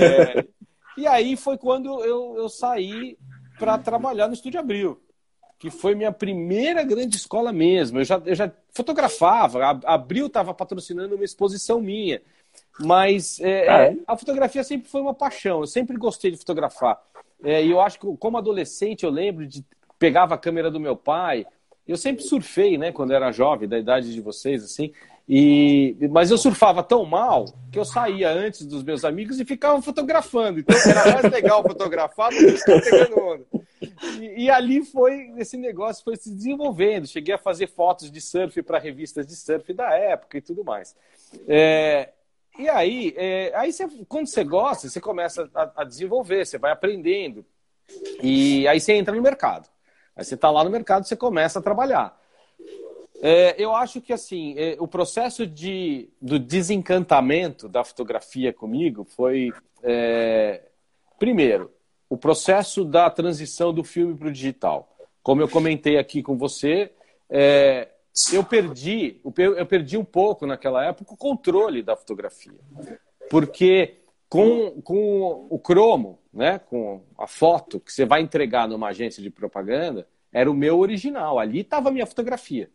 É, 0.00 0.44
e 0.96 1.06
aí 1.06 1.36
foi 1.36 1.58
quando 1.58 2.02
eu, 2.04 2.36
eu 2.36 2.48
saí 2.48 3.18
para 3.58 3.76
trabalhar 3.78 4.28
no 4.28 4.34
Estúdio 4.34 4.60
Abril 4.60 5.00
que 5.58 5.70
foi 5.70 5.94
minha 5.94 6.12
primeira 6.12 6.82
grande 6.82 7.16
escola 7.16 7.52
mesmo. 7.52 7.98
Eu 7.98 8.04
já, 8.04 8.22
eu 8.24 8.34
já 8.34 8.52
fotografava, 8.76 9.80
Abril 9.84 10.26
estava 10.26 10.54
patrocinando 10.54 11.14
uma 11.14 11.24
exposição 11.24 11.80
minha. 11.80 12.20
Mas 12.78 13.40
é, 13.40 13.68
ah, 13.68 13.82
é? 13.84 13.96
a 14.06 14.16
fotografia 14.16 14.62
sempre 14.62 14.88
foi 14.88 15.00
uma 15.00 15.14
paixão, 15.14 15.60
eu 15.60 15.66
sempre 15.66 15.96
gostei 15.96 16.30
de 16.30 16.36
fotografar. 16.36 17.00
É, 17.42 17.64
e 17.64 17.70
eu 17.70 17.80
acho 17.80 17.98
que, 17.98 18.06
como 18.18 18.38
adolescente, 18.38 19.04
eu 19.04 19.10
lembro 19.10 19.46
de 19.46 19.64
pegava 19.98 20.34
a 20.34 20.38
câmera 20.38 20.70
do 20.70 20.80
meu 20.80 20.96
pai. 20.96 21.46
Eu 21.86 21.96
sempre 21.96 22.24
surfei, 22.24 22.76
né, 22.76 22.92
quando 22.92 23.12
era 23.12 23.32
jovem, 23.32 23.68
da 23.68 23.78
idade 23.78 24.12
de 24.12 24.20
vocês, 24.20 24.62
assim. 24.64 24.92
E, 25.28 25.96
mas 26.10 26.30
eu 26.30 26.38
surfava 26.38 26.82
tão 26.82 27.04
mal 27.04 27.46
que 27.72 27.78
eu 27.78 27.84
saía 27.84 28.30
antes 28.30 28.64
dos 28.64 28.82
meus 28.82 29.04
amigos 29.04 29.40
e 29.40 29.44
ficava 29.44 29.80
fotografando. 29.82 30.60
Então 30.60 30.76
era 30.86 31.12
mais 31.14 31.32
legal 31.32 31.62
fotografar 31.62 32.30
do 32.30 32.36
que 32.36 32.52
ficar 32.52 32.80
pegando 32.80 33.20
onda. 33.20 33.44
E, 34.20 34.44
e, 34.44 34.50
ali 34.50 34.84
foi, 34.84 35.32
esse 35.36 35.56
negócio 35.56 36.02
foi 36.02 36.16
se 36.16 36.30
desenvolvendo. 36.32 37.06
Cheguei 37.06 37.34
a 37.34 37.38
fazer 37.38 37.66
fotos 37.66 38.10
de 38.10 38.20
surf 38.20 38.62
para 38.62 38.78
revistas 38.78 39.26
de 39.26 39.36
surf 39.36 39.72
da 39.72 39.94
época 39.94 40.38
e 40.38 40.40
tudo 40.40 40.64
mais. 40.64 40.96
É, 41.46 42.10
e 42.58 42.68
aí, 42.68 43.14
é, 43.16 43.52
aí 43.54 43.72
você, 43.72 43.86
quando 44.08 44.26
você 44.26 44.42
gosta, 44.42 44.88
você 44.88 45.00
começa 45.00 45.50
a, 45.54 45.82
a, 45.82 45.84
desenvolver, 45.84 46.46
você 46.46 46.58
vai 46.58 46.72
aprendendo. 46.72 47.44
E 48.22 48.66
aí 48.66 48.80
você 48.80 48.94
entra 48.94 49.14
no 49.14 49.22
mercado. 49.22 49.68
Aí 50.16 50.24
você 50.24 50.34
está 50.34 50.50
lá 50.50 50.64
no 50.64 50.70
mercado, 50.70 51.06
você 51.06 51.16
começa 51.16 51.58
a 51.58 51.62
trabalhar. 51.62 52.18
É, 53.20 53.54
eu 53.58 53.74
acho 53.74 54.00
que 54.00 54.12
assim 54.12 54.54
é, 54.58 54.76
o 54.78 54.86
processo 54.86 55.46
de, 55.46 56.08
do 56.20 56.38
desencantamento 56.38 57.68
da 57.68 57.82
fotografia 57.82 58.52
comigo 58.52 59.04
foi 59.04 59.52
é, 59.82 60.62
primeiro 61.18 61.72
o 62.08 62.16
processo 62.16 62.84
da 62.84 63.10
transição 63.10 63.72
do 63.72 63.82
filme 63.82 64.14
para 64.14 64.28
o 64.28 64.32
digital. 64.32 64.96
Como 65.22 65.40
eu 65.40 65.48
comentei 65.48 65.98
aqui 65.98 66.22
com 66.22 66.36
você, 66.36 66.92
é, 67.28 67.88
eu 68.32 68.44
perdi 68.44 69.20
eu 69.24 69.66
perdi 69.66 69.96
um 69.96 70.04
pouco 70.04 70.46
naquela 70.46 70.84
época 70.84 71.14
o 71.14 71.16
controle 71.16 71.82
da 71.82 71.96
fotografia, 71.96 72.60
porque 73.28 73.96
com, 74.28 74.80
com 74.82 75.46
o 75.50 75.58
cromo, 75.58 76.18
né, 76.32 76.58
com 76.58 77.02
a 77.18 77.26
foto 77.26 77.80
que 77.80 77.92
você 77.92 78.04
vai 78.04 78.20
entregar 78.20 78.68
numa 78.68 78.88
agência 78.88 79.22
de 79.22 79.30
propaganda, 79.30 80.06
era 80.32 80.50
o 80.50 80.54
meu 80.54 80.78
original. 80.78 81.38
Ali 81.38 81.60
estava 81.60 81.88
a 81.88 81.92
minha 81.92 82.06
fotografia. 82.06 82.70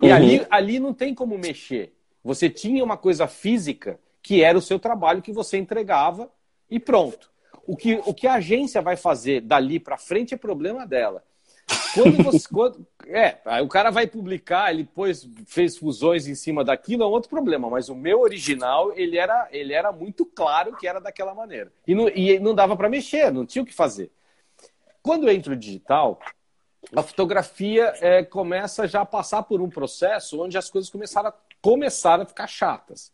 E 0.00 0.06
uhum. 0.06 0.14
ali, 0.14 0.46
ali 0.50 0.78
não 0.78 0.92
tem 0.92 1.14
como 1.14 1.38
mexer. 1.38 1.94
Você 2.22 2.48
tinha 2.50 2.84
uma 2.84 2.96
coisa 2.96 3.26
física 3.26 3.98
que 4.22 4.42
era 4.42 4.56
o 4.56 4.62
seu 4.62 4.78
trabalho 4.78 5.22
que 5.22 5.32
você 5.32 5.58
entregava 5.58 6.30
e 6.70 6.78
pronto. 6.78 7.30
O 7.66 7.76
que, 7.76 8.00
o 8.04 8.12
que 8.12 8.26
a 8.26 8.34
agência 8.34 8.80
vai 8.82 8.96
fazer 8.96 9.40
dali 9.40 9.78
para 9.78 9.96
frente 9.96 10.34
é 10.34 10.36
problema 10.36 10.86
dela. 10.86 11.22
Quando 11.94 12.22
você. 12.22 12.46
quando, 12.52 12.86
é, 13.06 13.38
o 13.62 13.68
cara 13.68 13.90
vai 13.90 14.06
publicar, 14.06 14.72
ele 14.72 14.82
depois 14.82 15.28
fez 15.46 15.76
fusões 15.76 16.26
em 16.26 16.34
cima 16.34 16.64
daquilo, 16.64 17.02
é 17.02 17.06
um 17.06 17.10
outro 17.10 17.30
problema. 17.30 17.70
Mas 17.70 17.88
o 17.88 17.94
meu 17.94 18.20
original, 18.20 18.92
ele 18.96 19.16
era, 19.16 19.48
ele 19.50 19.72
era 19.72 19.92
muito 19.92 20.26
claro 20.26 20.76
que 20.76 20.86
era 20.86 21.00
daquela 21.00 21.34
maneira. 21.34 21.72
E 21.86 21.94
não, 21.94 22.08
e 22.08 22.38
não 22.38 22.54
dava 22.54 22.76
para 22.76 22.88
mexer, 22.88 23.32
não 23.32 23.46
tinha 23.46 23.62
o 23.62 23.66
que 23.66 23.74
fazer. 23.74 24.10
Quando 25.02 25.30
entra 25.30 25.52
o 25.52 25.56
digital, 25.56 26.18
a 26.94 27.02
fotografia 27.02 27.94
é, 28.00 28.22
começa 28.22 28.86
já 28.86 29.02
a 29.02 29.06
passar 29.06 29.42
por 29.42 29.60
um 29.60 29.70
processo 29.70 30.42
onde 30.42 30.58
as 30.58 30.70
coisas 30.70 30.90
começaram 30.90 31.28
a, 31.28 31.34
começaram 31.62 32.22
a 32.24 32.26
ficar 32.26 32.46
chatas. 32.46 33.12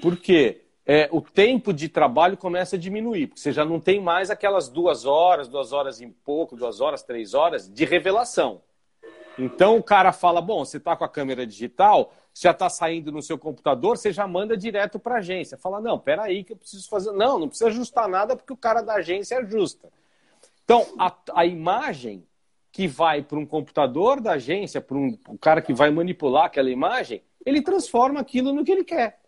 Por 0.00 0.16
quê? 0.16 0.62
É, 0.84 1.08
o 1.12 1.20
tempo 1.20 1.72
de 1.72 1.88
trabalho 1.88 2.36
começa 2.36 2.74
a 2.74 2.78
diminuir, 2.78 3.28
porque 3.28 3.40
você 3.40 3.52
já 3.52 3.64
não 3.64 3.78
tem 3.78 4.00
mais 4.00 4.30
aquelas 4.30 4.68
duas 4.68 5.04
horas, 5.04 5.46
duas 5.46 5.72
horas 5.72 6.00
e 6.00 6.06
pouco, 6.08 6.56
duas 6.56 6.80
horas, 6.80 7.02
três 7.02 7.34
horas 7.34 7.72
de 7.72 7.84
revelação. 7.84 8.60
Então 9.38 9.76
o 9.76 9.82
cara 9.82 10.12
fala: 10.12 10.40
bom, 10.40 10.64
você 10.64 10.78
está 10.78 10.96
com 10.96 11.04
a 11.04 11.08
câmera 11.08 11.46
digital, 11.46 12.12
já 12.34 12.50
está 12.50 12.68
saindo 12.68 13.12
no 13.12 13.22
seu 13.22 13.38
computador, 13.38 13.96
você 13.96 14.12
já 14.12 14.26
manda 14.26 14.56
direto 14.56 14.98
para 14.98 15.16
a 15.16 15.18
agência. 15.18 15.56
Fala: 15.56 15.80
não, 15.80 15.98
peraí, 15.98 16.44
que 16.44 16.52
eu 16.52 16.56
preciso 16.56 16.88
fazer. 16.88 17.12
Não, 17.12 17.38
não 17.38 17.48
precisa 17.48 17.70
ajustar 17.70 18.08
nada 18.08 18.36
porque 18.36 18.52
o 18.52 18.56
cara 18.56 18.82
da 18.82 18.94
agência 18.94 19.38
ajusta. 19.38 19.88
Então 20.64 20.86
a, 20.98 21.14
a 21.34 21.46
imagem 21.46 22.26
que 22.70 22.88
vai 22.88 23.22
para 23.22 23.38
um 23.38 23.46
computador 23.46 24.20
da 24.20 24.32
agência, 24.32 24.80
para 24.80 24.96
um, 24.96 25.18
um 25.28 25.36
cara 25.36 25.60
que 25.60 25.74
vai 25.74 25.90
manipular 25.90 26.46
aquela 26.46 26.70
imagem, 26.70 27.22
ele 27.44 27.60
transforma 27.60 28.18
aquilo 28.18 28.52
no 28.52 28.64
que 28.64 28.72
ele 28.72 28.84
quer. 28.84 29.20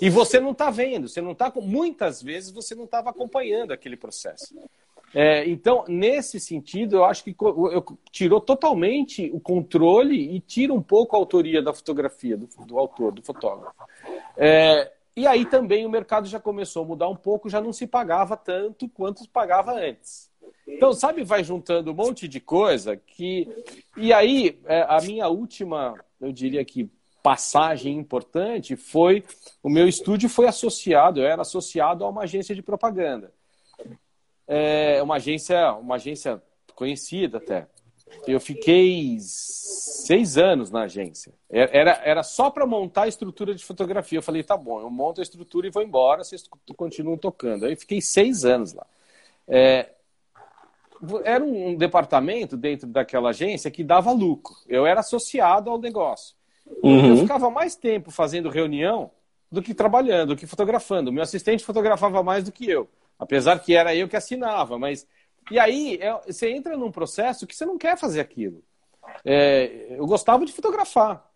E 0.00 0.08
você 0.08 0.40
não 0.40 0.52
está 0.52 0.70
vendo, 0.70 1.08
você 1.08 1.20
não 1.20 1.32
está. 1.32 1.52
Muitas 1.56 2.22
vezes 2.22 2.50
você 2.50 2.74
não 2.74 2.84
estava 2.84 3.10
acompanhando 3.10 3.72
aquele 3.72 3.96
processo. 3.96 4.54
É, 5.14 5.46
então, 5.46 5.84
nesse 5.86 6.40
sentido, 6.40 6.96
eu 6.96 7.04
acho 7.04 7.22
que 7.22 7.36
eu, 7.38 7.84
tirou 8.10 8.40
totalmente 8.40 9.30
o 9.32 9.38
controle 9.38 10.34
e 10.34 10.40
tira 10.40 10.72
um 10.72 10.80
pouco 10.80 11.14
a 11.14 11.18
autoria 11.18 11.60
da 11.60 11.74
fotografia, 11.74 12.36
do, 12.36 12.48
do 12.66 12.78
autor, 12.78 13.12
do 13.12 13.22
fotógrafo. 13.22 13.74
É, 14.36 14.90
e 15.14 15.26
aí 15.26 15.44
também 15.44 15.84
o 15.84 15.90
mercado 15.90 16.26
já 16.26 16.40
começou 16.40 16.82
a 16.82 16.86
mudar 16.86 17.08
um 17.08 17.16
pouco, 17.16 17.50
já 17.50 17.60
não 17.60 17.72
se 17.72 17.86
pagava 17.86 18.36
tanto 18.36 18.88
quanto 18.88 19.28
pagava 19.28 19.74
antes. 19.74 20.30
Então, 20.66 20.94
sabe, 20.94 21.22
vai 21.24 21.44
juntando 21.44 21.90
um 21.90 21.94
monte 21.94 22.26
de 22.26 22.40
coisa 22.40 22.96
que. 22.96 23.46
E 23.96 24.12
aí, 24.12 24.58
é, 24.64 24.82
a 24.88 24.98
minha 25.02 25.28
última, 25.28 25.94
eu 26.20 26.32
diria 26.32 26.64
que 26.64 26.88
passagem 27.22 27.96
importante 27.96 28.76
foi 28.76 29.24
o 29.62 29.70
meu 29.70 29.86
estúdio 29.86 30.28
foi 30.28 30.46
associado, 30.46 31.20
eu 31.20 31.26
era 31.26 31.42
associado 31.42 32.04
a 32.04 32.08
uma 32.08 32.22
agência 32.22 32.54
de 32.54 32.62
propaganda. 32.62 33.32
É 34.46 35.02
uma 35.02 35.16
agência, 35.16 35.72
uma 35.74 35.94
agência 35.94 36.42
conhecida 36.74 37.38
até. 37.38 37.66
Eu 38.26 38.40
fiquei 38.40 39.16
seis 39.20 40.36
anos 40.36 40.70
na 40.70 40.82
agência. 40.82 41.32
Era, 41.48 41.92
era 42.04 42.22
só 42.22 42.50
para 42.50 42.66
montar 42.66 43.02
a 43.02 43.08
estrutura 43.08 43.54
de 43.54 43.64
fotografia. 43.64 44.18
Eu 44.18 44.22
falei, 44.22 44.42
tá 44.42 44.56
bom, 44.56 44.80
eu 44.80 44.90
monto 44.90 45.20
a 45.20 45.22
estrutura 45.22 45.66
e 45.66 45.70
vou 45.70 45.82
embora, 45.82 46.24
vocês 46.24 46.44
continuam 46.76 47.16
tocando. 47.16 47.64
Aí 47.64 47.76
fiquei 47.76 48.00
seis 48.00 48.44
anos 48.44 48.74
lá. 48.74 48.86
É, 49.48 49.90
era 51.24 51.42
um 51.42 51.76
departamento 51.76 52.56
dentro 52.56 52.86
daquela 52.86 53.30
agência 53.30 53.70
que 53.70 53.82
dava 53.82 54.12
lucro. 54.12 54.54
Eu 54.68 54.86
era 54.86 55.00
associado 55.00 55.70
ao 55.70 55.78
negócio. 55.78 56.36
Uhum. 56.82 57.10
Eu 57.10 57.16
ficava 57.18 57.50
mais 57.50 57.74
tempo 57.74 58.10
fazendo 58.10 58.48
reunião 58.48 59.10
do 59.50 59.62
que 59.62 59.74
trabalhando, 59.74 60.30
do 60.30 60.36
que 60.36 60.46
fotografando. 60.46 61.12
Meu 61.12 61.22
assistente 61.22 61.64
fotografava 61.64 62.22
mais 62.22 62.44
do 62.44 62.52
que 62.52 62.68
eu, 62.68 62.88
apesar 63.18 63.58
que 63.58 63.74
era 63.74 63.94
eu 63.94 64.08
que 64.08 64.16
assinava. 64.16 64.78
Mas 64.78 65.06
e 65.50 65.58
aí 65.58 65.98
é, 66.00 66.12
você 66.26 66.50
entra 66.50 66.76
num 66.76 66.90
processo 66.90 67.46
que 67.46 67.54
você 67.54 67.66
não 67.66 67.76
quer 67.76 67.98
fazer 67.98 68.20
aquilo. 68.20 68.62
É, 69.24 69.86
eu 69.90 70.06
gostava 70.06 70.46
de 70.46 70.52
fotografar 70.52 71.28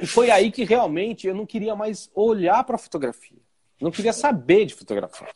e 0.00 0.06
foi 0.06 0.30
aí 0.30 0.50
que 0.50 0.64
realmente 0.64 1.26
eu 1.26 1.34
não 1.34 1.46
queria 1.46 1.74
mais 1.74 2.10
olhar 2.14 2.62
para 2.64 2.76
a 2.76 2.78
fotografia, 2.78 3.38
não 3.80 3.90
queria 3.90 4.12
saber 4.12 4.66
de 4.66 4.74
fotografar. 4.74 5.28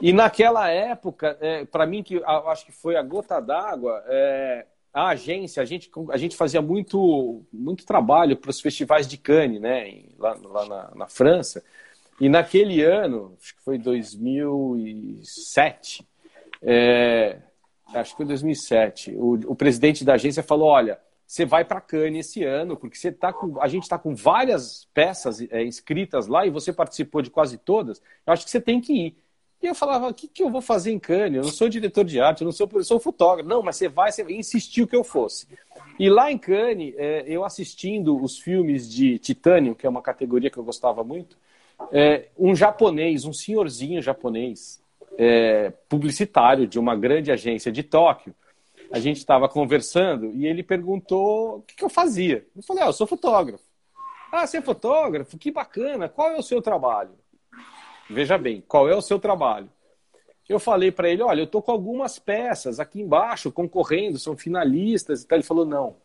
E 0.00 0.12
naquela 0.12 0.68
época, 0.68 1.36
é, 1.40 1.64
para 1.64 1.86
mim, 1.86 2.02
que 2.02 2.22
acho 2.24 2.66
que 2.66 2.72
foi 2.72 2.96
a 2.96 3.02
gota 3.02 3.40
d'água, 3.40 4.04
é, 4.06 4.66
a 4.94 5.08
agência, 5.08 5.60
a 5.60 5.66
gente, 5.66 5.90
a 6.10 6.16
gente 6.16 6.36
fazia 6.36 6.62
muito, 6.62 7.42
muito 7.52 7.84
trabalho 7.84 8.36
para 8.36 8.50
os 8.50 8.60
festivais 8.60 9.08
de 9.08 9.18
Cannes, 9.18 9.60
né, 9.60 10.04
lá, 10.16 10.38
lá 10.44 10.66
na, 10.66 10.92
na, 10.94 11.08
França. 11.08 11.64
E 12.20 12.28
naquele 12.28 12.80
ano, 12.80 13.36
acho 13.42 13.56
que 13.56 13.62
foi 13.62 13.76
2007, 13.76 16.06
é, 16.62 17.40
acho 17.92 18.12
que 18.12 18.18
foi 18.18 18.26
2007, 18.26 19.16
o, 19.16 19.32
o 19.50 19.56
presidente 19.56 20.04
da 20.04 20.14
agência 20.14 20.44
falou: 20.44 20.68
olha, 20.68 20.96
você 21.26 21.44
vai 21.44 21.64
para 21.64 21.80
Cannes 21.80 22.28
esse 22.28 22.44
ano, 22.44 22.76
porque 22.76 22.96
você 22.96 23.10
tá 23.10 23.32
com, 23.32 23.60
a 23.60 23.66
gente 23.66 23.82
está 23.82 23.98
com 23.98 24.14
várias 24.14 24.86
peças 24.94 25.40
é, 25.50 25.64
inscritas 25.64 26.28
lá 26.28 26.46
e 26.46 26.50
você 26.50 26.72
participou 26.72 27.20
de 27.20 27.30
quase 27.30 27.58
todas. 27.58 28.00
Eu 28.24 28.32
acho 28.32 28.44
que 28.44 28.50
você 28.50 28.60
tem 28.60 28.80
que 28.80 28.92
ir. 28.92 29.23
E 29.64 29.66
eu 29.66 29.74
falava, 29.74 30.08
o 30.08 30.12
que, 30.12 30.28
que 30.28 30.42
eu 30.42 30.50
vou 30.50 30.60
fazer 30.60 30.92
em 30.92 30.98
Cannes? 30.98 31.38
Eu 31.38 31.44
não 31.44 31.50
sou 31.50 31.70
diretor 31.70 32.04
de 32.04 32.20
arte, 32.20 32.42
eu 32.42 32.44
não 32.44 32.52
sou, 32.52 32.68
eu 32.74 32.84
sou 32.84 33.00
fotógrafo. 33.00 33.48
Não, 33.48 33.62
mas 33.62 33.76
você 33.76 33.88
vai, 33.88 34.12
você 34.12 34.22
insistiu 34.30 34.86
que 34.86 34.94
eu 34.94 35.02
fosse. 35.02 35.48
E 35.98 36.10
lá 36.10 36.30
em 36.30 36.36
Cannes, 36.36 36.94
é, 36.98 37.24
eu 37.26 37.42
assistindo 37.46 38.22
os 38.22 38.38
filmes 38.38 38.86
de 38.86 39.18
Titânio, 39.18 39.74
que 39.74 39.86
é 39.86 39.88
uma 39.88 40.02
categoria 40.02 40.50
que 40.50 40.58
eu 40.58 40.62
gostava 40.62 41.02
muito, 41.02 41.38
é, 41.90 42.28
um 42.38 42.54
japonês, 42.54 43.24
um 43.24 43.32
senhorzinho 43.32 44.02
japonês, 44.02 44.82
é, 45.16 45.72
publicitário 45.88 46.66
de 46.66 46.78
uma 46.78 46.94
grande 46.94 47.32
agência 47.32 47.72
de 47.72 47.82
Tóquio, 47.82 48.34
a 48.92 48.98
gente 48.98 49.16
estava 49.16 49.48
conversando 49.48 50.30
e 50.34 50.46
ele 50.46 50.62
perguntou 50.62 51.56
o 51.56 51.62
que, 51.62 51.74
que 51.74 51.84
eu 51.84 51.88
fazia. 51.88 52.46
Eu 52.54 52.62
falei, 52.62 52.82
ah, 52.82 52.88
eu 52.88 52.92
sou 52.92 53.06
fotógrafo. 53.06 53.64
Ah, 54.30 54.46
você 54.46 54.58
é 54.58 54.62
fotógrafo? 54.62 55.38
Que 55.38 55.50
bacana. 55.50 56.06
Qual 56.06 56.30
é 56.30 56.36
o 56.36 56.42
seu 56.42 56.60
trabalho? 56.60 57.23
Veja 58.08 58.36
bem, 58.36 58.62
qual 58.66 58.88
é 58.88 58.94
o 58.94 59.02
seu 59.02 59.18
trabalho? 59.18 59.68
Eu 60.48 60.58
falei 60.58 60.92
para 60.92 61.08
ele, 61.08 61.22
olha, 61.22 61.40
eu 61.40 61.46
tô 61.46 61.62
com 61.62 61.72
algumas 61.72 62.18
peças 62.18 62.78
aqui 62.78 63.00
embaixo 63.00 63.50
concorrendo, 63.50 64.18
são 64.18 64.36
finalistas 64.36 65.22
e 65.22 65.26
tal. 65.26 65.38
Ele 65.38 65.46
falou, 65.46 65.64
não. 65.64 65.96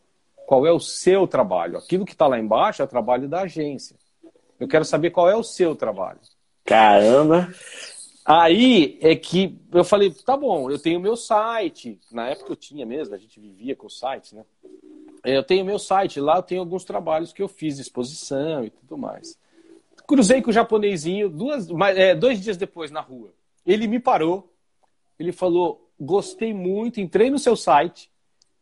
Qual 0.48 0.66
é 0.66 0.72
o 0.72 0.80
seu 0.80 1.28
trabalho? 1.28 1.78
Aquilo 1.78 2.06
que 2.06 2.14
está 2.14 2.26
lá 2.26 2.40
embaixo 2.40 2.82
é 2.82 2.86
o 2.86 2.88
trabalho 2.88 3.28
da 3.28 3.42
agência. 3.42 3.96
Eu 4.60 4.68
quero 4.68 4.86
saber 4.86 5.12
qual 5.12 5.30
é 5.30 5.36
o 5.36 5.44
seu 5.44 5.76
trabalho. 5.76 6.20
Caramba! 6.66 7.54
Aí 8.26 8.98
é 9.02 9.16
que 9.16 9.60
eu 9.72 9.84
falei, 9.84 10.12
tá 10.12 10.38
bom, 10.38 10.70
eu 10.70 10.78
tenho 10.78 11.00
meu 11.00 11.16
site. 11.16 12.00
Na 12.12 12.30
época 12.30 12.52
eu 12.52 12.56
tinha 12.56 12.86
mesmo, 12.86 13.16
a 13.16 13.18
gente 13.18 13.40
vivia 13.40 13.76
com 13.76 13.88
o 13.88 13.90
site, 13.90 14.36
né? 14.36 14.46
Eu 15.24 15.44
tenho 15.44 15.66
meu 15.66 15.80
site, 15.80 16.20
lá 16.20 16.38
eu 16.38 16.44
tenho 16.44 16.62
alguns 16.62 16.84
trabalhos 16.84 17.34
que 17.34 17.42
eu 17.42 17.48
fiz, 17.48 17.80
exposição 17.80 18.64
e 18.64 18.70
tudo 18.70 18.98
mais. 18.98 19.38
Cruzei 20.08 20.42
com 20.42 20.50
o 20.50 20.54
japonesinho 20.54 21.30
duas, 21.30 21.68
é, 21.96 22.16
dois 22.16 22.40
dias 22.42 22.58
depois 22.58 22.92
na 22.92 23.02
rua. 23.02 23.34
Ele 23.66 23.88
me 23.88 24.00
parou, 24.00 24.52
ele 25.20 25.32
falou: 25.32 25.90
gostei 26.00 26.54
muito, 26.54 27.00
entrei 27.00 27.30
no 27.30 27.40
seu 27.40 27.56
site 27.56 28.10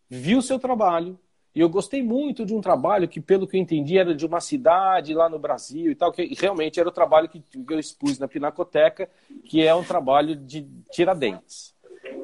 vi 0.09 0.35
o 0.35 0.41
seu 0.41 0.57
trabalho, 0.57 1.19
e 1.53 1.59
eu 1.59 1.69
gostei 1.69 2.03
muito 2.03 2.45
de 2.45 2.53
um 2.53 2.61
trabalho 2.61 3.07
que, 3.07 3.19
pelo 3.19 3.47
que 3.47 3.57
eu 3.57 3.61
entendi, 3.61 3.97
era 3.97 4.13
de 4.13 4.25
uma 4.25 4.39
cidade 4.39 5.13
lá 5.13 5.27
no 5.27 5.39
Brasil 5.39 5.91
e 5.91 5.95
tal, 5.95 6.11
que 6.11 6.35
realmente 6.39 6.79
era 6.79 6.87
o 6.87 6.91
trabalho 6.91 7.27
que 7.27 7.43
eu 7.69 7.79
expus 7.79 8.19
na 8.19 8.27
Pinacoteca, 8.27 9.09
que 9.43 9.65
é 9.65 9.73
um 9.73 9.83
trabalho 9.83 10.35
de 10.35 10.67
Tiradentes, 10.91 11.73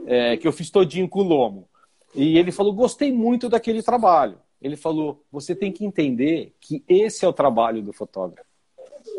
é, 0.06 0.38
que 0.38 0.48
eu 0.48 0.52
fiz 0.52 0.70
todinho 0.70 1.10
com 1.10 1.20
o 1.20 1.24
Lomo. 1.24 1.68
E 2.14 2.38
ele 2.38 2.52
falou: 2.52 2.74
gostei 2.74 3.12
muito 3.12 3.50
daquele 3.50 3.82
trabalho. 3.82 4.38
Ele 4.62 4.76
falou: 4.76 5.24
você 5.32 5.56
tem 5.56 5.72
que 5.72 5.84
entender 5.84 6.56
que 6.62 6.84
esse 6.88 7.26
é 7.26 7.28
o 7.28 7.34
trabalho 7.34 7.82
do 7.82 7.92
fotógrafo. 7.92 8.53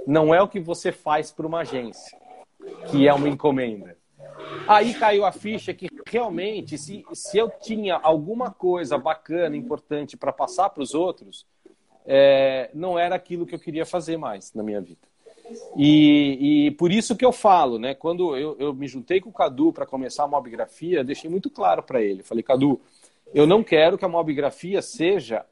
Não 0.06 0.34
é 0.34 0.42
o 0.42 0.48
que 0.48 0.60
você 0.60 0.92
faz 0.92 1.30
para 1.30 1.46
uma 1.46 1.60
agência, 1.60 2.18
que 2.90 3.08
é 3.08 3.14
uma 3.14 3.28
encomenda. 3.28 3.96
Aí 4.66 4.94
caiu 4.94 5.24
a 5.24 5.32
ficha 5.32 5.72
que 5.72 5.88
realmente, 6.06 6.76
se, 6.78 7.04
se 7.12 7.38
eu 7.38 7.50
tinha 7.50 7.96
alguma 7.96 8.50
coisa 8.50 8.96
bacana, 8.98 9.56
importante 9.56 10.16
para 10.16 10.32
passar 10.32 10.70
para 10.70 10.82
os 10.82 10.94
outros, 10.94 11.46
é, 12.06 12.70
não 12.74 12.98
era 12.98 13.14
aquilo 13.14 13.46
que 13.46 13.54
eu 13.54 13.58
queria 13.58 13.86
fazer 13.86 14.16
mais 14.16 14.52
na 14.52 14.62
minha 14.62 14.80
vida. 14.80 15.06
E, 15.76 16.66
e 16.66 16.70
por 16.72 16.90
isso 16.90 17.16
que 17.16 17.24
eu 17.24 17.32
falo, 17.32 17.78
né? 17.78 17.94
Quando 17.94 18.36
eu, 18.36 18.56
eu 18.58 18.72
me 18.72 18.86
juntei 18.86 19.20
com 19.20 19.28
o 19.28 19.32
Cadu 19.32 19.72
para 19.72 19.86
começar 19.86 20.24
a 20.24 20.28
mobigrafia, 20.28 21.04
deixei 21.04 21.28
muito 21.28 21.50
claro 21.50 21.82
para 21.82 22.02
ele. 22.02 22.22
Falei, 22.22 22.42
Cadu, 22.42 22.80
eu 23.34 23.46
não 23.46 23.62
quero 23.62 23.98
que 23.98 24.04
a 24.04 24.08
mobigrafia 24.08 24.80
seja 24.80 25.44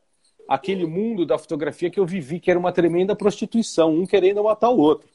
aquele 0.48 0.86
mundo 0.86 1.24
da 1.24 1.38
fotografia 1.38 1.90
que 1.90 1.98
eu 1.98 2.06
vivi, 2.06 2.40
que 2.40 2.50
era 2.50 2.58
uma 2.58 2.72
tremenda 2.72 3.16
prostituição, 3.16 3.94
um 3.94 4.06
querendo 4.06 4.42
matar 4.42 4.70
o 4.70 4.78
outro. 4.78 5.08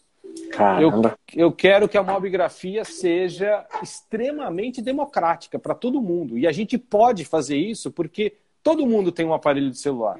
Eu, 0.79 0.91
eu 1.35 1.51
quero 1.51 1.87
que 1.89 1.97
a 1.97 2.03
mobigrafia 2.03 2.85
seja 2.85 3.65
extremamente 3.81 4.81
democrática 4.81 5.57
para 5.57 5.75
todo 5.75 6.01
mundo. 6.01 6.37
E 6.37 6.47
a 6.47 6.51
gente 6.51 6.77
pode 6.77 7.25
fazer 7.25 7.57
isso 7.57 7.91
porque 7.91 8.35
todo 8.63 8.85
mundo 8.85 9.11
tem 9.11 9.25
um 9.25 9.33
aparelho 9.33 9.71
de 9.71 9.77
celular. 9.77 10.19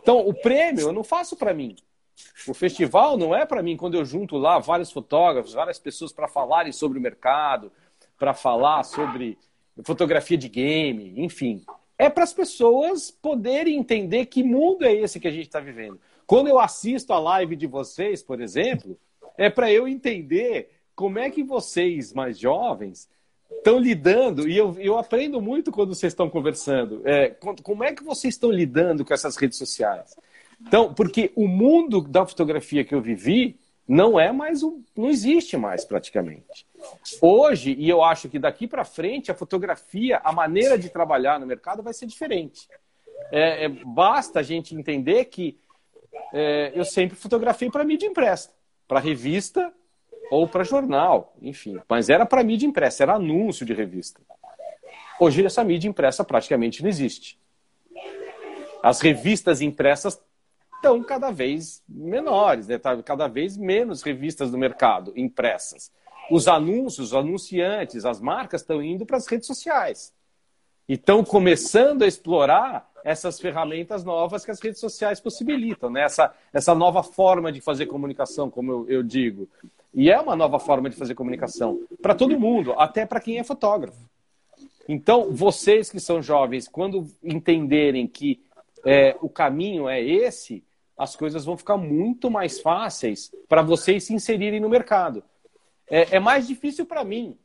Então, 0.00 0.26
o 0.26 0.34
prêmio 0.34 0.88
eu 0.88 0.92
não 0.92 1.04
faço 1.04 1.36
para 1.36 1.54
mim. 1.54 1.76
O 2.46 2.54
festival 2.54 3.16
não 3.16 3.34
é 3.34 3.46
para 3.46 3.62
mim 3.62 3.76
quando 3.76 3.94
eu 3.94 4.04
junto 4.04 4.36
lá 4.36 4.58
vários 4.58 4.90
fotógrafos, 4.90 5.52
várias 5.54 5.78
pessoas 5.78 6.12
para 6.12 6.28
falarem 6.28 6.72
sobre 6.72 6.98
o 6.98 7.02
mercado, 7.02 7.72
para 8.18 8.34
falar 8.34 8.82
sobre 8.82 9.38
fotografia 9.84 10.36
de 10.36 10.48
game, 10.48 11.14
enfim. 11.16 11.64
É 11.98 12.10
para 12.10 12.24
as 12.24 12.32
pessoas 12.32 13.10
poderem 13.10 13.76
entender 13.76 14.26
que 14.26 14.42
mundo 14.42 14.84
é 14.84 14.92
esse 14.92 15.20
que 15.20 15.28
a 15.28 15.30
gente 15.30 15.46
está 15.46 15.60
vivendo. 15.60 16.00
Quando 16.26 16.48
eu 16.48 16.58
assisto 16.58 17.12
a 17.12 17.18
live 17.18 17.54
de 17.54 17.66
vocês, 17.66 18.22
por 18.22 18.40
exemplo, 18.40 18.98
é 19.36 19.50
para 19.50 19.70
eu 19.70 19.86
entender 19.86 20.70
como 20.94 21.18
é 21.18 21.30
que 21.30 21.42
vocês, 21.42 22.12
mais 22.12 22.38
jovens, 22.38 23.08
estão 23.50 23.78
lidando, 23.78 24.48
e 24.48 24.56
eu, 24.56 24.76
eu 24.78 24.98
aprendo 24.98 25.40
muito 25.40 25.70
quando 25.70 25.94
vocês 25.94 26.12
estão 26.12 26.28
conversando, 26.28 27.02
é, 27.04 27.28
como 27.62 27.84
é 27.84 27.92
que 27.92 28.02
vocês 28.02 28.34
estão 28.34 28.50
lidando 28.50 29.04
com 29.04 29.14
essas 29.14 29.36
redes 29.36 29.58
sociais. 29.58 30.16
Então, 30.60 30.94
porque 30.94 31.32
o 31.34 31.46
mundo 31.48 32.00
da 32.00 32.26
fotografia 32.26 32.84
que 32.84 32.94
eu 32.94 33.00
vivi 33.00 33.58
não 33.86 34.18
é 34.18 34.32
mais 34.32 34.62
um, 34.62 34.82
não 34.96 35.08
existe 35.08 35.56
mais 35.56 35.84
praticamente. 35.84 36.66
Hoje, 37.20 37.74
e 37.78 37.88
eu 37.88 38.02
acho 38.02 38.28
que 38.28 38.38
daqui 38.38 38.66
para 38.66 38.84
frente, 38.84 39.30
a 39.30 39.34
fotografia, 39.34 40.20
a 40.24 40.32
maneira 40.32 40.78
de 40.78 40.88
trabalhar 40.88 41.38
no 41.38 41.46
mercado 41.46 41.82
vai 41.82 41.92
ser 41.92 42.06
diferente. 42.06 42.68
É, 43.30 43.64
é, 43.64 43.68
basta 43.68 44.40
a 44.40 44.42
gente 44.42 44.74
entender 44.74 45.26
que 45.26 45.58
é, 46.32 46.72
eu 46.74 46.84
sempre 46.84 47.16
fotografei 47.16 47.70
para 47.70 47.84
mídia 47.84 48.06
impressa 48.06 48.50
para 48.92 49.00
revista 49.00 49.72
ou 50.30 50.46
para 50.46 50.64
jornal, 50.64 51.34
enfim. 51.40 51.80
Mas 51.88 52.10
era 52.10 52.26
para 52.26 52.44
mídia 52.44 52.66
impressa, 52.66 53.02
era 53.02 53.14
anúncio 53.14 53.64
de 53.64 53.72
revista. 53.72 54.20
Hoje 55.18 55.44
essa 55.46 55.64
mídia 55.64 55.88
impressa 55.88 56.22
praticamente 56.22 56.82
não 56.82 56.90
existe. 56.90 57.38
As 58.82 59.00
revistas 59.00 59.62
impressas 59.62 60.20
estão 60.82 61.00
cada 61.00 61.30
vez 61.30 61.80
menores, 61.88 62.66
né? 62.66 62.76
Tá 62.76 63.00
cada 63.02 63.28
vez 63.28 63.56
menos 63.56 64.02
revistas 64.02 64.50
no 64.50 64.58
mercado 64.58 65.12
impressas. 65.16 65.92
Os 66.28 66.48
anúncios, 66.48 67.08
os 67.08 67.14
anunciantes, 67.14 68.04
as 68.04 68.20
marcas 68.20 68.62
estão 68.62 68.82
indo 68.82 69.06
para 69.06 69.16
as 69.16 69.26
redes 69.28 69.46
sociais. 69.46 70.12
E 70.88 70.94
estão 70.94 71.24
começando 71.24 72.02
a 72.02 72.06
explorar 72.06 72.90
essas 73.04 73.40
ferramentas 73.40 74.04
novas 74.04 74.44
que 74.44 74.50
as 74.50 74.60
redes 74.60 74.80
sociais 74.80 75.20
possibilitam, 75.20 75.90
né? 75.90 76.02
essa, 76.02 76.34
essa 76.52 76.74
nova 76.74 77.02
forma 77.02 77.52
de 77.52 77.60
fazer 77.60 77.86
comunicação, 77.86 78.50
como 78.50 78.72
eu, 78.72 78.88
eu 78.88 79.02
digo. 79.02 79.48
E 79.94 80.10
é 80.10 80.20
uma 80.20 80.34
nova 80.34 80.58
forma 80.58 80.90
de 80.90 80.96
fazer 80.96 81.14
comunicação 81.14 81.80
para 82.00 82.14
todo 82.14 82.38
mundo, 82.38 82.72
até 82.72 83.06
para 83.06 83.20
quem 83.20 83.38
é 83.38 83.44
fotógrafo. 83.44 83.98
Então, 84.88 85.30
vocês 85.30 85.90
que 85.90 86.00
são 86.00 86.20
jovens, 86.22 86.66
quando 86.66 87.06
entenderem 87.22 88.06
que 88.06 88.40
é, 88.84 89.16
o 89.20 89.28
caminho 89.28 89.88
é 89.88 90.02
esse, 90.02 90.64
as 91.02 91.16
coisas 91.16 91.44
vão 91.44 91.56
ficar 91.56 91.76
muito 91.76 92.30
mais 92.30 92.60
fáceis 92.60 93.32
para 93.48 93.60
vocês 93.60 94.04
se 94.04 94.14
inserirem 94.14 94.60
no 94.60 94.68
mercado. 94.68 95.22
É, 95.90 96.16
é 96.16 96.20
mais 96.20 96.46
difícil 96.46 96.86
para 96.86 97.04
mim 97.04 97.36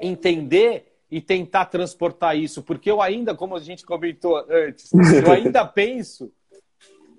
entender 0.00 0.94
e 1.10 1.20
tentar 1.20 1.66
transportar 1.66 2.36
isso, 2.36 2.62
porque 2.62 2.90
eu 2.90 3.00
ainda, 3.02 3.34
como 3.34 3.56
a 3.56 3.60
gente 3.60 3.84
comentou 3.84 4.36
antes, 4.48 4.92
eu 5.24 5.32
ainda 5.32 5.66
penso 5.66 6.32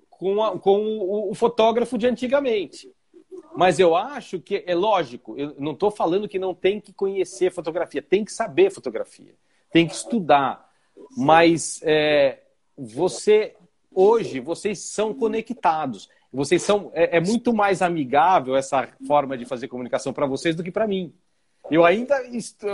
com, 0.09 0.41
a, 0.41 0.57
com 0.57 0.77
o, 0.77 1.31
o, 1.31 1.35
fotógrafo 1.35 1.97
de 1.97 2.07
antigamente. 2.07 2.91
Mas 3.55 3.79
eu 3.79 3.95
acho 3.95 4.39
que 4.39 4.63
é 4.65 4.75
lógico, 4.75 5.37
eu 5.37 5.55
não 5.57 5.73
estou 5.73 5.91
falando 5.91 6.29
que 6.29 6.39
não 6.39 6.53
tem 6.53 6.79
que 6.79 6.93
conhecer 6.93 7.51
fotografia, 7.51 8.01
tem 8.01 8.23
que 8.23 8.31
saber 8.31 8.69
fotografia, 8.69 9.35
tem 9.71 9.87
que 9.87 9.95
estudar. 9.95 10.69
Mas 11.17 11.81
é, 11.83 12.39
você, 12.77 13.55
hoje, 13.93 14.39
vocês 14.39 14.79
são 14.79 15.13
conectados. 15.13 16.09
Vocês 16.31 16.61
são. 16.61 16.91
É, 16.93 17.17
é 17.17 17.19
muito 17.19 17.53
mais 17.53 17.81
amigável 17.81 18.55
essa 18.55 18.87
forma 19.07 19.37
de 19.37 19.45
fazer 19.45 19.67
comunicação 19.67 20.13
para 20.13 20.25
vocês 20.25 20.55
do 20.55 20.63
que 20.63 20.71
para 20.71 20.87
mim. 20.87 21.13
Eu 21.71 21.85
ainda. 21.85 22.15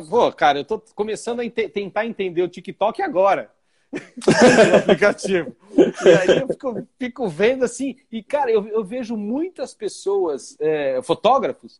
Pô, 0.09 0.31
cara, 0.31 0.59
eu 0.59 0.65
tô 0.65 0.79
começando 0.93 1.39
a 1.39 1.45
ent 1.45 1.55
tentar 1.73 2.05
entender 2.05 2.41
o 2.41 2.49
TikTok 2.49 3.01
agora. 3.01 3.51
no 3.95 4.75
aplicativo. 4.75 5.55
E 5.77 6.09
aí 6.09 6.39
eu 6.39 6.47
fico, 6.47 6.87
fico, 6.99 7.27
vendo 7.27 7.63
assim, 7.63 7.95
e 8.11 8.21
cara, 8.21 8.51
eu, 8.51 8.67
eu 8.67 8.83
vejo 8.83 9.15
muitas 9.15 9.73
pessoas, 9.73 10.57
é, 10.59 11.01
fotógrafos, 11.01 11.79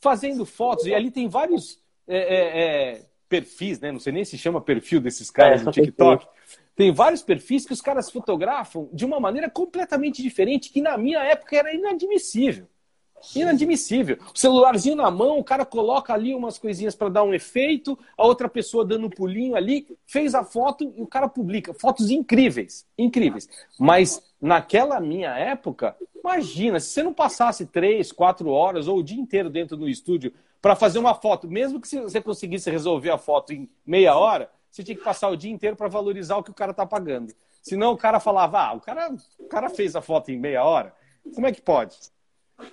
fazendo 0.00 0.46
fotos, 0.46 0.86
e 0.86 0.94
ali 0.94 1.10
tem 1.10 1.28
vários 1.28 1.78
é, 2.06 2.16
é, 2.16 2.92
é 2.94 3.06
perfis, 3.28 3.80
né? 3.80 3.90
Não 3.90 4.00
sei 4.00 4.12
nem 4.12 4.24
se 4.24 4.38
chama 4.38 4.60
perfil 4.60 5.00
desses 5.00 5.30
caras 5.30 5.62
é, 5.62 5.64
no 5.64 5.72
TikTok. 5.72 6.26
Tem 6.76 6.92
vários 6.92 7.22
perfis 7.22 7.64
que 7.64 7.72
os 7.72 7.80
caras 7.80 8.10
fotografam 8.10 8.88
de 8.92 9.04
uma 9.04 9.20
maneira 9.20 9.48
completamente 9.48 10.22
diferente, 10.22 10.70
que 10.70 10.82
na 10.82 10.98
minha 10.98 11.20
época 11.20 11.56
era 11.56 11.72
inadmissível. 11.72 12.66
Inadmissível. 13.34 14.18
O 14.34 14.38
celularzinho 14.38 14.96
na 14.96 15.10
mão, 15.10 15.38
o 15.38 15.44
cara 15.44 15.64
coloca 15.64 16.12
ali 16.12 16.34
umas 16.34 16.58
coisinhas 16.58 16.94
para 16.94 17.08
dar 17.08 17.22
um 17.22 17.32
efeito, 17.32 17.98
a 18.18 18.26
outra 18.26 18.48
pessoa 18.48 18.84
dando 18.84 19.06
um 19.06 19.10
pulinho 19.10 19.56
ali, 19.56 19.86
fez 20.04 20.34
a 20.34 20.44
foto 20.44 20.92
e 20.96 21.00
o 21.00 21.06
cara 21.06 21.28
publica. 21.28 21.72
Fotos 21.72 22.10
incríveis, 22.10 22.86
incríveis. 22.98 23.48
Mas 23.78 24.22
naquela 24.40 25.00
minha 25.00 25.30
época, 25.38 25.96
imagina, 26.14 26.78
se 26.80 26.88
você 26.88 27.02
não 27.02 27.14
passasse 27.14 27.66
três, 27.66 28.12
quatro 28.12 28.50
horas 28.50 28.88
ou 28.88 28.98
o 28.98 29.02
dia 29.02 29.20
inteiro 29.20 29.48
dentro 29.48 29.76
do 29.76 29.88
estúdio 29.88 30.32
para 30.60 30.76
fazer 30.76 30.98
uma 30.98 31.14
foto, 31.14 31.48
mesmo 31.48 31.80
que 31.80 31.88
você 31.88 32.20
conseguisse 32.20 32.70
resolver 32.70 33.10
a 33.10 33.18
foto 33.18 33.52
em 33.52 33.68
meia 33.86 34.16
hora, 34.16 34.50
você 34.74 34.82
tinha 34.82 34.96
que 34.96 35.04
passar 35.04 35.28
o 35.28 35.36
dia 35.36 35.52
inteiro 35.52 35.76
para 35.76 35.86
valorizar 35.86 36.36
o 36.36 36.42
que 36.42 36.50
o 36.50 36.54
cara 36.54 36.72
está 36.72 36.84
pagando. 36.84 37.32
Senão 37.62 37.92
o 37.92 37.96
cara 37.96 38.18
falava, 38.18 38.58
ah, 38.58 38.72
o 38.72 38.80
cara, 38.80 39.14
o 39.38 39.44
cara 39.44 39.70
fez 39.70 39.94
a 39.94 40.02
foto 40.02 40.32
em 40.32 40.36
meia 40.36 40.64
hora, 40.64 40.92
como 41.32 41.46
é 41.46 41.52
que 41.52 41.62
pode? 41.62 41.96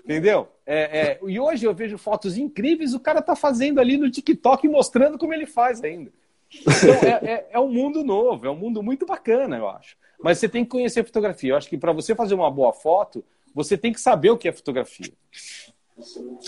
Entendeu? 0.03 0.47
É, 0.65 0.99
é, 0.99 1.19
e 1.27 1.39
hoje 1.39 1.63
eu 1.63 1.75
vejo 1.75 1.99
fotos 1.99 2.37
incríveis, 2.37 2.95
o 2.95 2.99
cara 2.99 3.21
tá 3.21 3.35
fazendo 3.35 3.79
ali 3.79 3.97
no 3.97 4.09
TikTok 4.09 4.67
mostrando 4.67 5.15
como 5.15 5.31
ele 5.31 5.45
faz 5.45 5.83
ainda. 5.83 6.11
Então, 6.51 7.07
é, 7.07 7.33
é, 7.33 7.47
é, 7.51 7.59
um 7.59 7.71
mundo 7.71 8.03
novo, 8.03 8.47
é 8.47 8.49
um 8.49 8.57
mundo 8.57 8.81
muito 8.81 9.05
bacana, 9.05 9.57
eu 9.57 9.69
acho. 9.69 9.95
Mas 10.23 10.39
você 10.39 10.49
tem 10.49 10.63
que 10.63 10.71
conhecer 10.71 11.05
fotografia. 11.05 11.51
Eu 11.51 11.57
acho 11.57 11.69
que 11.69 11.77
para 11.77 11.93
você 11.93 12.15
fazer 12.15 12.33
uma 12.33 12.49
boa 12.49 12.73
foto, 12.73 13.23
você 13.53 13.77
tem 13.77 13.93
que 13.93 14.01
saber 14.01 14.31
o 14.31 14.37
que 14.37 14.47
é 14.47 14.51
fotografia. 14.51 15.13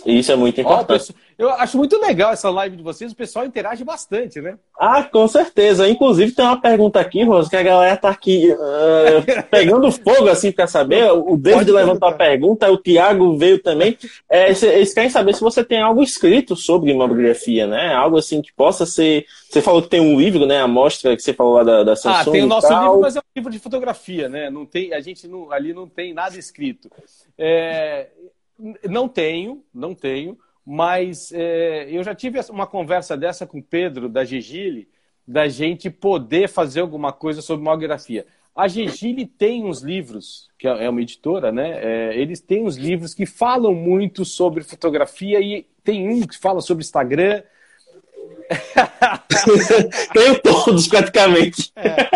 Isso 0.06 0.32
é 0.32 0.36
muito 0.36 0.60
importante. 0.60 1.14
eu 1.38 1.49
acho 1.49 1.78
muito 1.78 1.99
legal 1.99 2.32
essa 2.32 2.49
live 2.49 2.78
de 2.78 2.84
vocês, 2.84 3.12
o 3.12 3.16
pessoal 3.16 3.45
interage 3.45 3.84
bastante, 3.84 4.41
né? 4.41 4.58
Ah, 4.80 5.04
com 5.04 5.28
certeza. 5.28 5.88
Inclusive 5.88 6.32
tem 6.32 6.45
uma 6.45 6.60
pergunta 6.60 6.99
aqui, 6.99 7.24
Rosa, 7.24 7.49
que 7.49 7.56
a 7.56 7.64
galera 7.64 7.95
tá 7.97 8.10
aqui 8.10 8.51
uh, 8.51 9.43
pegando 9.49 9.91
fogo 9.91 10.28
assim 10.30 10.51
para 10.51 10.68
saber. 10.68 11.12
O 11.12 11.38
David 11.38 11.72
levantou 11.72 12.10
a 12.10 12.14
pergunta, 12.14 12.72
o 12.72 12.78
Tiago 12.78 13.38
veio 13.38 13.60
também. 13.60 13.97
É, 14.30 14.49
eles 14.49 14.93
querem 14.93 15.10
saber 15.10 15.34
se 15.34 15.41
você 15.41 15.64
tem 15.64 15.82
algo 15.82 16.01
escrito 16.01 16.56
sobre 16.56 16.91
imobiligrafia, 16.91 17.68
né? 17.68 17.93
Algo 17.93 18.18
assim 18.18 18.41
que 18.41 18.54
possa 18.54 18.86
ser. 18.86 19.26
Você 19.49 19.62
falou 19.62 19.82
que 19.82 19.89
tem 19.89 20.01
um 20.01 20.20
livro, 20.20 20.45
né? 20.45 20.62
A 20.62 20.68
mostra 20.68 21.16
que 21.16 21.22
você 21.22 21.34
falou 21.34 21.54
lá 21.54 21.64
da, 21.64 21.84
da 21.84 21.95
Samsung. 21.95 22.30
Ah, 22.30 22.32
tem 22.32 22.43
o 22.43 22.47
nosso 22.47 22.68
livro, 22.68 23.01
mas 23.01 23.16
é 23.16 23.20
um 23.20 23.24
livro 23.36 23.51
de 23.51 23.60
fotografia, 23.60 24.28
né? 24.28 24.49
Não 24.49 24.66
tem, 24.66 24.93
a 24.93 24.99
gente 24.99 25.28
não, 25.28 25.51
ali 25.51 25.74
não 25.74 25.88
tem 25.88 26.14
nada 26.14 26.38
escrito. 26.38 26.89
É, 27.38 28.08
não 28.89 29.07
tenho, 29.07 29.64
não 29.74 29.93
tenho, 29.93 30.38
mas 30.66 31.32
é, 31.32 31.88
eu 31.89 32.03
já 32.03 32.16
tive 32.16 32.39
uma 32.49 32.66
conversa 32.66 33.18
dessa 33.18 33.45
com 33.45 33.59
o 33.59 33.64
Pedro 33.64 34.07
da 34.07 34.24
Gigile 34.24 34.88
da 35.28 35.47
gente 35.47 35.89
poder 35.89 36.49
fazer 36.49 36.82
alguma 36.82 37.11
coisa 37.11 37.41
sobre 37.41 37.64
mobigrafia. 37.64 38.26
A 38.55 38.68
Gegile 38.68 39.26
tem 39.26 39.64
uns 39.64 39.82
livros, 39.82 40.49
que 40.59 40.68
é 40.68 40.88
uma 40.88 41.01
editora, 41.01 41.51
né? 41.51 42.11
É, 42.11 42.20
eles 42.20 42.39
têm 42.39 42.64
uns 42.64 42.78
livros 42.78 43.14
que 43.14 43.26
falam 43.26 43.74
muito 43.74 44.24
sobre 44.24 44.64
fotografia 44.64 45.39
e 45.39 45.66
tem 45.84 46.07
um 46.07 46.22
que 46.22 46.38
fala 46.38 46.61
sobre 46.61 46.84
Instagram. 46.84 47.41
Tenho 50.13 50.39
todos, 50.41 50.88
praticamente. 50.88 51.71
É. 51.76 52.09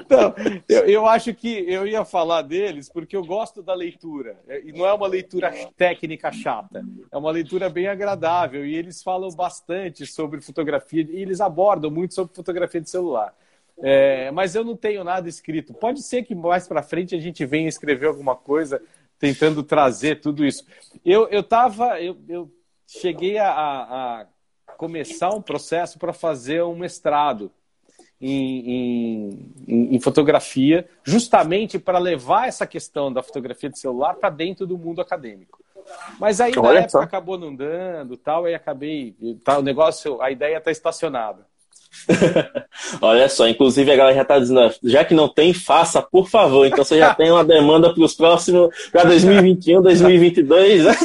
Então, 0.00 0.34
eu, 0.68 0.84
eu 0.86 1.06
acho 1.06 1.34
que 1.34 1.64
eu 1.68 1.86
ia 1.86 2.04
falar 2.04 2.42
deles 2.42 2.88
porque 2.88 3.16
eu 3.16 3.24
gosto 3.24 3.62
da 3.62 3.74
leitura. 3.74 4.36
E 4.64 4.72
não 4.72 4.86
é 4.86 4.92
uma 4.92 5.06
leitura 5.06 5.52
técnica 5.76 6.30
chata, 6.32 6.84
é 7.10 7.16
uma 7.16 7.30
leitura 7.30 7.68
bem 7.68 7.88
agradável. 7.88 8.64
E 8.64 8.74
eles 8.74 9.02
falam 9.02 9.30
bastante 9.30 10.06
sobre 10.06 10.40
fotografia 10.40 11.06
e 11.08 11.22
eles 11.22 11.40
abordam 11.40 11.90
muito 11.90 12.14
sobre 12.14 12.34
fotografia 12.34 12.80
de 12.80 12.90
celular. 12.90 13.34
É, 13.82 14.30
mas 14.30 14.54
eu 14.54 14.62
não 14.64 14.76
tenho 14.76 15.02
nada 15.02 15.28
escrito. 15.28 15.74
Pode 15.74 16.02
ser 16.02 16.22
que 16.22 16.34
mais 16.34 16.68
para 16.68 16.82
frente 16.82 17.14
a 17.14 17.20
gente 17.20 17.44
venha 17.44 17.68
escrever 17.68 18.06
alguma 18.06 18.36
coisa 18.36 18.80
tentando 19.18 19.62
trazer 19.62 20.20
tudo 20.20 20.44
isso. 20.44 20.64
Eu 21.04 21.28
eu 21.28 21.42
tava, 21.42 22.00
eu, 22.00 22.16
eu 22.28 22.50
cheguei 22.86 23.38
a, 23.38 23.50
a 23.50 24.26
começar 24.84 25.30
um 25.30 25.40
processo 25.40 25.98
para 25.98 26.12
fazer 26.12 26.62
um 26.62 26.76
mestrado 26.76 27.50
em, 28.20 29.40
em, 29.66 29.94
em 29.94 30.00
fotografia, 30.00 30.86
justamente 31.02 31.78
para 31.78 31.98
levar 31.98 32.48
essa 32.48 32.66
questão 32.66 33.10
da 33.10 33.22
fotografia 33.22 33.70
de 33.70 33.78
celular 33.78 34.14
para 34.14 34.28
dentro 34.28 34.66
do 34.66 34.76
mundo 34.76 35.00
acadêmico. 35.00 35.64
Mas 36.20 36.38
aí 36.38 36.54
na 36.54 36.80
época 36.80 37.02
acabou 37.02 37.38
não 37.38 37.54
dando, 37.54 38.14
tal, 38.18 38.46
e 38.46 38.54
acabei, 38.54 39.16
tá, 39.42 39.58
o 39.58 39.62
negócio, 39.62 40.20
a 40.20 40.30
ideia 40.30 40.58
está 40.58 40.70
estacionada. 40.70 41.46
Olha 43.00 43.28
só, 43.28 43.48
inclusive 43.48 43.90
a 43.90 43.96
galera 43.96 44.16
já 44.16 44.22
está 44.22 44.38
dizendo, 44.38 44.74
já 44.82 45.04
que 45.04 45.14
não 45.14 45.28
tem, 45.28 45.52
faça, 45.52 46.02
por 46.02 46.28
favor. 46.28 46.66
Então 46.66 46.84
você 46.84 46.98
já 46.98 47.12
tem 47.14 47.30
uma 47.30 47.44
demanda 47.44 47.92
para 47.92 48.02
os 48.02 48.14
próximos, 48.14 48.74
para 48.92 49.04
2021, 49.04 49.82
2022, 49.82 50.84
né? 50.84 50.96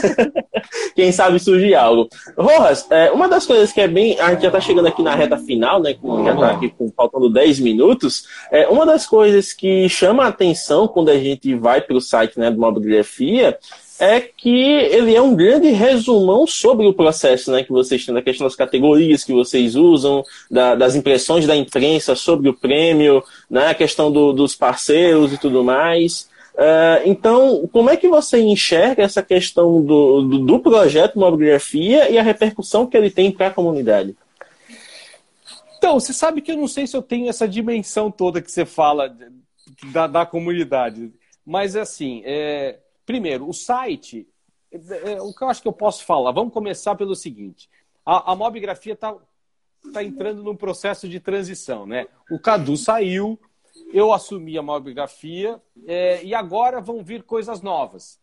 Quem 0.96 1.12
sabe 1.12 1.40
surgir 1.40 1.76
algo. 1.76 2.10
Rojas, 2.38 2.86
é, 2.90 3.12
uma 3.12 3.28
das 3.28 3.46
coisas 3.46 3.72
que 3.72 3.82
é 3.82 3.88
bem. 3.88 4.20
A 4.20 4.32
gente 4.32 4.42
já 4.42 4.48
está 4.48 4.60
chegando 4.60 4.88
aqui 4.88 5.02
na 5.02 5.16
reta 5.16 5.38
final, 5.38 5.82
né? 5.82 5.96
Já 6.26 6.34
está 6.34 6.52
aqui 6.52 6.70
com, 6.70 6.92
faltando 6.96 7.30
10 7.30 7.60
minutos. 7.60 8.28
É, 8.52 8.68
uma 8.68 8.86
das 8.86 9.06
coisas 9.06 9.54
que 9.54 9.88
chama 9.88 10.26
a 10.26 10.28
atenção 10.28 10.88
quando 10.88 11.10
a 11.10 11.18
gente 11.18 11.56
vai 11.56 11.82
para 11.82 11.96
o 11.96 12.02
site 12.02 12.40
né, 12.40 12.52
do 12.52 12.60
Mobigrafia 12.60 13.58
é 14.00 14.22
que 14.22 14.50
ele 14.50 15.14
é 15.14 15.22
um 15.22 15.36
grande 15.36 15.70
resumão 15.70 16.48
sobre 16.48 16.88
o 16.88 16.94
processo 16.94 17.52
né, 17.52 17.64
que 17.64 17.72
vocês 17.72 18.06
têm, 18.06 18.16
da 18.16 18.22
questão 18.22 18.48
das 18.48 18.56
categorias 18.56 19.26
que 19.26 19.34
vocês 19.34 19.76
usam, 19.76 20.24
da, 20.50 20.74
das 20.74 20.96
impressões 20.96 21.46
da 21.46 21.56
imprensa 21.56 22.16
sobre 22.16 22.48
o 22.48 22.54
prêmio, 22.54 23.22
né, 23.50 23.68
a 23.68 23.76
questão 23.76 24.10
do, 24.10 24.32
dos 24.32 24.56
parceiros 24.56 25.34
e 25.34 25.38
tudo 25.38 25.64
mais. 25.64 26.30
Uh, 26.56 27.04
então, 27.06 27.70
como 27.72 27.90
é 27.90 27.98
que 27.98 28.08
você 28.08 28.40
enxerga 28.40 29.04
essa 29.04 29.22
questão 29.22 29.84
do, 29.84 30.22
do, 30.22 30.40
do 30.40 30.60
projeto 30.60 31.20
Mobigrafia 31.20 32.10
e 32.10 32.18
a 32.18 32.24
repercussão 32.24 32.86
que 32.86 32.96
ele 32.96 33.12
tem 33.12 33.32
para 33.32 33.48
a 33.48 33.54
comunidade? 33.54 34.16
Então, 35.78 36.00
você 36.00 36.12
sabe 36.12 36.42
que 36.42 36.52
eu 36.52 36.58
não 36.58 36.68
sei 36.68 36.86
se 36.86 36.96
eu 36.96 37.02
tenho 37.02 37.30
essa 37.30 37.48
dimensão 37.48 38.12
toda 38.12 38.42
que 38.42 38.52
você 38.52 38.66
fala 38.66 39.14
da, 39.94 40.08
da 40.08 40.26
comunidade, 40.26 41.14
mas 41.46 41.78
assim, 41.78 42.22
é, 42.26 42.80
Primeiro, 43.10 43.50
o 43.50 43.54
site, 43.56 44.28
é, 44.72 45.14
é, 45.14 45.22
o 45.24 45.34
que 45.34 45.44
eu 45.44 45.50
acho 45.50 45.64
que 45.64 45.68
eu 45.68 45.74
posso 45.74 46.06
falar, 46.06 46.32
vamos 46.32 46.54
começar 46.54 46.94
pelo 46.94 47.16
seguinte: 47.16 47.68
a, 48.06 48.34
a 48.34 48.36
mobigrafia 48.36 48.94
está 48.94 49.18
tá 49.92 50.04
entrando 50.04 50.44
num 50.44 50.56
processo 50.56 51.10
de 51.10 51.20
transição, 51.20 51.88
né? 51.88 52.06
O 52.30 52.38
Cadu 52.38 52.78
saiu, 52.78 53.40
eu 53.92 54.14
assumi 54.14 54.60
a 54.60 54.62
mobigrafia 54.62 55.60
é, 55.88 56.24
e 56.24 56.36
agora 56.36 56.80
vão 56.80 57.04
vir 57.04 57.24
coisas 57.24 57.64
novas. 57.64 58.20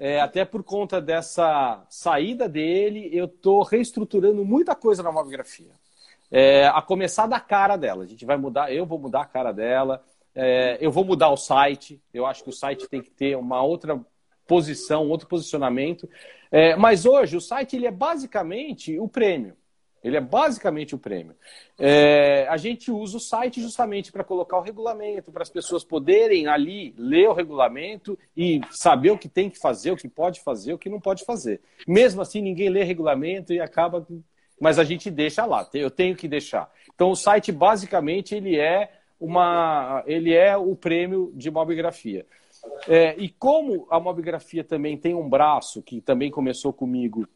É, 0.00 0.20
até 0.20 0.44
por 0.44 0.64
conta 0.64 1.00
dessa 1.00 1.86
saída 1.88 2.48
dele, 2.48 3.08
eu 3.12 3.26
estou 3.26 3.62
reestruturando 3.62 4.44
muita 4.44 4.74
coisa 4.74 5.00
na 5.00 5.12
mobigrafia. 5.12 5.70
É, 6.28 6.66
a 6.66 6.82
começar 6.82 7.28
da 7.28 7.38
cara 7.38 7.76
dela. 7.76 8.02
A 8.02 8.06
gente 8.08 8.24
vai 8.24 8.36
mudar, 8.36 8.74
eu 8.74 8.84
vou 8.84 8.98
mudar 8.98 9.20
a 9.20 9.26
cara 9.26 9.52
dela, 9.52 10.04
é, 10.34 10.76
eu 10.80 10.90
vou 10.90 11.04
mudar 11.04 11.30
o 11.30 11.36
site. 11.36 12.02
Eu 12.12 12.26
acho 12.26 12.42
que 12.42 12.50
o 12.50 12.52
site 12.52 12.88
tem 12.88 13.00
que 13.00 13.12
ter 13.12 13.36
uma 13.36 13.62
outra 13.62 14.04
posição, 14.46 15.08
outro 15.08 15.26
posicionamento. 15.26 16.08
É, 16.50 16.76
mas 16.76 17.04
hoje 17.04 17.36
o 17.36 17.40
site 17.40 17.76
ele 17.76 17.86
é 17.86 17.90
basicamente 17.90 18.98
o 18.98 19.08
prêmio. 19.08 19.56
Ele 20.04 20.18
é 20.18 20.20
basicamente 20.20 20.94
o 20.94 20.98
prêmio. 20.98 21.34
É, 21.78 22.46
a 22.48 22.58
gente 22.58 22.90
usa 22.90 23.16
o 23.16 23.20
site 23.20 23.62
justamente 23.62 24.12
para 24.12 24.22
colocar 24.22 24.58
o 24.58 24.60
regulamento, 24.60 25.32
para 25.32 25.42
as 25.42 25.48
pessoas 25.48 25.82
poderem 25.82 26.46
ali 26.46 26.94
ler 26.98 27.30
o 27.30 27.32
regulamento 27.32 28.18
e 28.36 28.60
saber 28.70 29.12
o 29.12 29.18
que 29.18 29.30
tem 29.30 29.48
que 29.48 29.58
fazer, 29.58 29.92
o 29.92 29.96
que 29.96 30.06
pode 30.06 30.42
fazer, 30.42 30.74
o 30.74 30.78
que 30.78 30.90
não 30.90 31.00
pode 31.00 31.24
fazer. 31.24 31.62
Mesmo 31.88 32.20
assim, 32.20 32.42
ninguém 32.42 32.68
lê 32.68 32.84
regulamento 32.84 33.50
e 33.54 33.60
acaba. 33.60 34.06
Mas 34.60 34.78
a 34.78 34.84
gente 34.84 35.10
deixa 35.10 35.46
lá, 35.46 35.66
eu 35.72 35.90
tenho 35.90 36.14
que 36.14 36.28
deixar. 36.28 36.70
Então, 36.94 37.10
o 37.10 37.16
site 37.16 37.50
basicamente 37.50 38.34
ele 38.34 38.60
é 38.60 38.92
uma, 39.18 40.04
ele 40.06 40.34
é 40.34 40.54
o 40.54 40.76
prêmio 40.76 41.32
de 41.34 41.50
mobigrafia. 41.50 42.26
É, 42.88 43.14
e 43.18 43.28
como 43.28 43.86
a 43.90 43.98
mobigrafia 43.98 44.62
também 44.62 44.96
tem 44.96 45.14
um 45.14 45.28
braço, 45.28 45.82
que 45.82 46.00
também 46.00 46.30
começou 46.30 46.72
comigo, 46.72 47.26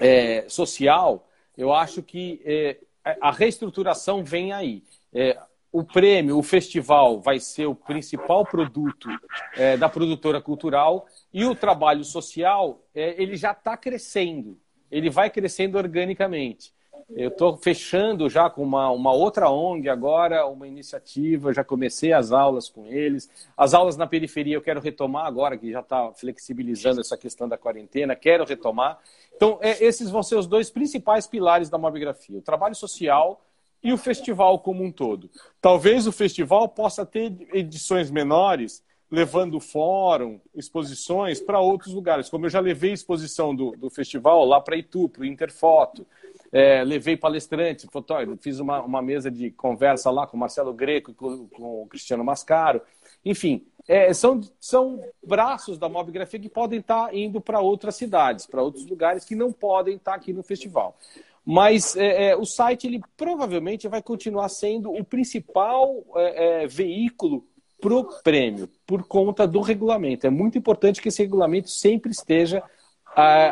é, 0.00 0.44
social, 0.48 1.28
eu 1.56 1.72
acho 1.72 2.02
que 2.02 2.40
é, 2.44 2.78
a 3.20 3.30
reestruturação 3.30 4.24
vem 4.24 4.52
aí. 4.52 4.82
É, 5.12 5.38
o 5.70 5.82
prêmio, 5.82 6.38
o 6.38 6.42
festival, 6.42 7.20
vai 7.20 7.40
ser 7.40 7.66
o 7.66 7.74
principal 7.74 8.44
produto 8.44 9.08
é, 9.56 9.76
da 9.76 9.88
produtora 9.88 10.40
cultural 10.40 11.06
e 11.32 11.44
o 11.44 11.54
trabalho 11.54 12.04
social, 12.04 12.80
é, 12.94 13.20
ele 13.20 13.36
já 13.36 13.52
está 13.52 13.76
crescendo, 13.76 14.56
ele 14.90 15.10
vai 15.10 15.30
crescendo 15.30 15.76
organicamente. 15.76 16.73
Eu 17.10 17.28
estou 17.28 17.56
fechando 17.56 18.28
já 18.28 18.48
com 18.48 18.62
uma, 18.62 18.90
uma 18.90 19.12
outra 19.12 19.50
ONG 19.50 19.88
agora, 19.88 20.46
uma 20.46 20.66
iniciativa, 20.66 21.52
já 21.52 21.62
comecei 21.62 22.12
as 22.12 22.32
aulas 22.32 22.68
com 22.68 22.86
eles. 22.86 23.30
As 23.56 23.74
aulas 23.74 23.96
na 23.96 24.06
periferia 24.06 24.54
eu 24.54 24.62
quero 24.62 24.80
retomar 24.80 25.26
agora, 25.26 25.56
que 25.58 25.70
já 25.70 25.80
está 25.80 26.12
flexibilizando 26.12 27.00
essa 27.00 27.16
questão 27.16 27.48
da 27.48 27.58
quarentena, 27.58 28.16
quero 28.16 28.44
retomar. 28.44 28.98
Então, 29.36 29.58
é, 29.60 29.84
esses 29.84 30.08
vão 30.10 30.22
ser 30.22 30.36
os 30.36 30.46
dois 30.46 30.70
principais 30.70 31.26
pilares 31.26 31.68
da 31.68 31.76
mobigrafia: 31.76 32.38
o 32.38 32.42
trabalho 32.42 32.74
social 32.74 33.40
e 33.82 33.92
o 33.92 33.98
festival 33.98 34.58
como 34.60 34.82
um 34.82 34.90
todo. 34.90 35.30
Talvez 35.60 36.06
o 36.06 36.12
festival 36.12 36.68
possa 36.68 37.04
ter 37.04 37.36
edições 37.52 38.10
menores, 38.10 38.82
levando 39.10 39.60
fórum, 39.60 40.40
exposições 40.54 41.38
para 41.38 41.60
outros 41.60 41.92
lugares, 41.92 42.30
como 42.30 42.46
eu 42.46 42.50
já 42.50 42.60
levei 42.60 42.92
exposição 42.92 43.54
do, 43.54 43.72
do 43.72 43.90
festival 43.90 44.44
lá 44.46 44.60
para 44.60 44.76
Itu, 44.76 45.08
para 45.08 45.22
o 45.22 45.26
Interfoto 45.26 46.06
é, 46.54 46.84
levei 46.84 47.16
palestrantes, 47.16 47.84
fotógrafo, 47.90 48.40
fiz 48.40 48.60
uma, 48.60 48.80
uma 48.80 49.02
mesa 49.02 49.28
de 49.28 49.50
conversa 49.50 50.08
lá 50.08 50.24
com 50.24 50.36
o 50.36 50.40
Marcelo 50.40 50.72
Greco 50.72 51.10
e 51.10 51.14
com, 51.14 51.48
com 51.48 51.82
o 51.82 51.86
Cristiano 51.88 52.22
Mascaro. 52.22 52.80
Enfim, 53.24 53.66
é, 53.88 54.14
são, 54.14 54.40
são 54.60 55.00
braços 55.26 55.78
da 55.78 55.88
mobigrafia 55.88 56.38
que 56.38 56.48
podem 56.48 56.78
estar 56.78 57.12
indo 57.12 57.40
para 57.40 57.58
outras 57.58 57.96
cidades, 57.96 58.46
para 58.46 58.62
outros 58.62 58.86
lugares 58.86 59.24
que 59.24 59.34
não 59.34 59.50
podem 59.50 59.96
estar 59.96 60.14
aqui 60.14 60.32
no 60.32 60.44
festival. 60.44 60.96
Mas 61.44 61.96
é, 61.96 62.28
é, 62.28 62.36
o 62.36 62.44
site 62.44 62.86
ele 62.86 63.02
provavelmente 63.16 63.88
vai 63.88 64.00
continuar 64.00 64.48
sendo 64.48 64.92
o 64.92 65.02
principal 65.02 66.04
é, 66.14 66.62
é, 66.62 66.66
veículo 66.68 67.44
para 67.80 67.94
o 67.94 68.04
prêmio, 68.22 68.68
por 68.86 69.02
conta 69.08 69.44
do 69.44 69.60
regulamento. 69.60 70.24
É 70.24 70.30
muito 70.30 70.56
importante 70.56 71.02
que 71.02 71.08
esse 71.08 71.20
regulamento 71.20 71.68
sempre 71.68 72.12
esteja 72.12 72.62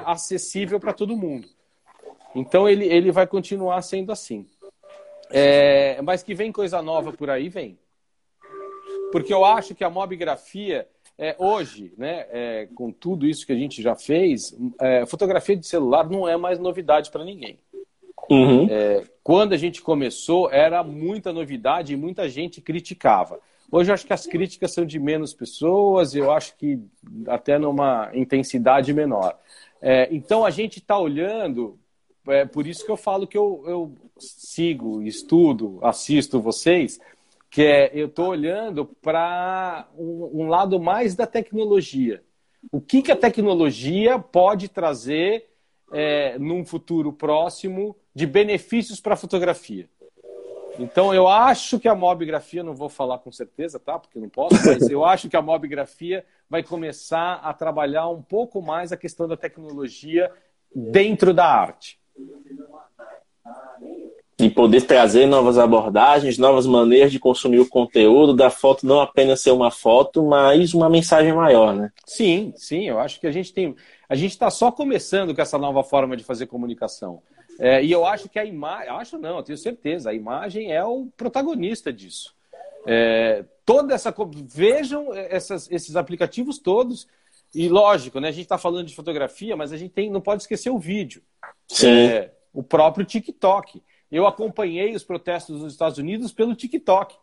acessível 0.07 0.81
para 0.81 0.93
todo 0.93 1.17
mundo. 1.17 1.49
Então 2.35 2.69
ele, 2.69 2.87
ele 2.87 3.11
vai 3.11 3.27
continuar 3.27 3.81
sendo 3.83 4.13
assim. 4.13 4.47
É, 5.31 6.01
mas 6.03 6.23
que 6.23 6.35
vem 6.35 6.53
coisa 6.53 6.83
nova 6.83 7.13
por 7.13 7.31
aí, 7.31 7.49
vem. 7.49 7.79
Porque 9.11 9.33
eu 9.33 9.45
acho 9.45 9.75
que 9.75 9.85
a 9.85 9.91
mobigrafia, 9.91 10.87
é, 11.19 11.35
hoje, 11.39 11.93
né, 11.97 12.27
é, 12.31 12.69
com 12.75 12.91
tudo 12.91 13.27
isso 13.27 13.47
que 13.47 13.53
a 13.53 13.57
gente 13.57 13.83
já 13.83 13.95
fez, 13.95 14.57
é, 14.81 15.07
fotografia 15.07 15.57
de 15.57 15.67
celular 15.67 16.09
não 16.09 16.29
é 16.29 16.37
mais 16.37 16.59
novidade 16.59 17.11
para 17.11 17.25
ninguém. 17.25 17.59
Uhum. 18.31 18.67
É, 18.71 19.05
quando 19.23 19.53
a 19.53 19.57
gente 19.57 19.83
começou, 19.83 20.51
era 20.51 20.83
muita 20.83 21.33
novidade 21.33 21.93
e 21.93 21.97
muita 21.97 22.29
gente 22.29 22.61
criticava. 22.61 23.41
Hoje 23.71 23.91
eu 23.91 23.95
acho 23.95 24.07
que 24.07 24.13
as 24.13 24.27
críticas 24.27 24.73
são 24.73 24.85
de 24.85 24.99
menos 24.99 25.33
pessoas, 25.33 26.15
eu 26.15 26.31
acho 26.31 26.57
que 26.57 26.79
até 27.27 27.59
numa 27.59 28.11
intensidade 28.15 28.93
menor. 28.93 29.39
É, 29.81 30.09
então 30.11 30.45
a 30.45 30.51
gente 30.51 30.79
está 30.79 30.99
olhando 30.99 31.79
é 32.29 32.45
por 32.45 32.67
isso 32.67 32.85
que 32.85 32.91
eu 32.91 32.97
falo 32.97 33.27
que 33.27 33.37
eu, 33.37 33.63
eu 33.67 33.95
sigo, 34.19 35.03
estudo, 35.03 35.79
assisto 35.83 36.41
vocês, 36.41 37.01
que 37.51 37.63
é 37.63 37.91
eu 37.93 38.07
estou 38.07 38.29
olhando 38.29 38.87
para 38.87 39.89
um, 39.97 40.43
um, 40.43 40.49
lado 40.49 40.81
mais 40.81 41.15
da 41.15 41.27
tecnologia. 41.27 42.23
O 42.71 42.81
que, 42.81 43.03
que 43.03 43.13
a 43.13 43.17
tecnologia 43.17 44.19
pode 44.19 44.69
trazer 44.69 45.51
é, 45.93 46.39
num 46.39 46.65
futuro 46.65 47.13
próximo 47.13 47.97
de 48.15 48.27
benefícios 48.27 49.01
para 49.01 49.15
a 49.15 49.17
fotografia? 49.17 49.89
Então 50.79 51.15
eu 51.15 51.29
acho 51.29 51.79
que 51.79 51.89
a 51.89 51.95
mobigrafia, 51.95 52.63
não 52.63 52.75
vou 52.75 52.89
falar 52.89 53.19
com 53.19 53.31
certeza, 53.31 53.79
tá? 53.79 53.99
Porque 53.99 54.19
não 54.19 54.29
posso, 54.29 54.55
mas 54.67 54.89
eu 54.89 55.05
acho 55.05 55.29
que 55.29 55.37
a 55.37 55.43
mobigrafia 55.43 56.25
vai 56.49 56.63
começar 56.63 57.35
a 57.35 57.53
trabalhar 57.53 58.09
um 58.09 58.23
pouco 58.23 58.63
mais 58.63 58.93
a 58.93 58.97
questão 58.97 59.29
da 59.29 59.37
tecnologia 59.37 60.33
dentro 60.75 61.35
da 61.35 61.47
arte. 61.47 62.01
E 64.39 64.51
poder 64.51 64.83
trazer 64.83 65.27
novas 65.27 65.57
abordagens, 65.57 66.39
novas 66.39 66.67
maneiras 66.67 67.13
de 67.13 67.19
consumir 67.19 67.61
o 67.61 67.69
conteúdo 67.69 68.35
da 68.35 68.51
foto, 68.51 68.87
não 68.87 69.01
apenas 69.01 69.41
ser 69.41 69.53
uma 69.53 69.71
foto, 69.71 70.23
mas 70.23 70.75
uma 70.75 70.91
mensagem 70.91 71.33
maior, 71.33 71.75
né? 71.75 71.93
Sim, 72.05 72.53
sim, 72.57 72.89
eu 72.89 72.99
acho 72.99 73.21
que 73.21 73.27
a 73.27 73.31
gente 73.31 73.53
tem. 73.53 73.77
A 74.09 74.15
gente 74.15 74.33
está 74.33 74.51
só 74.51 74.73
começando 74.73 75.35
com 75.35 75.41
essa 75.41 75.59
nova 75.59 75.85
forma 75.85 76.17
de 76.17 76.25
fazer 76.25 76.47
comunicação. 76.47 77.23
É, 77.59 77.85
e 77.85 77.93
eu 77.93 78.05
acho 78.05 78.29
que 78.29 78.39
a 78.39 78.45
imagem. 78.45 78.89
Acho 78.89 79.19
não, 79.19 79.37
eu 79.37 79.43
tenho 79.43 79.59
certeza, 79.59 80.11
a 80.11 80.15
imagem 80.15 80.73
é 80.73 80.85
o 80.85 81.07
protagonista 81.17 81.93
disso. 81.93 82.35
É, 82.87 83.45
toda 83.65 83.95
essa. 83.95 84.13
Vejam 84.49 85.15
essas, 85.15 85.71
esses 85.71 85.95
aplicativos 85.95 86.59
todos. 86.59 87.07
E 87.55 87.69
lógico, 87.69 88.19
né? 88.19 88.29
A 88.29 88.33
gente 88.33 88.45
está 88.45 88.57
falando 88.57 88.87
de 88.87 88.95
fotografia, 88.95 89.57
mas 89.57 89.73
a 89.73 89.77
gente 89.77 89.93
tem, 89.93 90.11
não 90.11 90.21
pode 90.21 90.43
esquecer 90.43 90.71
o 90.71 90.79
vídeo. 90.79 91.23
Sim. 91.69 91.91
É, 91.91 92.33
o 92.53 92.63
próprio 92.63 93.05
TikTok. 93.05 93.83
Eu 94.11 94.27
acompanhei 94.27 94.95
os 94.95 95.05
protestos 95.05 95.61
nos 95.61 95.73
Estados 95.73 95.99
Unidos 95.99 96.33
pelo 96.33 96.55
TikTok. 96.55 97.17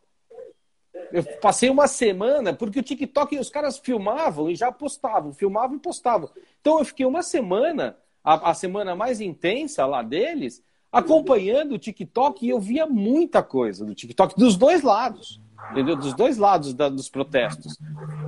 Eu 1.12 1.24
passei 1.40 1.70
uma 1.70 1.88
semana, 1.88 2.54
porque 2.54 2.80
o 2.80 2.84
TikTok, 2.84 3.38
os 3.38 3.50
caras 3.50 3.78
filmavam 3.78 4.50
e 4.50 4.56
já 4.56 4.72
postavam, 4.72 5.34
filmavam 5.34 5.78
e 5.78 5.80
postavam. 5.80 6.30
Então 6.62 6.80
eu 6.80 6.86
fiquei 6.86 7.06
uma 7.06 7.24
semana, 7.24 7.98
a, 8.24 8.52
a 8.52 8.54
semana 8.54 8.96
mais 8.96 9.22
intensa 9.22 9.86
lá 9.86 10.04
deles, 10.04 10.64
acompanhando 10.92 11.74
o 11.74 11.80
TikTok 11.80 12.46
e 12.46 12.50
eu 12.50 12.60
via 12.60 12.86
muita 12.86 13.42
coisa 13.42 13.86
do 13.86 13.96
TikTok, 13.96 14.36
dos 14.38 14.56
dois 14.56 14.82
lados, 14.84 15.40
entendeu? 15.72 15.96
Dos 15.96 16.14
dois 16.14 16.38
lados 16.38 16.74
da, 16.74 16.90
dos 16.90 17.10
protestos. 17.10 17.78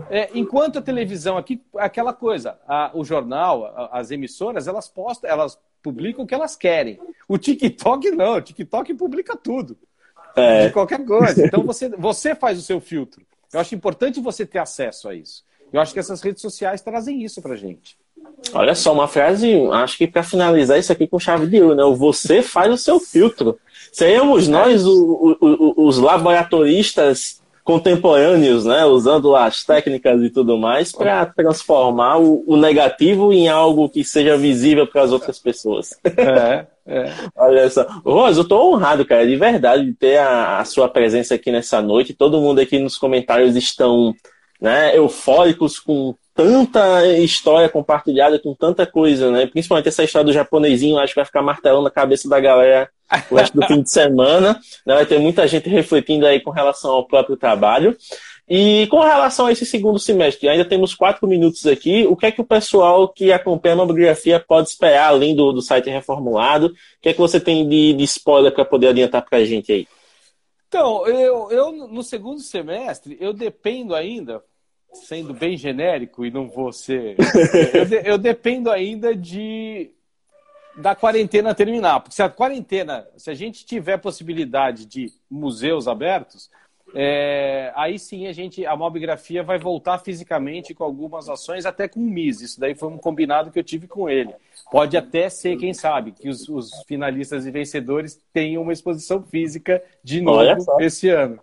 É, 0.09 0.29
enquanto 0.33 0.79
a 0.79 0.81
televisão 0.81 1.37
aqui, 1.37 1.61
aquela 1.77 2.13
coisa, 2.13 2.59
a, 2.67 2.91
o 2.93 3.03
jornal, 3.03 3.65
a, 3.65 3.99
as 3.99 4.11
emissoras, 4.11 4.67
elas 4.67 4.87
postam, 4.87 5.29
elas 5.29 5.57
publicam 5.81 6.23
o 6.23 6.27
que 6.27 6.33
elas 6.33 6.55
querem. 6.55 6.99
O 7.27 7.37
TikTok 7.37 8.11
não, 8.11 8.35
o 8.35 8.41
TikTok 8.41 8.93
publica 8.93 9.35
tudo. 9.35 9.77
É. 10.35 10.67
De 10.67 10.73
qualquer 10.73 11.05
coisa. 11.05 11.45
Então 11.45 11.63
você, 11.63 11.89
você 11.89 12.35
faz 12.35 12.57
o 12.57 12.61
seu 12.61 12.79
filtro. 12.79 13.25
Eu 13.51 13.59
acho 13.59 13.75
importante 13.75 14.21
você 14.21 14.45
ter 14.45 14.59
acesso 14.59 15.09
a 15.09 15.15
isso. 15.15 15.43
Eu 15.73 15.79
acho 15.81 15.93
que 15.93 15.99
essas 15.99 16.21
redes 16.21 16.41
sociais 16.41 16.81
trazem 16.81 17.23
isso 17.23 17.41
pra 17.41 17.55
gente. 17.55 17.97
Olha 18.53 18.75
só, 18.75 18.91
uma 18.93 19.07
frase, 19.07 19.53
acho 19.71 19.97
que 19.97 20.07
para 20.07 20.23
finalizar 20.23 20.77
isso 20.77 20.91
aqui 20.91 21.07
com 21.07 21.19
chave 21.19 21.47
de 21.47 21.61
ouro, 21.61 21.75
né? 21.75 21.83
Você 21.97 22.41
faz 22.41 22.73
o 22.73 22.77
seu 22.77 22.99
filtro. 22.99 23.57
Seremos 23.91 24.47
nós, 24.47 24.85
o, 24.85 25.37
o, 25.39 25.45
o, 25.45 25.87
os 25.87 25.97
laboratoristas 25.97 27.41
contemporâneos, 27.63 28.65
né? 28.65 28.85
Usando 28.85 29.35
as 29.35 29.63
técnicas 29.63 30.21
e 30.21 30.29
tudo 30.29 30.57
mais 30.57 30.91
para 30.91 31.25
transformar 31.25 32.17
o, 32.17 32.57
negativo 32.57 33.31
em 33.31 33.47
algo 33.47 33.89
que 33.89 34.03
seja 34.03 34.37
visível 34.37 34.87
para 34.87 35.03
as 35.03 35.11
outras 35.11 35.39
pessoas. 35.39 35.97
É, 36.03 36.65
é. 36.85 37.13
Olha 37.35 37.69
só. 37.69 37.83
Rose, 38.05 38.39
eu 38.39 38.43
estou 38.43 38.73
honrado, 38.73 39.05
cara, 39.05 39.25
de 39.25 39.35
verdade, 39.35 39.85
de 39.85 39.93
ter 39.93 40.17
a, 40.17 40.59
a 40.59 40.65
sua 40.65 40.89
presença 40.89 41.35
aqui 41.35 41.51
nessa 41.51 41.81
noite. 41.81 42.13
Todo 42.13 42.41
mundo 42.41 42.59
aqui 42.59 42.79
nos 42.79 42.97
comentários 42.97 43.55
estão 43.55 44.13
né, 44.59 44.95
eufóricos 44.95 45.79
com 45.79 46.15
tanta 46.43 47.07
história 47.17 47.69
compartilhada, 47.69 48.39
com 48.39 48.53
tanta 48.53 48.85
coisa, 48.85 49.31
né? 49.31 49.45
Principalmente 49.45 49.87
essa 49.87 50.03
história 50.03 50.25
do 50.25 50.33
japonesinho, 50.33 50.97
acho 50.97 51.13
que 51.13 51.19
vai 51.19 51.25
ficar 51.25 51.41
martelando 51.41 51.87
a 51.87 51.91
cabeça 51.91 52.27
da 52.27 52.39
galera 52.39 52.89
o 53.29 53.35
resto 53.35 53.59
do 53.59 53.67
fim 53.67 53.81
de 53.81 53.91
semana. 53.91 54.59
Né? 54.85 54.95
Vai 54.95 55.05
ter 55.05 55.19
muita 55.19 55.47
gente 55.47 55.69
refletindo 55.69 56.25
aí 56.25 56.39
com 56.39 56.49
relação 56.49 56.91
ao 56.91 57.07
próprio 57.07 57.35
trabalho. 57.35 57.95
E 58.47 58.87
com 58.87 58.99
relação 58.99 59.45
a 59.45 59.51
esse 59.51 59.65
segundo 59.65 59.97
semestre, 59.97 60.49
ainda 60.49 60.65
temos 60.65 60.93
quatro 60.93 61.27
minutos 61.27 61.65
aqui. 61.65 62.05
O 62.07 62.15
que 62.15 62.25
é 62.25 62.31
que 62.31 62.41
o 62.41 62.45
pessoal 62.45 63.07
que 63.07 63.31
acompanha 63.31 63.75
a 63.75 63.77
mamografia 63.77 64.39
pode 64.39 64.69
esperar, 64.69 65.07
além 65.07 65.35
do, 65.35 65.53
do 65.53 65.61
site 65.61 65.89
reformulado? 65.89 66.67
O 66.67 66.71
que 67.01 67.09
é 67.09 67.13
que 67.13 67.19
você 67.19 67.39
tem 67.39 67.67
de, 67.67 67.93
de 67.93 68.03
spoiler 68.03 68.51
para 68.51 68.65
poder 68.65 68.89
adiantar 68.89 69.23
para 69.23 69.39
a 69.39 69.45
gente 69.45 69.71
aí? 69.71 69.87
Então, 70.67 71.05
eu, 71.05 71.51
eu 71.51 71.71
no 71.71 72.01
segundo 72.03 72.39
semestre, 72.39 73.17
eu 73.19 73.33
dependo 73.33 73.93
ainda, 73.93 74.41
sendo 74.93 75.33
bem 75.33 75.57
genérico 75.57 76.25
e 76.25 76.31
não 76.31 76.47
vou 76.47 76.71
ser. 76.71 77.15
eu, 77.73 77.85
de, 77.85 78.09
eu 78.09 78.17
dependo 78.17 78.69
ainda 78.69 79.15
de 79.15 79.91
da 80.75 80.95
quarentena 80.95 81.53
terminar. 81.53 81.99
Porque 81.99 82.15
se 82.15 82.23
a 82.23 82.29
quarentena, 82.29 83.07
se 83.17 83.29
a 83.29 83.33
gente 83.33 83.65
tiver 83.65 83.97
possibilidade 83.97 84.85
de 84.85 85.11
museus 85.29 85.87
abertos, 85.87 86.49
é, 86.93 87.71
aí 87.75 87.97
sim 87.97 88.27
a 88.27 88.33
gente 88.33 88.65
a 88.65 88.75
mobigrafia 88.75 89.43
vai 89.43 89.57
voltar 89.57 89.99
fisicamente 89.99 90.73
com 90.73 90.83
algumas 90.83 91.29
ações, 91.29 91.65
até 91.65 91.87
com 91.87 91.99
o 91.99 92.03
MIS. 92.03 92.41
Isso 92.41 92.59
daí 92.59 92.75
foi 92.75 92.89
um 92.89 92.97
combinado 92.97 93.51
que 93.51 93.59
eu 93.59 93.63
tive 93.63 93.87
com 93.87 94.09
ele. 94.09 94.33
Pode 94.71 94.95
até 94.97 95.29
ser, 95.29 95.57
quem 95.57 95.73
sabe, 95.73 96.11
que 96.11 96.29
os, 96.29 96.47
os 96.49 96.83
finalistas 96.87 97.45
e 97.45 97.51
vencedores 97.51 98.19
tenham 98.33 98.61
uma 98.61 98.73
exposição 98.73 99.21
física 99.21 99.81
de 100.03 100.21
novo 100.21 100.65
esse 100.79 101.09
ano. 101.09 101.39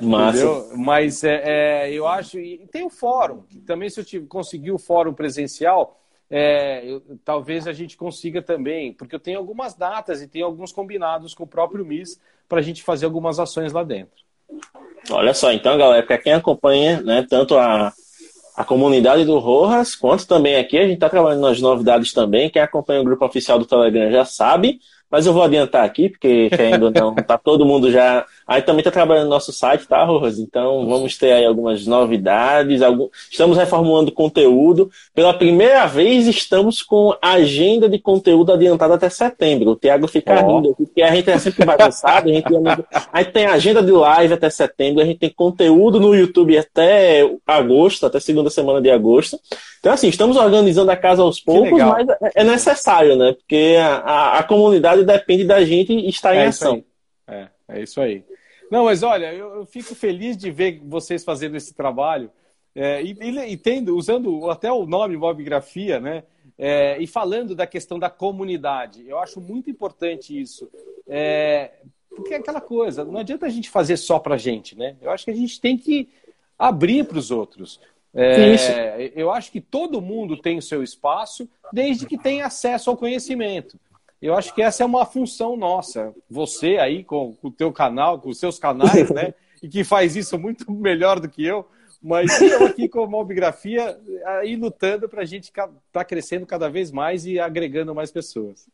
Massa. 0.00 0.76
Mas 0.76 1.22
é, 1.24 1.42
é, 1.44 1.92
eu 1.92 2.06
acho. 2.06 2.38
E 2.38 2.66
tem 2.70 2.84
o 2.84 2.90
fórum. 2.90 3.42
Também, 3.66 3.88
se 3.88 4.00
eu 4.00 4.26
conseguir 4.26 4.72
o 4.72 4.78
fórum 4.78 5.12
presencial, 5.12 6.00
é, 6.30 6.84
eu, 6.84 7.02
talvez 7.24 7.66
a 7.66 7.72
gente 7.72 7.96
consiga 7.96 8.40
também, 8.40 8.92
porque 8.92 9.14
eu 9.14 9.20
tenho 9.20 9.38
algumas 9.38 9.74
datas 9.74 10.22
e 10.22 10.28
tenho 10.28 10.46
alguns 10.46 10.72
combinados 10.72 11.34
com 11.34 11.44
o 11.44 11.46
próprio 11.46 11.84
MIS 11.84 12.18
para 12.48 12.58
a 12.58 12.62
gente 12.62 12.82
fazer 12.82 13.04
algumas 13.04 13.38
ações 13.38 13.72
lá 13.72 13.84
dentro. 13.84 14.22
Olha 15.10 15.34
só, 15.34 15.52
então, 15.52 15.76
galera, 15.76 16.06
para 16.06 16.18
quem 16.18 16.32
acompanha 16.32 17.00
né, 17.02 17.26
tanto 17.28 17.56
a, 17.56 17.92
a 18.56 18.64
comunidade 18.64 19.24
do 19.24 19.38
Rojas, 19.38 19.94
quanto 19.94 20.26
também 20.26 20.56
aqui, 20.56 20.78
a 20.78 20.82
gente 20.82 20.94
está 20.94 21.08
trabalhando 21.08 21.42
nas 21.42 21.60
novidades 21.60 22.12
também. 22.12 22.50
Quem 22.50 22.62
acompanha 22.62 23.00
o 23.00 23.04
grupo 23.04 23.24
oficial 23.24 23.58
do 23.58 23.66
Telegram 23.66 24.10
já 24.10 24.24
sabe. 24.24 24.80
Mas 25.12 25.26
eu 25.26 25.34
vou 25.34 25.42
adiantar 25.42 25.84
aqui, 25.84 26.08
porque 26.08 26.48
ainda 26.58 26.90
não, 26.90 27.14
tá 27.14 27.36
todo 27.36 27.66
mundo 27.66 27.92
já. 27.92 28.24
Aí 28.52 28.60
também 28.60 28.80
está 28.80 28.90
trabalhando 28.90 29.24
no 29.24 29.30
nosso 29.30 29.50
site, 29.50 29.88
tá, 29.88 30.04
Rojas? 30.04 30.38
Então 30.38 30.86
vamos 30.86 31.16
ter 31.16 31.32
aí 31.32 31.46
algumas 31.46 31.86
novidades. 31.86 32.82
Algum... 32.82 33.08
Estamos 33.30 33.56
reformulando 33.56 34.12
conteúdo. 34.12 34.90
Pela 35.14 35.32
primeira 35.32 35.86
vez 35.86 36.26
estamos 36.26 36.82
com 36.82 37.16
agenda 37.22 37.88
de 37.88 37.98
conteúdo 37.98 38.52
adiantada 38.52 38.94
até 38.94 39.08
setembro. 39.08 39.70
O 39.70 39.76
Thiago 39.76 40.06
fica 40.06 40.44
oh. 40.44 40.56
rindo 40.56 40.70
aqui, 40.72 40.84
porque 40.84 41.00
a 41.00 41.14
gente 41.14 41.30
é 41.30 41.38
sempre 41.38 41.64
bagunçado. 41.64 42.28
A 42.28 42.32
gente, 42.32 42.46
a 43.12 43.22
gente 43.22 43.32
tem 43.32 43.46
agenda 43.46 43.82
de 43.82 43.90
live 43.90 44.34
até 44.34 44.50
setembro, 44.50 45.00
a 45.00 45.06
gente 45.06 45.18
tem 45.18 45.30
conteúdo 45.30 45.98
no 45.98 46.14
YouTube 46.14 46.58
até 46.58 47.26
agosto, 47.46 48.04
até 48.04 48.20
segunda 48.20 48.50
semana 48.50 48.82
de 48.82 48.90
agosto. 48.90 49.40
Então, 49.80 49.94
assim, 49.94 50.08
estamos 50.08 50.36
organizando 50.36 50.90
a 50.90 50.96
casa 50.96 51.22
aos 51.22 51.40
poucos, 51.40 51.78
mas 51.78 52.06
é, 52.06 52.42
é 52.42 52.44
necessário, 52.44 53.16
né? 53.16 53.32
Porque 53.32 53.78
a, 53.80 53.96
a, 53.96 54.38
a, 54.40 54.42
comunidade 54.42 55.04
depende 55.04 55.44
da 55.44 55.64
gente 55.64 56.06
estar 56.06 56.34
é 56.34 56.44
em 56.44 56.46
ação. 56.48 56.84
É, 57.26 57.46
é 57.68 57.82
isso 57.82 57.98
aí. 57.98 58.22
Não, 58.72 58.86
mas 58.86 59.02
olha, 59.02 59.34
eu, 59.34 59.56
eu, 59.56 59.66
fico 59.66 59.94
feliz 59.94 60.34
de 60.34 60.50
ver 60.50 60.80
vocês 60.82 61.22
fazendo 61.22 61.58
esse 61.58 61.74
trabalho 61.74 62.30
é, 62.74 63.02
e, 63.02 63.10
e, 63.52 63.56
tendo, 63.58 63.94
usando 63.94 64.48
até 64.50 64.72
o 64.72 64.86
nome 64.86 65.14
mobigrafia, 65.14 66.00
né? 66.00 66.22
É, 66.56 66.96
e 66.98 67.06
falando 67.06 67.54
da 67.54 67.66
questão 67.66 67.98
da 67.98 68.08
comunidade. 68.08 69.06
Eu 69.06 69.18
acho 69.18 69.42
muito 69.42 69.68
importante 69.68 70.40
isso. 70.40 70.70
É, 71.06 71.72
porque 72.08 72.32
é 72.32 72.38
aquela 72.38 72.62
coisa, 72.62 73.04
não 73.04 73.20
adianta 73.20 73.44
a 73.44 73.50
gente 73.50 73.68
fazer 73.68 73.98
só 73.98 74.18
pra 74.18 74.38
gente, 74.38 74.74
né? 74.74 74.96
Eu 75.02 75.10
acho 75.10 75.26
que 75.26 75.30
a 75.30 75.36
gente 75.36 75.60
tem 75.60 75.76
que 75.76 76.08
abrir 76.58 77.04
para 77.04 77.18
os 77.18 77.30
outros. 77.30 77.78
É, 78.14 79.12
eu 79.14 79.30
acho 79.30 79.52
que 79.52 79.60
todo 79.60 80.00
mundo 80.00 80.34
tem 80.34 80.56
o 80.56 80.62
seu 80.62 80.82
espaço, 80.82 81.46
desde 81.74 82.06
que 82.06 82.16
tenha 82.16 82.46
acesso 82.46 82.88
ao 82.88 82.96
conhecimento. 82.96 83.78
Eu 84.22 84.36
acho 84.36 84.54
que 84.54 84.62
essa 84.62 84.84
é 84.84 84.86
uma 84.86 85.04
função 85.04 85.56
nossa. 85.56 86.14
Você 86.30 86.78
aí 86.78 87.02
com, 87.02 87.34
com 87.34 87.48
o 87.48 87.50
teu 87.50 87.72
canal, 87.72 88.20
com 88.20 88.30
os 88.30 88.38
seus 88.38 88.58
canais, 88.58 89.10
né? 89.10 89.34
E 89.62 89.68
que 89.68 89.84
faz 89.84 90.16
isso 90.16 90.36
muito 90.36 90.68
melhor 90.72 91.20
do 91.20 91.28
que 91.28 91.44
eu. 91.44 91.64
Mas 92.02 92.40
eu 92.42 92.66
aqui 92.66 92.88
com 92.88 93.04
a 93.04 93.06
mobigrafia, 93.06 93.96
aí 94.26 94.56
lutando 94.56 95.08
para 95.08 95.22
a 95.22 95.24
gente 95.24 95.44
estar 95.44 95.70
tá 95.92 96.04
crescendo 96.04 96.44
cada 96.44 96.68
vez 96.68 96.90
mais 96.90 97.24
e 97.26 97.38
agregando 97.38 97.94
mais 97.94 98.10
pessoas. 98.10 98.66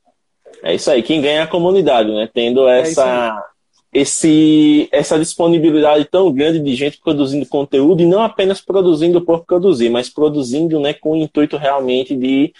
É 0.62 0.74
isso 0.74 0.90
aí, 0.90 1.03
quem 1.03 1.20
ganha 1.20 1.40
é 1.40 1.42
a 1.42 1.46
comunidade, 1.46 2.11
né? 2.11 2.26
Tendo 2.32 2.66
é 2.66 2.80
essa, 2.80 3.51
esse, 3.92 4.88
essa 4.90 5.18
disponibilidade 5.18 6.07
tão 6.07 6.32
grande 6.32 6.59
de 6.59 6.74
gente 6.74 6.99
produzindo 6.99 7.44
conteúdo 7.44 8.03
e 8.03 8.07
não 8.07 8.22
apenas 8.22 8.62
produzindo 8.62 9.20
por 9.20 9.44
produzir, 9.44 9.90
mas 9.90 10.09
produzindo 10.09 10.80
né, 10.80 10.94
com 10.94 11.12
o 11.12 11.16
intuito 11.16 11.59
realmente 11.59 12.16
de 12.16 12.55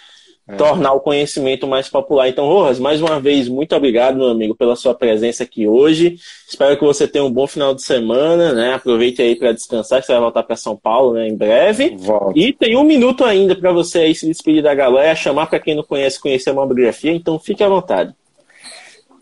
é. 0.49 0.55
tornar 0.55 0.93
o 0.93 0.99
conhecimento 0.99 1.67
mais 1.67 1.87
popular. 1.87 2.27
Então, 2.27 2.47
Rojas, 2.47 2.79
mais 2.79 2.99
uma 3.01 3.19
vez, 3.19 3.47
muito 3.47 3.75
obrigado, 3.75 4.17
meu 4.17 4.29
amigo, 4.29 4.55
pela 4.55 4.75
sua 4.75 4.95
presença 4.95 5.43
aqui 5.43 5.67
hoje. 5.67 6.17
Espero 6.47 6.75
que 6.75 6.83
você 6.83 7.07
tenha 7.07 7.23
um 7.23 7.31
bom 7.31 7.45
final 7.45 7.75
de 7.75 7.83
semana, 7.83 8.51
né? 8.51 8.73
Aproveite 8.73 9.21
aí 9.21 9.35
para 9.35 9.51
descansar, 9.51 10.01
que 10.01 10.07
você 10.07 10.13
vai 10.13 10.21
voltar 10.21 10.41
para 10.41 10.55
São 10.55 10.75
Paulo 10.75 11.13
né, 11.13 11.27
em 11.27 11.37
breve. 11.37 11.95
Volto. 11.97 12.35
E 12.37 12.51
tem 12.51 12.75
um 12.75 12.83
minuto 12.83 13.23
ainda 13.23 13.55
para 13.55 13.71
você 13.71 13.99
aí 13.99 14.15
se 14.15 14.25
despedir 14.25 14.63
da 14.63 14.73
galera, 14.73 15.15
chamar 15.15 15.45
para 15.45 15.59
quem 15.59 15.75
não 15.75 15.83
conhece, 15.83 16.19
conhecer 16.19 16.49
a 16.49 16.53
mamografia, 16.53 17.11
então 17.11 17.37
fique 17.37 17.63
à 17.63 17.69
vontade. 17.69 18.15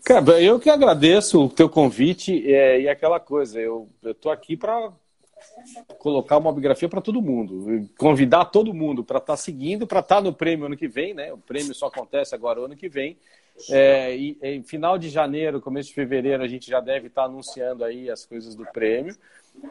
Cara, 0.04 0.40
eu 0.40 0.58
que 0.58 0.70
agradeço 0.70 1.44
o 1.44 1.48
teu 1.50 1.68
convite 1.68 2.42
é, 2.50 2.80
e 2.80 2.88
aquela 2.88 3.20
coisa, 3.20 3.60
eu, 3.60 3.86
tô 4.18 4.30
aqui 4.30 4.56
para 4.56 4.90
colocar 5.98 6.38
uma 6.38 6.52
biografia 6.52 6.88
para 6.88 7.00
todo 7.00 7.22
mundo, 7.22 7.88
convidar 7.98 8.46
todo 8.46 8.74
mundo 8.74 9.04
para 9.04 9.18
estar 9.18 9.34
tá 9.34 9.36
seguindo, 9.36 9.86
para 9.86 10.00
estar 10.00 10.16
tá 10.16 10.22
no 10.22 10.32
prêmio 10.32 10.66
ano 10.66 10.76
que 10.76 10.88
vem, 10.88 11.14
né? 11.14 11.32
O 11.32 11.38
prêmio 11.38 11.74
só 11.74 11.86
acontece 11.86 12.34
agora 12.34 12.60
ano 12.60 12.76
que 12.76 12.88
vem. 12.88 13.16
É, 13.70 14.16
e 14.16 14.38
em 14.42 14.62
final 14.62 14.96
de 14.96 15.08
janeiro, 15.08 15.60
começo 15.60 15.88
de 15.88 15.94
fevereiro, 15.94 16.42
a 16.42 16.48
gente 16.48 16.68
já 16.70 16.80
deve 16.80 17.08
estar 17.08 17.22
tá 17.22 17.28
anunciando 17.28 17.84
aí 17.84 18.08
as 18.08 18.24
coisas 18.24 18.54
do 18.54 18.64
prêmio. 18.66 19.16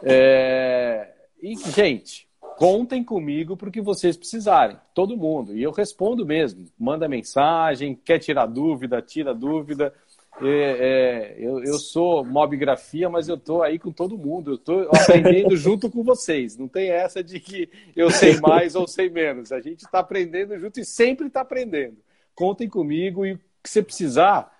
É, 0.03 1.13
e, 1.41 1.55
gente, 1.55 2.28
contem 2.57 3.03
comigo 3.03 3.55
para 3.55 3.70
o 3.70 3.72
que 3.72 3.82
vocês 3.82 4.18
precisarem, 4.18 4.78
todo 4.93 5.15
mundo. 5.15 5.55
E 5.55 5.63
eu 5.63 5.72
respondo 5.72 6.26
mesmo. 6.26 6.65
Manda 6.78 7.07
mensagem, 7.07 7.95
quer 7.95 8.20
tirar 8.20 8.47
dúvida, 8.47 9.01
tira 9.01 9.34
dúvida. 9.34 9.93
É, 10.42 10.48
é, 10.50 11.36
eu, 11.40 11.64
eu, 11.64 11.80
sou 11.80 12.24
mobigrafia, 12.24 13.10
mas 13.10 13.28
eu 13.28 13.36
estou 13.36 13.64
aí 13.64 13.80
com 13.80 13.92
todo 13.92 14.18
mundo. 14.18 14.52
Eu 14.52 14.56
estou 14.56 14.90
aprendendo 14.94 15.56
junto 15.58 15.90
com 15.90 16.04
vocês. 16.04 16.58
Não 16.58 16.68
tem 16.68 16.90
essa 16.90 17.24
de 17.24 17.40
que 17.40 17.70
eu 17.96 18.10
sei 18.12 18.40
mais 18.40 18.76
ou 18.76 18.88
sei 18.88 19.10
menos. 19.10 19.52
A 19.52 19.60
gente 19.60 19.82
está 19.82 20.00
aprendendo 20.00 20.58
junto 20.60 20.80
e 20.80 20.86
sempre 20.86 21.28
está 21.28 21.42
aprendendo. 21.42 21.98
Contem 22.36 22.70
comigo 22.70 23.26
e 23.26 23.34
o 23.34 23.40
que 23.64 23.70
você 23.70 23.82
precisar, 23.82 24.54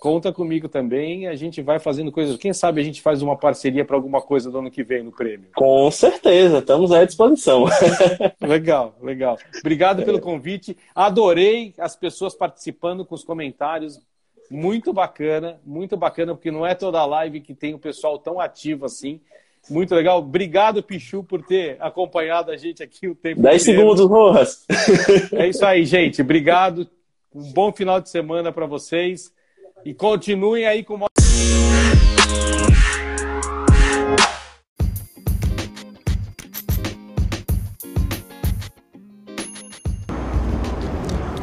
conta 0.00 0.32
comigo 0.32 0.68
também. 0.68 1.28
A 1.28 1.36
gente 1.36 1.62
vai 1.62 1.78
fazendo 1.78 2.10
coisas. 2.10 2.36
Quem 2.36 2.52
sabe 2.52 2.80
a 2.80 2.84
gente 2.84 3.00
faz 3.00 3.22
uma 3.22 3.36
parceria 3.36 3.84
para 3.84 3.94
alguma 3.94 4.20
coisa 4.20 4.50
do 4.50 4.58
ano 4.58 4.70
que 4.70 4.82
vem 4.82 5.04
no 5.04 5.12
prêmio? 5.12 5.50
Com 5.54 5.88
certeza, 5.92 6.58
estamos 6.58 6.90
à 6.90 7.04
disposição. 7.04 7.66
legal, 8.42 8.96
legal. 9.00 9.38
Obrigado 9.60 10.02
pelo 10.02 10.20
convite. 10.20 10.76
Adorei 10.92 11.72
as 11.78 11.94
pessoas 11.94 12.34
participando 12.34 13.04
com 13.04 13.14
os 13.14 13.22
comentários 13.22 14.00
muito 14.50 14.92
bacana, 14.92 15.60
muito 15.64 15.96
bacana, 15.96 16.34
porque 16.34 16.50
não 16.50 16.66
é 16.66 16.74
toda 16.74 17.06
live 17.06 17.40
que 17.40 17.54
tem 17.54 17.72
o 17.72 17.78
pessoal 17.78 18.18
tão 18.18 18.40
ativo 18.40 18.84
assim. 18.84 19.20
Muito 19.68 19.94
legal. 19.94 20.18
Obrigado, 20.18 20.82
Pichu, 20.82 21.22
por 21.22 21.42
ter 21.42 21.76
acompanhado 21.80 22.50
a 22.50 22.56
gente 22.56 22.82
aqui 22.82 23.06
o 23.06 23.14
tempo 23.14 23.42
10 23.42 23.62
segundos, 23.62 24.06
Rojas. 24.06 24.66
É 25.32 25.46
isso 25.46 25.64
aí, 25.64 25.84
gente. 25.84 26.22
Obrigado. 26.22 26.88
Um 27.32 27.52
bom 27.52 27.72
final 27.72 28.00
de 28.00 28.08
semana 28.08 28.50
para 28.50 28.66
vocês. 28.66 29.32
E 29.84 29.94
continuem 29.94 30.66
aí 30.66 30.82
com 30.82 30.96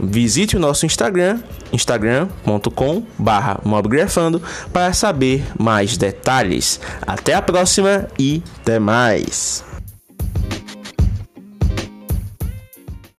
Visite 0.00 0.56
o 0.56 0.60
nosso 0.60 0.86
Instagram, 0.86 1.40
instagram.com 1.72 3.02
barra 3.18 3.60
mobgrafando 3.64 4.40
para 4.72 4.92
saber 4.92 5.44
mais 5.58 5.96
detalhes. 5.96 6.80
Até 7.06 7.34
a 7.34 7.42
próxima 7.42 8.08
e 8.18 8.42
até 8.60 8.78
mais! 8.78 9.67